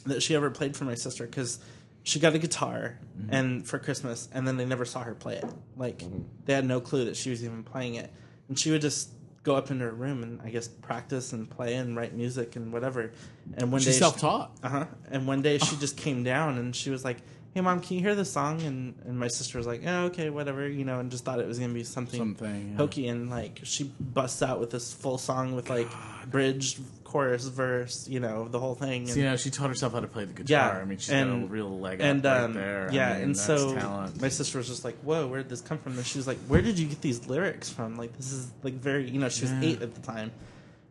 [0.05, 1.59] that she ever played for my sister because
[2.03, 3.33] she got a guitar Mm-hmm.
[3.33, 5.45] and for Christmas, and then they never saw her play it.
[5.77, 6.03] Like
[6.45, 8.11] they had no clue that she was even playing it,
[8.49, 9.09] and she would just
[9.43, 12.73] go up into her room and I guess practice and play and write music and
[12.73, 13.11] whatever.
[13.57, 14.51] And one she's day, self-taught.
[14.63, 14.85] uh huh.
[15.11, 17.17] And one day she just came down and she was like.
[17.55, 18.61] Hey mom, can you hear the song?
[18.63, 21.47] And and my sister was like, "Oh, okay, whatever," you know, and just thought it
[21.47, 22.75] was gonna be something, Something, yeah.
[22.77, 23.07] hokey.
[23.07, 25.87] And like she busts out with this full song with like
[26.29, 29.03] bridge, chorus, verse, you know, the whole thing.
[29.03, 30.73] And, So, you know, she taught herself how to play the guitar.
[30.75, 32.89] Yeah, I mean, she's and- got a real leg and up right um, there.
[32.91, 34.19] I yeah, mean, and so talent.
[34.21, 36.39] my sister was just like, "Whoa, where did this come from?" And she was like,
[36.49, 37.95] "Where did you get these lyrics from?
[37.95, 39.61] Like, this is like very, you know, she was Yeah.
[39.63, 40.31] eight at the time."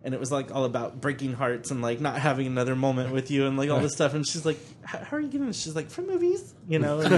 [0.05, 3.31] And it was like all about breaking hearts and like not having another moment with
[3.31, 4.13] you and like all this stuff.
[4.15, 7.01] And she's like, "How how are you getting this?" She's like, "From movies, you know."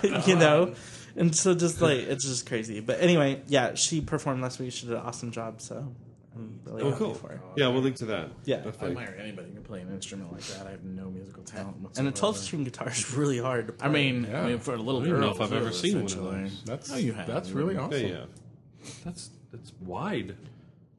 [0.26, 0.74] you know,
[1.16, 2.80] and so just like it's just crazy.
[2.80, 4.72] But anyway, yeah, she performed last week.
[4.72, 5.60] She did an awesome job.
[5.60, 5.92] So
[6.34, 7.14] I'm really Oh, cool.
[7.14, 7.40] for her.
[7.56, 8.30] Yeah, we'll link to that.
[8.44, 8.56] Yeah.
[8.56, 8.88] I definitely.
[8.90, 10.66] admire anybody who can play an instrument like that.
[10.66, 13.86] I have no musical talent And a 12 string guitar is really hard to play.
[13.88, 14.42] I mean, Yeah.
[14.42, 16.04] I mean, for a little I don't girl, know if I've too, ever seen one
[16.12, 16.62] of those.
[16.64, 17.26] That's Oh, you have.
[17.26, 18.06] That's really Yeah, awesome.
[18.06, 18.24] yeah.
[19.04, 20.36] That's that's wide.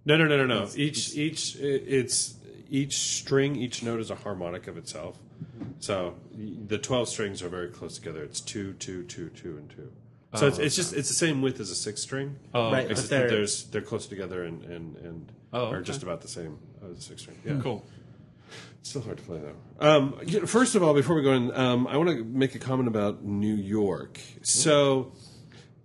[0.05, 0.67] No, no, no, no, no.
[0.75, 2.35] Each each it's
[2.69, 5.17] each string, each note is a harmonic of itself.
[5.79, 6.15] So
[6.67, 8.23] the twelve strings are very close together.
[8.23, 9.91] It's two, two, two, two, and two.
[10.35, 12.37] So it's, it's just it's the same width as a six string.
[12.53, 12.91] Oh, Right, okay.
[12.91, 16.57] Except they're- there's they're close together and and and Oh, are just about the same
[16.89, 17.37] as a six string.
[17.45, 17.85] Yeah, cool.
[18.79, 19.85] It's still hard to play though.
[19.85, 22.87] Um, first of all, before we go in, um, I want to make a comment
[22.87, 24.19] about New York.
[24.41, 25.11] So,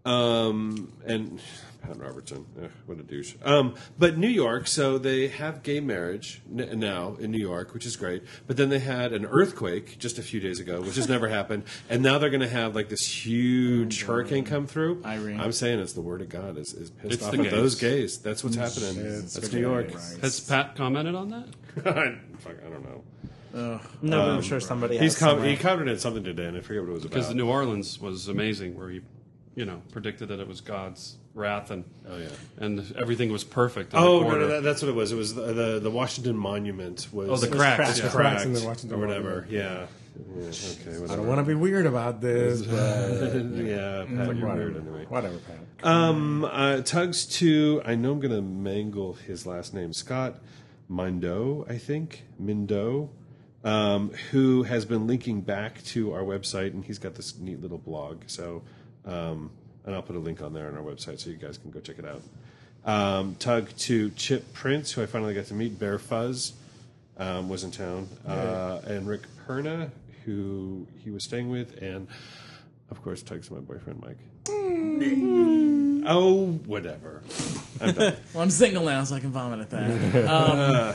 [0.05, 1.41] um, and
[1.87, 3.35] Pat Robertson, ugh, what a douche.
[3.45, 7.87] Um, but New York, so they have gay marriage n- now in New York, which
[7.87, 8.25] is great.
[8.47, 11.65] But then they had an earthquake just a few days ago, which has never happened.
[11.89, 14.07] And now they're going to have like this huge mm-hmm.
[14.07, 15.03] hurricane come through.
[15.05, 15.41] Irene.
[15.41, 17.75] I'm saying it's the word of God is, is pissed It's off the at those
[17.77, 18.17] gays.
[18.17, 18.19] gays.
[18.19, 18.65] That's what's mm-hmm.
[18.65, 19.05] happening.
[19.05, 19.93] Jesus That's New York.
[19.93, 20.21] Christ.
[20.21, 21.47] Has Pat commented on that?
[22.39, 23.03] Fuck, I don't know.
[23.53, 25.49] no, but I'm um, sure somebody He's has com- somewhere.
[25.49, 27.15] he commented something today, and I forget what it was about.
[27.15, 27.37] Because about.
[27.37, 29.03] New Orleans was amazing, where he,
[29.55, 32.29] you know, predicted that it was God's wrath and Oh, yeah.
[32.59, 33.93] and everything was perfect.
[33.95, 34.41] in the Oh no, quarter.
[34.41, 35.13] no, that, that's what it was.
[35.13, 37.77] It was the the, the Washington Monument was Oh, the cracks.
[37.77, 37.99] cracks.
[38.01, 38.09] yeah.
[38.09, 39.43] cracks in the Washington or whatever.
[39.43, 39.51] Monument.
[39.53, 39.87] Yeah.
[40.35, 40.99] Yeah, Okay.
[40.99, 41.13] Whatever.
[41.13, 44.55] I don't want to be weird about this, but yeah, Pat, you're whatever.
[44.55, 45.05] weird anyway.
[45.11, 45.87] Whatever, Pat.
[45.87, 49.93] Um, uh, Tugs to I know I'm gonna mangle his last name.
[49.93, 50.39] Scott
[50.91, 53.11] Mindo, I think Mindo,
[53.65, 57.77] um, who has been linking back to our website, and he's got this neat little
[57.79, 58.23] blog.
[58.27, 58.63] So,
[59.05, 59.51] um,
[59.87, 61.81] and I'll put a link on there on our website so you guys can go
[61.81, 62.23] check it out.
[62.85, 65.79] Um, tug to Chip Prince, who I finally got to meet.
[65.79, 66.53] Bear Fuzz
[67.17, 69.91] um, was in town, uh, and Rick Perna,
[70.25, 72.07] who he was staying with, and
[72.91, 74.19] of course, Tug's my boyfriend, Mike.
[76.09, 77.23] Oh, whatever.
[77.81, 78.17] I'm done.
[78.35, 80.27] Well, I'm single now, so I can vomit at that.
[80.31, 80.95] Um,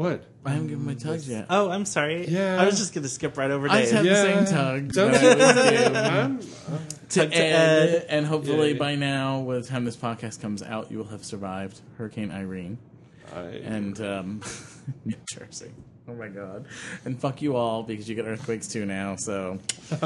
[0.00, 0.24] what?
[0.46, 1.44] I haven't given my tugs yet.
[1.50, 2.26] Oh, I'm sorry.
[2.26, 2.60] Yeah.
[2.60, 3.96] I was just going to skip right over I just Dave.
[3.96, 4.34] have Yeah.
[4.40, 6.56] the same tug Don't- that I always do.
[6.56, 6.78] I'm,
[7.10, 8.06] to Tug to Ed, Ed.
[8.08, 8.78] and hopefully Yeah.
[8.78, 12.78] by now, by the time this podcast comes out, you will have survived Hurricane Irene
[13.34, 14.40] I, and um,
[15.04, 15.70] New Jersey.
[16.08, 16.64] Oh my god!
[17.04, 19.14] And fuck you all because you get earthquakes too now.
[19.16, 19.58] So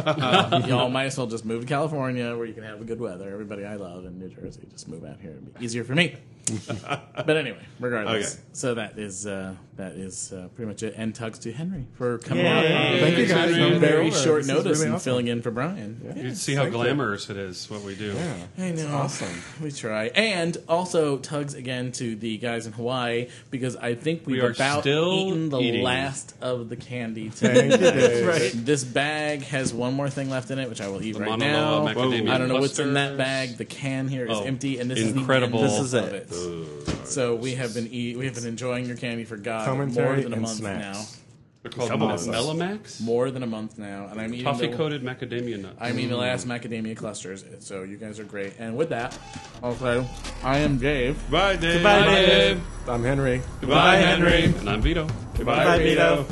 [0.67, 3.31] y'all might as well just move to California where you can have the good weather.
[3.33, 5.31] Everybody I love in New Jersey, just move out here.
[5.31, 6.17] It'd be easier for me.
[7.27, 8.35] but anyway, regardless.
[8.35, 8.43] Okay.
[8.53, 10.95] So that is uh, that is uh, pretty much it.
[10.97, 12.51] And tugs to Henry for coming Yay.
[12.53, 12.63] out.
[12.65, 13.55] Thank Thank you guys.
[13.55, 13.75] Henry.
[13.75, 15.05] on very This is short really notice and awesome.
[15.05, 16.13] filling in for Brian.
[16.17, 16.83] You see how Thank you.
[16.83, 18.13] glamorous it is what we do.
[18.13, 18.35] Yeah.
[18.59, 18.95] I know.
[18.95, 19.41] awesome.
[19.63, 20.07] We try.
[20.15, 24.51] And also tugs again to the guys in Hawaii because I think we've We are
[24.51, 25.83] about still eaten the eating.
[25.83, 27.69] last of the candy today.
[27.77, 28.27] Dave.
[28.27, 28.53] right.
[28.55, 31.31] This bag has one more thing left in it, which I will eat The right
[31.31, 31.87] Mauna now.
[31.87, 31.95] I
[32.39, 33.57] don't know what's in that bag.
[33.57, 35.15] The can here is Oh, empty, and this incredible.
[35.15, 35.63] is incredible.
[35.63, 37.07] This is of it.
[37.07, 40.17] So we have been eat, we have been enjoying your candy for God Commentary more
[40.17, 41.21] than a and month snacks.
[41.65, 42.29] They're called Couple Mel- of us.
[42.29, 43.01] Melamax.
[43.01, 45.79] more than a month now, and I'm eating Toffee the, coated macadamia nuts.
[45.81, 46.21] I'm eating the mm.
[46.21, 47.43] last macadamia clusters.
[47.61, 48.53] So you guys are great.
[48.59, 49.19] And with that,
[49.63, 50.07] also,
[50.43, 51.19] I am Dave.
[51.31, 51.77] Bye, Dave.
[51.77, 52.29] Goodbye, Bye, Dave.
[52.29, 52.63] Dave.
[52.87, 53.41] I'm Henry.
[53.63, 54.43] Goodbye, Henry.
[54.43, 54.59] Henry.
[54.59, 55.07] And I'm Vito.
[55.43, 56.27] Bye, Vito.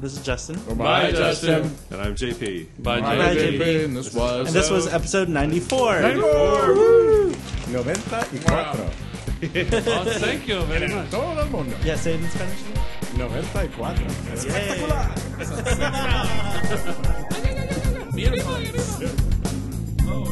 [0.00, 0.56] This is Justin.
[0.76, 1.74] Bye, Justin.
[1.90, 2.66] And I'm JP.
[2.80, 3.58] Bye, Bye, Bye, JP.
[3.58, 3.84] JP.
[3.86, 4.48] And this was.
[4.48, 6.02] And this was episode 94.
[7.72, 9.03] Noventa y cuatro.
[9.52, 11.10] Oh, thank you very much.
[11.10, 11.76] Todo el mundo.
[11.84, 12.60] Yeah, say it in Spanish.
[13.16, 14.06] Noventa y cuatro.
[14.44, 14.86] Yay.
[18.14, 18.62] Beautiful.
[20.08, 20.24] Oh,